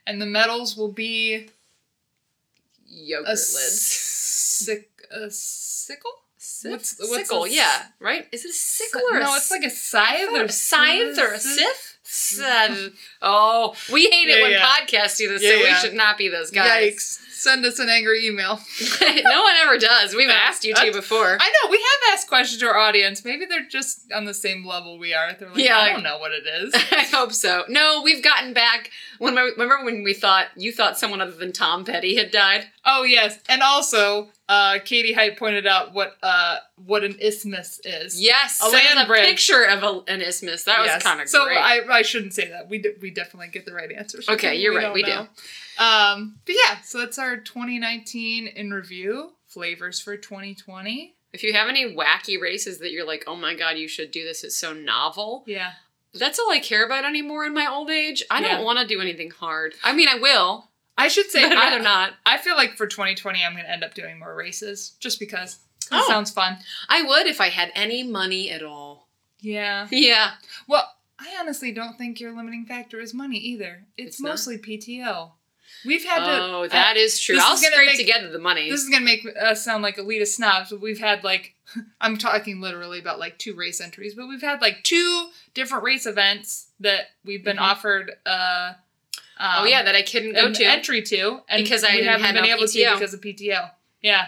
And 0.07 0.23
the 0.23 0.27
medals 0.27 0.77
will 0.77 0.93
be 0.93 1.49
yogurt 2.87 3.29
lids. 3.29 3.83
sick 3.83 4.91
a 5.11 5.31
sickle? 5.31 6.13
Sif- 6.39 6.71
what's- 6.71 6.97
what's 6.99 7.13
sickle, 7.29 7.45
a 7.45 7.49
yeah, 7.51 7.87
right? 8.01 8.27
Is 8.33 8.45
it 8.45 8.51
a 8.51 8.53
sickle 8.55 9.03
or 9.11 9.17
a 9.19 9.21
no, 9.21 9.35
it's 9.35 9.51
like 9.51 9.65
a 9.65 9.71
scythe 9.71 10.29
or 10.33 10.43
a 10.45 10.49
scythe 10.49 11.19
or 11.19 11.33
a 11.35 11.41
sif? 11.41 11.99
Scythe. 12.05 12.93
Oh, 13.23 13.75
we 13.93 14.05
hate 14.09 14.29
it 14.29 14.37
Yeah, 14.39 14.43
when 14.43 14.51
yeah. 14.53 14.65
podcasts 14.65 15.17
do 15.19 15.29
this, 15.29 15.43
Yeah, 15.43 15.51
so 15.51 15.59
we 15.59 15.75
should 15.75 15.95
not 15.95 16.17
be 16.17 16.29
those 16.29 16.51
guys. 16.51 16.95
Yikes. 16.95 17.19
Send 17.33 17.65
us 17.67 17.79
an 17.79 17.89
angry 17.89 18.27
email. 18.27 18.59
no 19.01 19.43
one 19.43 19.53
ever 19.63 19.79
does. 19.79 20.15
We've 20.15 20.29
asked 20.31 20.65
you 20.65 20.75
to 20.75 20.93
before. 20.93 21.37
I 21.41 21.49
know, 21.65 21.71
we 21.71 21.77
have 21.77 22.15
asked 22.15 22.29
questions 22.29 22.61
to 22.61 22.67
our 22.67 22.77
audience. 22.77 23.25
Maybe 23.25 23.45
they're 23.47 23.65
just 23.69 24.11
on 24.13 24.25
the 24.25 24.35
same 24.35 24.65
level 24.67 24.99
we 24.99 25.15
are. 25.15 25.33
They're 25.39 25.49
like, 25.51 25.59
Yeah, 25.59 25.79
I 25.79 25.93
don't 25.93 26.03
know 26.03 26.19
what 26.19 26.33
it 26.33 26.45
is. 26.47 26.75
I 26.93 27.03
hope 27.05 27.33
so. 27.33 27.65
No, 27.69 28.01
we've 28.05 28.25
gotten 28.25 28.55
back. 28.55 28.91
When 29.19 29.37
remember 29.37 29.85
when 29.85 30.03
we 30.03 30.15
thought 30.15 30.47
you 30.57 30.73
thought 30.73 30.99
someone 30.99 31.21
other 31.21 31.33
than 31.33 31.53
Tom 31.53 31.85
Petty 31.85 32.17
had 32.17 32.31
died? 32.33 32.67
oh 32.85 33.03
yes. 33.05 33.39
And 33.49 33.63
also, 33.63 34.31
uh, 34.49 34.79
Katie 34.85 35.13
Height 35.13 35.39
pointed 35.39 35.67
out 35.67 35.93
what 35.93 36.17
uh 36.23 36.57
what 36.87 37.05
an 37.05 37.17
isthmus 37.21 37.81
is. 37.85 38.21
Yes, 38.21 38.61
A 38.65 38.69
land 38.71 38.99
a 38.99 39.07
bridge. 39.07 39.25
picture 39.27 39.65
of 39.65 39.83
a, 39.83 40.03
an 40.11 40.21
isthmus. 40.23 40.65
That 40.65 40.79
Yes. 40.85 40.95
was 40.97 41.03
kind 41.03 41.21
of 41.21 41.29
so 41.29 41.45
great. 41.45 41.59
I, 41.59 41.81
I 41.91 42.03
shouldn't 42.03 42.33
say 42.35 42.49
that. 42.51 42.69
We, 42.71 42.79
d- 42.79 42.95
we 43.03 43.11
definitely 43.11 43.49
get 43.49 43.67
the 43.67 43.75
right 43.75 43.91
answers. 43.93 44.29
Okay, 44.29 44.55
you're 44.57 44.75
right, 44.75 44.83
don't 44.83 44.95
we 44.95 45.03
do. 45.03 45.27
Um, 45.79 46.37
but 46.47 46.55
yeah, 46.65 46.81
so 46.83 46.99
that's 46.99 47.19
our 47.19 47.37
2019 47.37 48.47
in 48.49 48.71
review. 48.73 49.33
Flavors 49.47 50.01
for 50.01 50.17
2020. 50.17 51.15
if 51.33 51.43
you 51.43 51.53
have 51.53 51.69
any 51.69 51.95
wacky 51.95 52.41
races 52.41 52.79
that 52.79 52.91
you're 52.91 53.07
like, 53.07 53.25
oh 53.27 53.37
my 53.37 53.55
god, 53.55 53.77
you 53.79 53.89
should 53.89 54.11
do 54.11 54.25
this. 54.25 54.45
It's 54.45 54.57
so 54.57 54.73
novel. 54.73 55.45
Yeah. 55.47 55.73
That's 56.15 56.39
all 56.39 56.51
I 56.51 56.59
care 56.59 56.85
about 56.87 57.05
anymore 57.05 57.45
in 57.45 57.53
my 57.55 57.67
old 57.71 57.91
age. 57.91 58.23
I 58.31 58.41
Yeah. 58.41 58.57
don't 58.57 58.65
want 58.65 58.79
to 58.79 58.87
do 58.87 59.01
anything 59.01 59.31
hard. 59.31 59.75
I 59.85 59.93
mean, 59.95 60.09
I 60.09 60.17
will, 60.19 60.68
I 60.99 61.09
should 61.09 61.31
say 61.31 61.43
I'd 61.45 61.53
rather 61.53 61.79
I, 61.79 61.83
not. 61.83 62.13
I 62.27 62.37
feel 62.39 62.57
like 62.57 62.77
for 62.77 62.87
2020 62.87 63.45
I'm 63.45 63.53
going 63.53 63.65
to 63.65 63.71
end 63.71 63.85
up 63.85 63.95
doing 63.95 64.19
more 64.19 64.35
races 64.35 64.97
just 65.01 65.19
because. 65.19 65.55
It 65.91 65.93
Oh. 65.93 66.05
sounds 66.09 66.31
fun. 66.31 66.59
I 66.91 67.03
would 67.03 67.27
if 67.27 67.41
I 67.41 67.49
had 67.49 67.73
any 67.75 68.03
money 68.03 68.51
at 68.51 68.63
all. 68.63 69.09
Yeah. 69.41 69.87
Yeah. 69.91 70.33
Well, 70.67 70.87
I 71.19 71.35
honestly 71.41 71.73
don't 71.73 71.97
think 71.97 72.21
your 72.21 72.37
limiting 72.37 72.67
factor 72.67 73.01
is 73.01 73.15
money 73.15 73.39
either. 73.39 73.87
It's, 73.97 74.17
It's 74.17 74.21
mostly 74.21 74.59
PTO. 74.59 75.31
We've 75.87 76.05
had 76.05 76.25
to. 76.25 76.43
Oh, 76.43 76.69
that 76.69 76.97
is 76.97 77.19
true. 77.21 77.39
I'll 77.41 77.55
is 77.55 77.61
scrape 77.65 77.87
make- 77.87 77.99
together 77.99 78.31
the 78.31 78.39
money. 78.39 78.69
This 78.71 78.83
is 78.83 78.89
gonna 78.91 79.05
make 79.05 79.27
us 79.41 79.65
sound 79.65 79.83
like 79.83 79.97
elitist 79.97 80.35
snobs, 80.35 80.71
but 80.71 80.81
we've 80.81 80.99
had 80.99 81.23
like 81.25 81.55
I'm 82.01 82.17
talking 82.19 82.61
literally 82.61 82.99
about 82.99 83.19
like 83.19 83.39
two 83.39 83.55
race 83.55 83.81
entries, 83.81 84.15
but 84.15 84.27
we've 84.29 84.43
had 84.43 84.61
like 84.61 84.83
two 84.83 85.29
different 85.55 85.85
race 85.85 86.05
events 86.07 86.69
that 86.81 87.11
we've 87.25 87.45
been 87.45 87.57
Mhm. 87.59 87.63
offered. 87.63 88.13
Uh, 88.27 88.73
um, 89.39 89.55
oh 89.59 89.65
yeah, 89.65 89.83
that 89.83 89.95
I 89.95 90.03
couldn't 90.03 90.35
go 90.35 90.53
to. 90.53 90.65
entry 90.65 91.03
to, 91.03 91.41
and 91.49 91.63
Because 91.63 91.85
I 91.85 91.91
haven't 91.91 92.25
have 92.25 92.35
been 92.35 92.45
no 92.45 92.49
able 92.57 92.67
to 92.67 92.79
PTO. 92.79 92.95
because 92.95 93.15
of 93.15 93.21
PTO. 93.21 93.71
Yeah. 94.03 94.27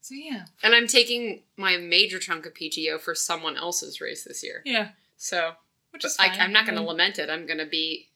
So 0.00 0.14
yeah, 0.16 0.46
And 0.64 0.74
I'm 0.74 0.86
taking 0.88 1.42
my 1.56 1.76
major 1.76 2.18
chunk 2.18 2.44
of 2.44 2.54
PTO 2.54 2.98
for 3.00 3.14
someone 3.14 3.56
else's 3.56 4.00
race 4.00 4.24
this 4.24 4.42
year. 4.42 4.62
yeah, 4.64 4.88
So 5.16 5.52
which 5.90 6.04
is 6.04 6.16
I. 6.18 6.26
I'm 6.26 6.52
not 6.52 6.66
going 6.66 6.76
to 6.76 6.82
lament 6.82 7.18
it. 7.20 7.30
I'm 7.30 7.46
going 7.46 7.58
to 7.58 7.66
be 7.66 8.08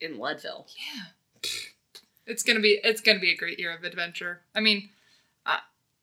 in 0.00 0.18
Leadville. 0.18 0.66
Yeah. 0.76 1.50
It's 2.26 2.42
gonna 2.42 2.60
be 2.60 2.78
it's 2.84 3.00
gonna 3.00 3.18
be 3.18 3.30
a 3.32 3.36
great 3.36 3.58
year 3.58 3.74
of 3.74 3.82
adventure. 3.82 4.40
I 4.54 4.60
mean, 4.60 4.90
uh, 5.44 5.56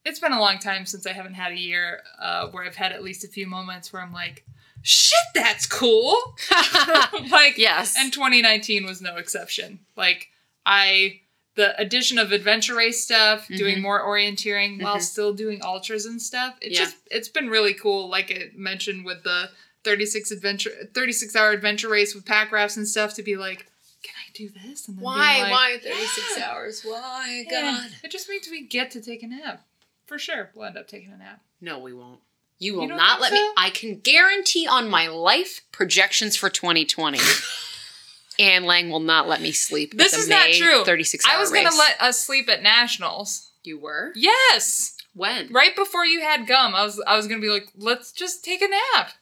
it's 0.03 0.19
been 0.19 0.33
a 0.33 0.39
long 0.41 0.59
time 0.59 0.85
since 0.85 1.07
I 1.07 1.13
haven't 1.13 1.35
had 1.35 1.53
a 1.53 1.57
year 1.57 2.01
uh, 2.19 2.47
where 2.49 2.65
I've 2.65 2.75
had 2.75 2.91
at 2.91 3.01
least 3.03 3.23
a 3.23 3.27
few 3.29 3.47
moments 3.47 3.93
where 3.93 4.01
I'm 4.01 4.11
like, 4.11 4.45
shit, 4.87 5.19
that's 5.35 5.65
cool. 5.65 6.15
like, 7.31 7.57
yes. 7.57 7.95
and 7.97 8.11
2019 8.13 8.85
was 8.85 9.01
no 9.01 9.17
exception. 9.17 9.79
Like, 9.95 10.29
I 10.65 11.21
the 11.55 11.75
addition 11.81 12.19
of 12.19 12.31
adventure 12.31 12.75
race 12.75 13.03
stuff, 13.03 13.47
doing 13.47 13.77
Mhm. 13.77 13.81
more 13.81 14.05
orienteering 14.05 14.79
while 14.81 14.97
Mhm. 14.97 15.01
still 15.01 15.33
doing 15.33 15.59
ultras 15.63 16.05
and 16.05 16.21
stuff. 16.21 16.55
It 16.61 16.71
Yeah. 16.73 16.81
just 16.81 16.95
it's 17.09 17.29
been 17.29 17.49
really 17.49 17.73
cool. 17.73 18.09
Like 18.09 18.29
I 18.31 18.51
mentioned 18.55 19.05
with 19.05 19.23
the 19.23 19.49
36 19.83 20.29
adventure 20.29 20.87
36 20.93 21.35
hour 21.35 21.49
adventure 21.51 21.89
race 21.89 22.13
with 22.13 22.25
pack 22.25 22.51
rafts 22.51 22.77
and 22.77 22.87
stuff 22.87 23.15
to 23.15 23.23
be 23.23 23.35
like, 23.37 23.65
can 24.03 24.13
I 24.23 24.29
do 24.35 24.49
this? 24.49 24.87
And 24.87 24.97
then 24.97 25.03
why? 25.03 25.39
like, 25.41 25.51
why 25.51 25.79
36 25.83 26.37
yeah. 26.37 26.51
hours? 26.51 26.81
Why? 26.83 27.43
yeah. 27.49 27.61
God. 27.81 27.91
It 28.03 28.11
just 28.11 28.29
means 28.29 28.47
we 28.51 28.61
get 28.67 28.91
to 28.91 29.01
take 29.01 29.23
a 29.23 29.27
nap. 29.27 29.65
For 30.05 30.19
sure, 30.19 30.51
we'll 30.53 30.65
end 30.67 30.77
up 30.77 30.87
taking 30.87 31.11
a 31.11 31.17
nap. 31.17 31.41
No, 31.59 31.79
we 31.79 31.91
won't. 31.91 32.19
You 32.59 32.75
will 32.75 32.87
don't 32.87 32.97
not 32.97 33.21
let 33.21 33.33
me. 33.33 33.49
I 33.57 33.69
can 33.69 33.99
guarantee 33.99 34.67
on 34.67 34.89
my 34.89 35.07
life 35.07 35.61
projections 35.71 36.35
for 36.35 36.49
2020. 36.49 37.19
Anne 38.39 38.65
Lang 38.65 38.89
will 38.89 38.99
not 38.99 39.27
let 39.27 39.41
me 39.41 39.51
sleep. 39.51 39.97
This 39.97 40.13
is 40.13 40.27
not 40.27 40.49
true. 40.51 40.83
36 40.85 41.25
I 41.27 41.39
was 41.39 41.51
gonna 41.51 41.75
let 41.75 42.01
us 42.01 42.23
sleep 42.23 42.49
at 42.49 42.61
nationals. 42.61 43.49
You 43.63 43.79
were? 43.79 44.11
Yes. 44.15 44.95
When? 45.13 45.51
Right 45.51 45.75
before 45.75 46.05
you 46.05 46.21
had 46.21 46.47
gum, 46.47 46.75
I 46.75 46.83
was 46.83 47.01
I 47.07 47.15
was 47.15 47.27
gonna 47.27 47.41
be 47.41 47.49
like, 47.49 47.67
let's 47.75 48.11
just 48.11 48.43
take 48.45 48.61
a 48.61 48.67
nap. 48.67 49.13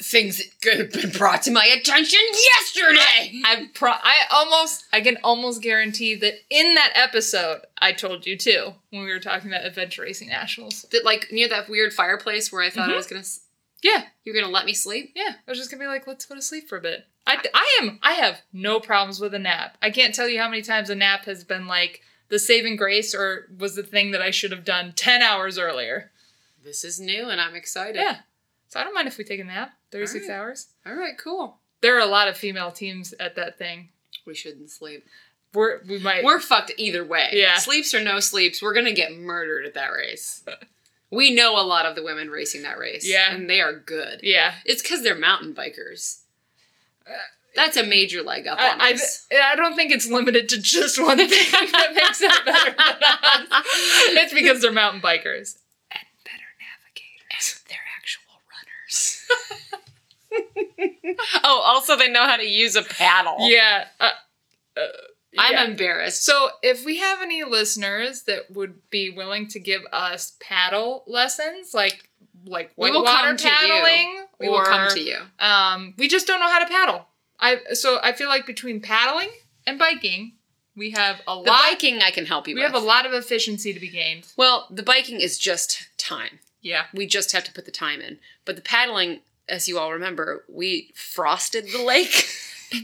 Things 0.00 0.38
that 0.38 0.46
could 0.62 0.78
have 0.78 0.92
been 0.92 1.10
brought 1.10 1.42
to 1.42 1.50
my 1.50 1.64
attention 1.66 2.20
yesterday. 2.54 3.40
I 3.44 3.66
pro 3.74 3.90
I 3.90 4.14
almost 4.30 4.84
I 4.92 5.00
can 5.00 5.18
almost 5.24 5.60
guarantee 5.60 6.14
that 6.14 6.34
in 6.50 6.74
that 6.74 6.92
episode 6.94 7.62
I 7.78 7.92
told 7.92 8.24
you 8.24 8.38
too 8.38 8.74
when 8.90 9.02
we 9.04 9.10
were 9.10 9.18
talking 9.18 9.50
about 9.50 9.64
adventure 9.66 10.02
racing 10.02 10.28
nationals. 10.28 10.86
that 10.92 11.04
like 11.04 11.32
near 11.32 11.48
that 11.48 11.68
weird 11.68 11.92
fireplace 11.92 12.52
where 12.52 12.62
I 12.62 12.70
thought 12.70 12.90
I 12.90 12.92
Mhm. 12.92 12.96
was 12.96 13.06
gonna. 13.08 13.24
Yeah, 13.82 14.04
you're 14.24 14.34
gonna 14.40 14.52
let 14.52 14.66
me 14.66 14.72
sleep? 14.74 15.12
yeah. 15.16 15.34
I 15.46 15.50
was 15.50 15.58
just 15.58 15.68
gonna 15.70 15.82
be 15.82 15.88
like, 15.88 16.06
let's 16.06 16.26
go 16.26 16.34
to 16.36 16.42
sleep 16.42 16.68
for 16.68 16.78
a 16.78 16.80
bit. 16.80 17.04
I 17.26 17.42
I 17.52 17.78
am 17.82 17.98
I 18.02 18.12
have 18.12 18.42
no 18.52 18.78
problems 18.78 19.18
with 19.18 19.34
a 19.34 19.38
nap. 19.40 19.76
I 19.82 19.90
can't 19.90 20.14
tell 20.14 20.28
you 20.28 20.38
how 20.38 20.48
many 20.48 20.62
times 20.62 20.90
a 20.90 20.94
nap 20.94 21.24
has 21.24 21.42
been 21.42 21.66
like 21.66 22.02
the 22.28 22.38
saving 22.38 22.76
grace 22.76 23.14
or 23.16 23.48
was 23.58 23.74
the 23.74 23.82
thing 23.82 24.12
that 24.12 24.22
I 24.22 24.30
should 24.30 24.52
have 24.52 24.64
done 24.64 24.92
ten 24.94 25.22
hours 25.22 25.58
earlier. 25.58 26.12
This 26.62 26.84
is 26.84 27.00
new 27.00 27.28
and 27.30 27.40
I'm 27.40 27.56
excited. 27.56 27.96
Yeah. 27.96 28.18
So 28.68 28.78
I 28.78 28.84
don't 28.84 28.94
mind 28.94 29.08
if 29.08 29.18
we 29.18 29.24
take 29.24 29.40
a 29.40 29.44
nap. 29.44 29.72
36 29.92 30.24
Alright. 30.24 30.38
hours. 30.38 30.66
All 30.86 30.94
right, 30.94 31.16
cool. 31.18 31.58
There 31.80 31.96
are 31.96 32.00
a 32.00 32.06
lot 32.06 32.28
of 32.28 32.36
female 32.36 32.70
teams 32.70 33.14
at 33.20 33.36
that 33.36 33.58
thing. 33.58 33.90
We 34.26 34.34
shouldn't 34.34 34.70
sleep. 34.70 35.04
We're 35.54 35.80
we 35.88 35.98
might 35.98 36.24
We're 36.24 36.40
fucked 36.40 36.72
either 36.76 37.04
way. 37.04 37.30
Yeah. 37.32 37.56
Sleeps 37.56 37.94
or 37.94 38.02
no 38.02 38.20
sleeps, 38.20 38.60
we're 38.60 38.74
gonna 38.74 38.92
get 38.92 39.16
murdered 39.16 39.64
at 39.64 39.74
that 39.74 39.92
race. 39.92 40.44
we 41.10 41.34
know 41.34 41.58
a 41.58 41.64
lot 41.64 41.86
of 41.86 41.96
the 41.96 42.02
women 42.02 42.28
racing 42.28 42.62
that 42.62 42.78
race. 42.78 43.08
Yeah. 43.08 43.32
And 43.32 43.48
they 43.48 43.60
are 43.60 43.72
good. 43.72 44.20
Yeah. 44.22 44.54
It's 44.66 44.82
because 44.82 45.02
they're 45.02 45.14
mountain 45.14 45.54
bikers. 45.54 46.20
Uh, 47.06 47.12
That's 47.56 47.78
a 47.78 47.82
major 47.86 48.22
leg 48.22 48.46
up 48.46 48.58
on 48.58 48.80
I, 48.80 48.92
us. 48.92 49.26
I, 49.32 49.52
I 49.52 49.56
don't 49.56 49.74
think 49.74 49.90
it's 49.90 50.06
limited 50.10 50.50
to 50.50 50.60
just 50.60 51.00
one 51.00 51.16
thing 51.16 51.28
that 51.52 51.92
makes 51.94 52.18
them 52.18 52.30
better 52.44 52.70
than 52.70 53.46
us. 53.50 53.64
It's 54.10 54.34
because 54.34 54.60
they're 54.60 54.72
mountain 54.72 55.00
bikers 55.00 55.56
and 55.90 56.04
better 56.24 56.48
navigators. 56.60 57.62
they're 57.68 57.78
actual 57.96 58.34
runners. 58.52 59.26
oh, 61.44 61.60
also 61.64 61.96
they 61.96 62.08
know 62.10 62.24
how 62.26 62.36
to 62.36 62.46
use 62.46 62.76
a 62.76 62.82
paddle. 62.82 63.36
Yeah. 63.40 63.86
Uh, 64.00 64.10
uh, 64.76 64.80
I'm 65.38 65.52
yeah. 65.52 65.64
embarrassed. 65.64 66.24
So, 66.24 66.48
if 66.62 66.84
we 66.84 66.98
have 66.98 67.20
any 67.20 67.44
listeners 67.44 68.22
that 68.22 68.50
would 68.50 68.88
be 68.90 69.10
willing 69.10 69.46
to 69.48 69.60
give 69.60 69.82
us 69.92 70.36
paddle 70.40 71.04
lessons, 71.06 71.74
like 71.74 72.08
like 72.46 72.72
We 72.76 72.90
will 72.90 73.02
whitewater 73.04 73.28
come 73.28 73.36
to 73.36 73.44
you. 73.48 73.50
paddling, 73.50 74.24
we 74.40 74.48
will 74.48 74.64
come 74.64 74.88
to 74.90 75.00
you. 75.00 75.18
Um, 75.38 75.94
we 75.98 76.08
just 76.08 76.26
don't 76.26 76.40
know 76.40 76.48
how 76.48 76.60
to 76.60 76.66
paddle. 76.66 77.06
I 77.38 77.58
so 77.74 77.98
I 78.02 78.12
feel 78.12 78.28
like 78.28 78.46
between 78.46 78.80
paddling 78.80 79.28
and 79.66 79.78
biking, 79.78 80.32
we 80.74 80.92
have 80.92 81.16
a 81.28 81.34
The 81.34 81.50
lot. 81.50 81.62
biking 81.62 82.00
I 82.02 82.10
can 82.10 82.24
help 82.26 82.48
you 82.48 82.54
we 82.54 82.62
with. 82.62 82.72
have 82.72 82.82
a 82.82 82.84
lot 82.84 83.04
of 83.06 83.12
efficiency 83.12 83.72
to 83.72 83.80
be 83.80 83.90
gained. 83.90 84.26
well, 84.36 84.66
the 84.70 84.82
biking 84.82 85.20
is 85.20 85.38
just 85.38 85.88
time. 85.98 86.38
Yeah. 86.62 86.84
We 86.94 87.06
just 87.06 87.32
have 87.32 87.44
to 87.44 87.52
put 87.52 87.66
the 87.66 87.70
time 87.70 88.00
in. 88.00 88.18
But 88.44 88.56
the 88.56 88.62
paddling, 88.62 89.20
as 89.48 89.68
you 89.68 89.78
all 89.78 89.92
remember, 89.92 90.44
we 90.48 90.92
frosted 90.94 91.66
the 91.72 91.82
lake. 91.82 92.28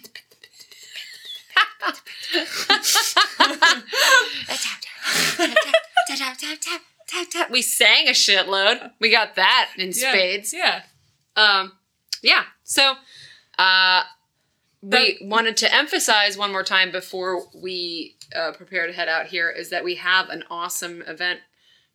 we 7.51 7.63
sang 7.63 8.09
a 8.09 8.13
shitload. 8.13 8.91
We 9.01 9.11
got 9.11 9.37
that 9.37 9.71
in 9.77 9.93
Yeah. 9.95 10.11
spades. 10.11 10.53
Yeah. 10.53 10.83
Um, 11.37 11.73
yeah. 12.23 12.45
So, 12.65 12.95
uh, 13.59 14.03
we 14.83 15.19
But- 15.21 15.29
wanted 15.29 15.57
to 15.59 15.75
emphasize 15.75 16.37
one 16.37 16.53
more 16.53 16.65
time 16.65 16.91
before 16.91 17.49
we 17.55 18.17
uh, 18.35 18.53
prepare 18.53 18.87
to 18.87 18.93
head 18.93 19.09
out 19.09 19.27
here 19.27 19.51
is 19.51 19.71
that 19.71 19.85
we 19.85 19.95
have 19.97 20.29
an 20.29 20.45
awesome 20.51 21.03
event 21.03 21.41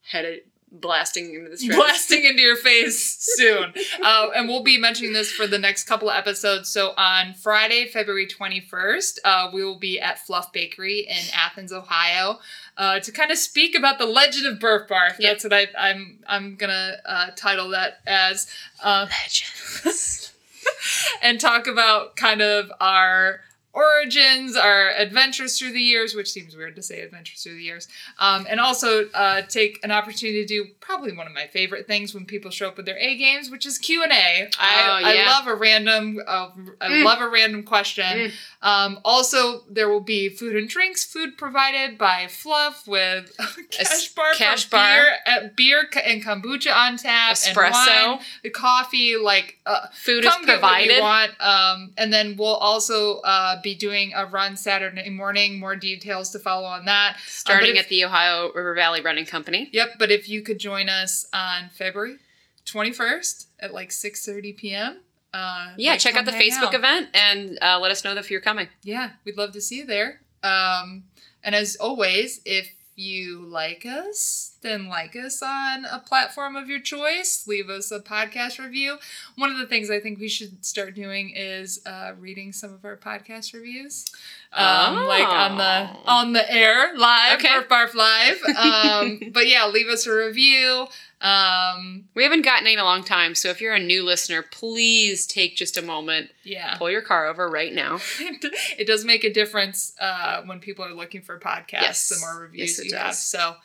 headed 0.01 0.41
blasting 0.71 1.33
into 1.33 1.49
the 1.49 1.57
stratosphere. 1.57 1.85
blasting 1.85 2.23
into 2.25 2.41
your 2.41 2.55
face 2.55 3.17
soon. 3.19 3.73
Uh, 4.03 4.27
and 4.35 4.47
we'll 4.47 4.63
be 4.63 4.77
mentioning 4.77 5.13
this 5.13 5.31
for 5.31 5.47
the 5.47 5.57
next 5.57 5.85
couple 5.85 6.09
of 6.09 6.15
episodes. 6.15 6.69
So 6.69 6.93
on 6.97 7.33
Friday, 7.33 7.87
February 7.87 8.27
21st, 8.27 9.19
uh, 9.23 9.49
we 9.53 9.63
will 9.63 9.79
be 9.79 9.99
at 9.99 10.19
Fluff 10.19 10.51
Bakery 10.53 10.99
in 11.01 11.23
Athens, 11.33 11.73
Ohio, 11.73 12.39
uh, 12.77 12.99
to 12.99 13.11
kind 13.11 13.31
of 13.31 13.37
speak 13.37 13.75
about 13.75 13.99
the 13.99 14.05
legend 14.05 14.45
of 14.45 14.59
Burf 14.59 14.87
Barf. 14.87 15.19
Yep. 15.19 15.31
That's 15.31 15.43
what 15.43 15.53
I, 15.53 15.67
I'm 15.77 16.19
I'm 16.27 16.55
gonna 16.55 16.97
uh, 17.05 17.27
title 17.35 17.69
that 17.69 17.99
as, 18.07 18.47
uh, 18.83 19.07
Legends. 19.09 20.33
and 21.21 21.39
talk 21.39 21.67
about 21.67 22.15
kind 22.15 22.41
of 22.41 22.71
our 22.79 23.41
origins, 23.73 24.55
our 24.55 24.89
adventures 24.91 25.57
through 25.57 25.71
the 25.73 25.79
years, 25.81 26.15
which 26.15 26.29
seems 26.31 26.55
weird 26.55 26.75
to 26.75 26.81
say 26.81 27.01
adventures 27.01 27.43
through 27.43 27.55
the 27.55 27.63
years, 27.63 27.87
um, 28.19 28.45
and 28.49 28.59
also 28.59 29.09
uh, 29.13 29.41
take 29.43 29.79
an 29.83 29.91
opportunity 29.91 30.41
to 30.41 30.47
do 30.47 30.65
probably 30.79 31.11
one 31.15 31.27
of 31.27 31.33
my 31.33 31.45
favorite 31.47 31.87
things 31.87 32.13
when 32.13 32.25
people 32.25 32.51
show 32.51 32.67
up 32.67 32.77
with 32.77 32.85
their 32.85 32.97
A 32.97 33.15
games, 33.17 33.49
which 33.49 33.65
is 33.65 33.77
Q 33.77 34.03
and 34.03 34.11
A. 34.11 34.49
I 34.59 34.79
Oh, 34.89 34.97
yeah. 35.09 35.21
I 35.21 35.25
love 35.27 35.47
a 35.47 35.55
random, 35.55 36.19
uh, 36.27 36.49
I 36.81 36.89
Mm. 36.89 37.03
love 37.05 37.21
a 37.21 37.29
random 37.29 37.63
question. 37.63 38.03
Mm. 38.05 38.31
Um, 38.61 38.99
also, 39.05 39.63
there 39.69 39.87
will 39.89 40.01
be 40.01 40.29
food 40.29 40.55
and 40.55 40.67
drinks, 40.67 41.03
food 41.05 41.37
provided 41.37 41.97
by 41.97 42.27
Fluff 42.27 42.87
with 42.87 43.31
cash 43.71 44.09
bar, 44.09 44.33
cash 44.35 44.69
bar. 44.69 44.81
beer, 45.03 45.13
uh, 45.25 45.47
beer 45.55 45.89
and 46.03 46.23
kombucha 46.23 46.75
on 46.75 46.97
tap, 46.97 47.37
and 47.47 47.55
Espresso. 47.57 48.21
the 48.43 48.49
coffee, 48.49 49.15
like. 49.15 49.59
Uh, 49.65 49.85
Food 49.93 50.25
is 50.25 50.31
get 50.31 50.33
what 50.33 50.41
you 50.47 50.53
provided. 50.53 50.99
want. 51.01 51.31
Um, 51.39 51.93
and 51.97 52.11
then 52.11 52.35
we'll 52.37 52.55
also 52.55 53.19
uh, 53.19 53.58
be 53.63 53.75
doing 53.75 54.11
a 54.15 54.25
run 54.25 54.55
Saturday 54.57 55.09
morning. 55.09 55.59
More 55.59 55.75
details 55.75 56.29
to 56.31 56.39
follow 56.39 56.65
on 56.65 56.85
that. 56.85 57.17
Starting 57.27 57.75
if- 57.75 57.83
at 57.83 57.89
the 57.89 58.05
Ohio 58.05 58.51
River 58.53 58.73
Valley 58.75 59.01
Running 59.01 59.25
Company. 59.25 59.69
Yep. 59.71 59.93
But 59.99 60.11
if 60.11 60.27
you 60.29 60.41
could 60.41 60.59
join 60.59 60.89
us 60.89 61.27
on 61.33 61.69
February 61.69 62.17
twenty 62.65 62.91
first 62.91 63.47
at 63.59 63.73
like 63.73 63.91
six 63.91 64.25
thirty 64.25 64.53
p.m. 64.53 64.99
Uh, 65.33 65.73
Yeah, 65.77 65.91
like, 65.91 65.99
check 65.99 66.15
out 66.15 66.25
the 66.25 66.31
Facebook 66.31 66.67
out. 66.69 66.73
event 66.75 67.09
and 67.13 67.57
uh, 67.61 67.79
let 67.79 67.91
us 67.91 68.03
know 68.03 68.13
if 68.15 68.31
you're 68.31 68.41
coming. 68.41 68.67
Yeah, 68.83 69.11
we'd 69.25 69.37
love 69.37 69.51
to 69.53 69.61
see 69.61 69.77
you 69.77 69.85
there. 69.85 70.21
Um, 70.43 71.03
and 71.43 71.53
as 71.53 71.75
always, 71.75 72.41
if 72.45 72.71
you 72.95 73.41
like 73.45 73.85
us, 73.85 74.57
then 74.61 74.87
like 74.89 75.15
us 75.15 75.41
on 75.41 75.85
a 75.85 75.99
platform 75.99 76.55
of 76.55 76.69
your 76.69 76.79
choice. 76.79 77.45
Leave 77.47 77.69
us 77.69 77.91
a 77.91 77.99
podcast 77.99 78.59
review. 78.59 78.97
One 79.35 79.51
of 79.51 79.57
the 79.57 79.65
things 79.65 79.89
I 79.89 79.99
think 79.99 80.19
we 80.19 80.27
should 80.27 80.65
start 80.65 80.95
doing 80.95 81.31
is 81.35 81.79
uh, 81.85 82.11
reading 82.19 82.51
some 82.51 82.73
of 82.73 82.83
our 82.83 82.97
podcast 82.97 83.53
reviews, 83.53 84.05
um, 84.53 85.05
like 85.07 85.27
on 85.27 85.57
the 85.57 85.89
Oh. 85.91 86.03
on 86.05 86.33
the 86.33 86.51
air 86.51 86.95
live, 86.97 87.39
Okay. 87.39 87.47
barf 87.47 87.67
barf 87.67 87.93
live. 87.95 88.37
Um, 88.59 89.31
but 89.31 89.47
yeah, 89.47 89.65
leave 89.67 89.87
us 89.87 90.05
a 90.07 90.13
review. 90.13 90.87
Um, 91.21 92.05
We 92.15 92.23
haven't 92.23 92.43
gotten 92.43 92.65
any 92.65 92.73
in 92.73 92.79
a 92.79 92.83
long 92.83 93.03
time, 93.03 93.35
so 93.35 93.49
if 93.49 93.59
you're 93.61 93.73
a 93.73 93.79
new 93.79 94.03
listener, 94.03 94.41
please 94.41 95.25
take 95.27 95.55
just 95.57 95.77
a 95.77 95.81
moment, 95.81 96.31
yeah. 96.43 96.75
pull 96.77 96.89
your 96.89 97.01
car 97.01 97.27
over 97.27 97.49
right 97.49 97.73
now. 97.73 97.99
it 98.19 98.87
does 98.87 99.03
make 99.05 99.23
a 99.23 99.31
difference 99.31 99.93
uh, 99.99 100.41
when 100.43 100.59
people 100.59 100.85
are 100.85 100.93
looking 100.93 101.21
for 101.21 101.37
podcasts. 101.39 101.81
Yes. 101.81 102.09
The 102.09 102.19
more 102.21 102.41
reviews 102.41 102.77
Yes, 102.79 102.91
you 102.91 102.97
have. 102.97 103.15
So, 103.15 103.55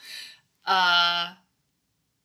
uh, 0.67 1.35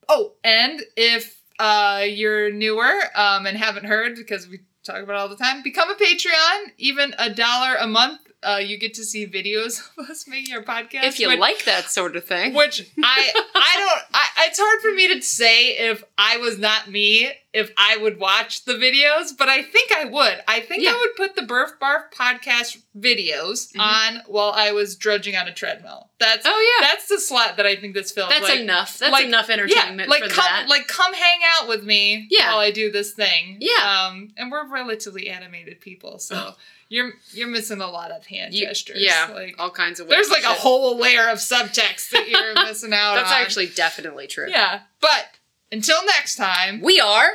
oh, 0.08 0.34
and 0.44 0.82
if 0.96 1.42
uh, 1.60 2.04
you're 2.08 2.52
newer 2.52 2.92
um, 3.16 3.46
and 3.46 3.58
haven't 3.58 3.86
heard 3.86 4.16
because 4.16 4.48
we 4.48 4.60
talk 4.84 5.04
about 5.04 5.14
it 5.14 5.20
all 5.20 5.30
the 5.30 5.36
time, 5.36 5.62
become 5.64 5.90
a 5.90 5.96
Patreon. 5.96 6.72
Even 6.78 7.14
a 7.18 7.34
dollar 7.34 7.76
a 7.76 7.88
month, 7.88 8.22
uh, 8.44 8.58
you 8.58 8.78
get 8.78 8.94
to 8.96 9.04
see 9.04 9.28
videos 9.28 9.82
of 9.98 10.10
us 10.10 10.28
making 10.28 10.56
our 10.56 10.64
podcast. 10.64 11.04
If 11.04 11.20
you 11.20 11.28
which- 11.30 11.40
like 11.40 11.66
that 11.66 11.90
sort 11.90 12.16
of 12.16 12.24
thing. 12.26 12.54
which 12.54 12.90
I 13.04 13.32
I 13.56 13.76
don't 13.78 14.02
I, 14.14 14.28
it's 14.48 14.60
hard 14.62 14.82
for 14.82 14.94
me 14.96 15.14
to 15.14 15.22
say 15.22 15.72
if 15.90 16.04
I 16.18 16.38
was 16.38 16.58
not 16.58 16.90
me 16.90 17.32
if 17.52 17.72
I 17.78 17.98
would 17.98 18.20
watch 18.20 18.66
the 18.66 18.74
videos, 18.74 19.36
but 19.36 19.50
I 19.50 19.64
think 19.64 19.92
I 19.98 20.06
would. 20.06 20.44
I 20.48 20.60
think 20.60 20.84
Yeah. 20.84 20.92
I 20.92 20.98
would 21.00 21.16
put 21.16 21.36
the 21.36 21.42
Burf 21.42 21.80
Barf 21.82 22.12
podcast 22.16 22.78
videos 22.96 23.74
Mhm. 23.74 23.80
on 23.80 24.22
while 24.28 24.52
I 24.52 24.72
was 24.72 24.96
drudging 24.96 25.36
on 25.36 25.48
a 25.48 25.54
treadmill. 25.54 26.12
That's 26.20 26.46
oh 26.46 26.78
yeah, 26.82 26.88
that's 26.88 27.08
the 27.08 27.20
slot 27.20 27.58
that 27.58 27.66
I 27.66 27.76
think 27.76 27.94
this 27.96 28.12
films. 28.12 28.32
that's 28.32 28.48
like, 28.48 28.60
enough. 28.60 29.00
That's 29.00 29.12
like- 29.12 29.26
enough 29.26 29.48
Yeah, 29.50 29.56
entertainment 29.56 30.10
like 30.10 30.24
for 30.24 30.30
come 30.30 30.46
that. 30.48 30.70
like 30.70 30.88
come 30.88 31.14
hang 31.14 31.40
out 31.60 31.68
with 31.68 31.84
me 31.84 32.28
Yeah. 32.30 32.52
while 32.52 32.60
I 32.60 32.72
do 32.72 32.92
this 32.92 33.14
thing. 33.14 33.58
Yeah. 33.60 34.08
Um 34.08 34.30
and 34.38 34.52
we're 34.52 34.68
relatively 34.68 35.28
animated 35.30 35.82
people, 35.82 36.20
so 36.20 36.54
you're 36.90 37.12
you're 37.32 37.48
missing 37.48 37.80
a 37.82 37.88
lot 37.90 38.12
of 38.12 38.26
hand 38.26 38.54
You- 38.54 38.66
gestures. 38.66 38.98
yeah, 39.00 39.30
Like 39.34 39.56
all 39.60 39.70
kinds 39.72 40.00
of. 40.00 40.10
there's 40.10 40.30
like 40.30 40.44
a 40.44 40.48
whole 40.48 40.98
layer 40.98 41.30
of 41.30 41.38
subtext 41.38 42.10
that 42.10 42.28
you're 42.28 42.54
missing 42.66 42.92
out 42.94 43.16
That's 43.16 43.32
on. 43.32 43.42
actually 43.42 43.68
definitely 43.68 44.28
true. 44.28 44.50
Yeah. 44.50 44.82
But 45.00 45.28
until 45.72 46.04
next 46.06 46.36
time, 46.36 46.82
We 46.82 47.00
are. 47.00 47.30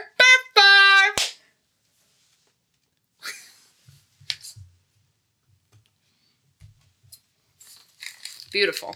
barf! 0.57 1.35
Beautiful. 8.53 8.93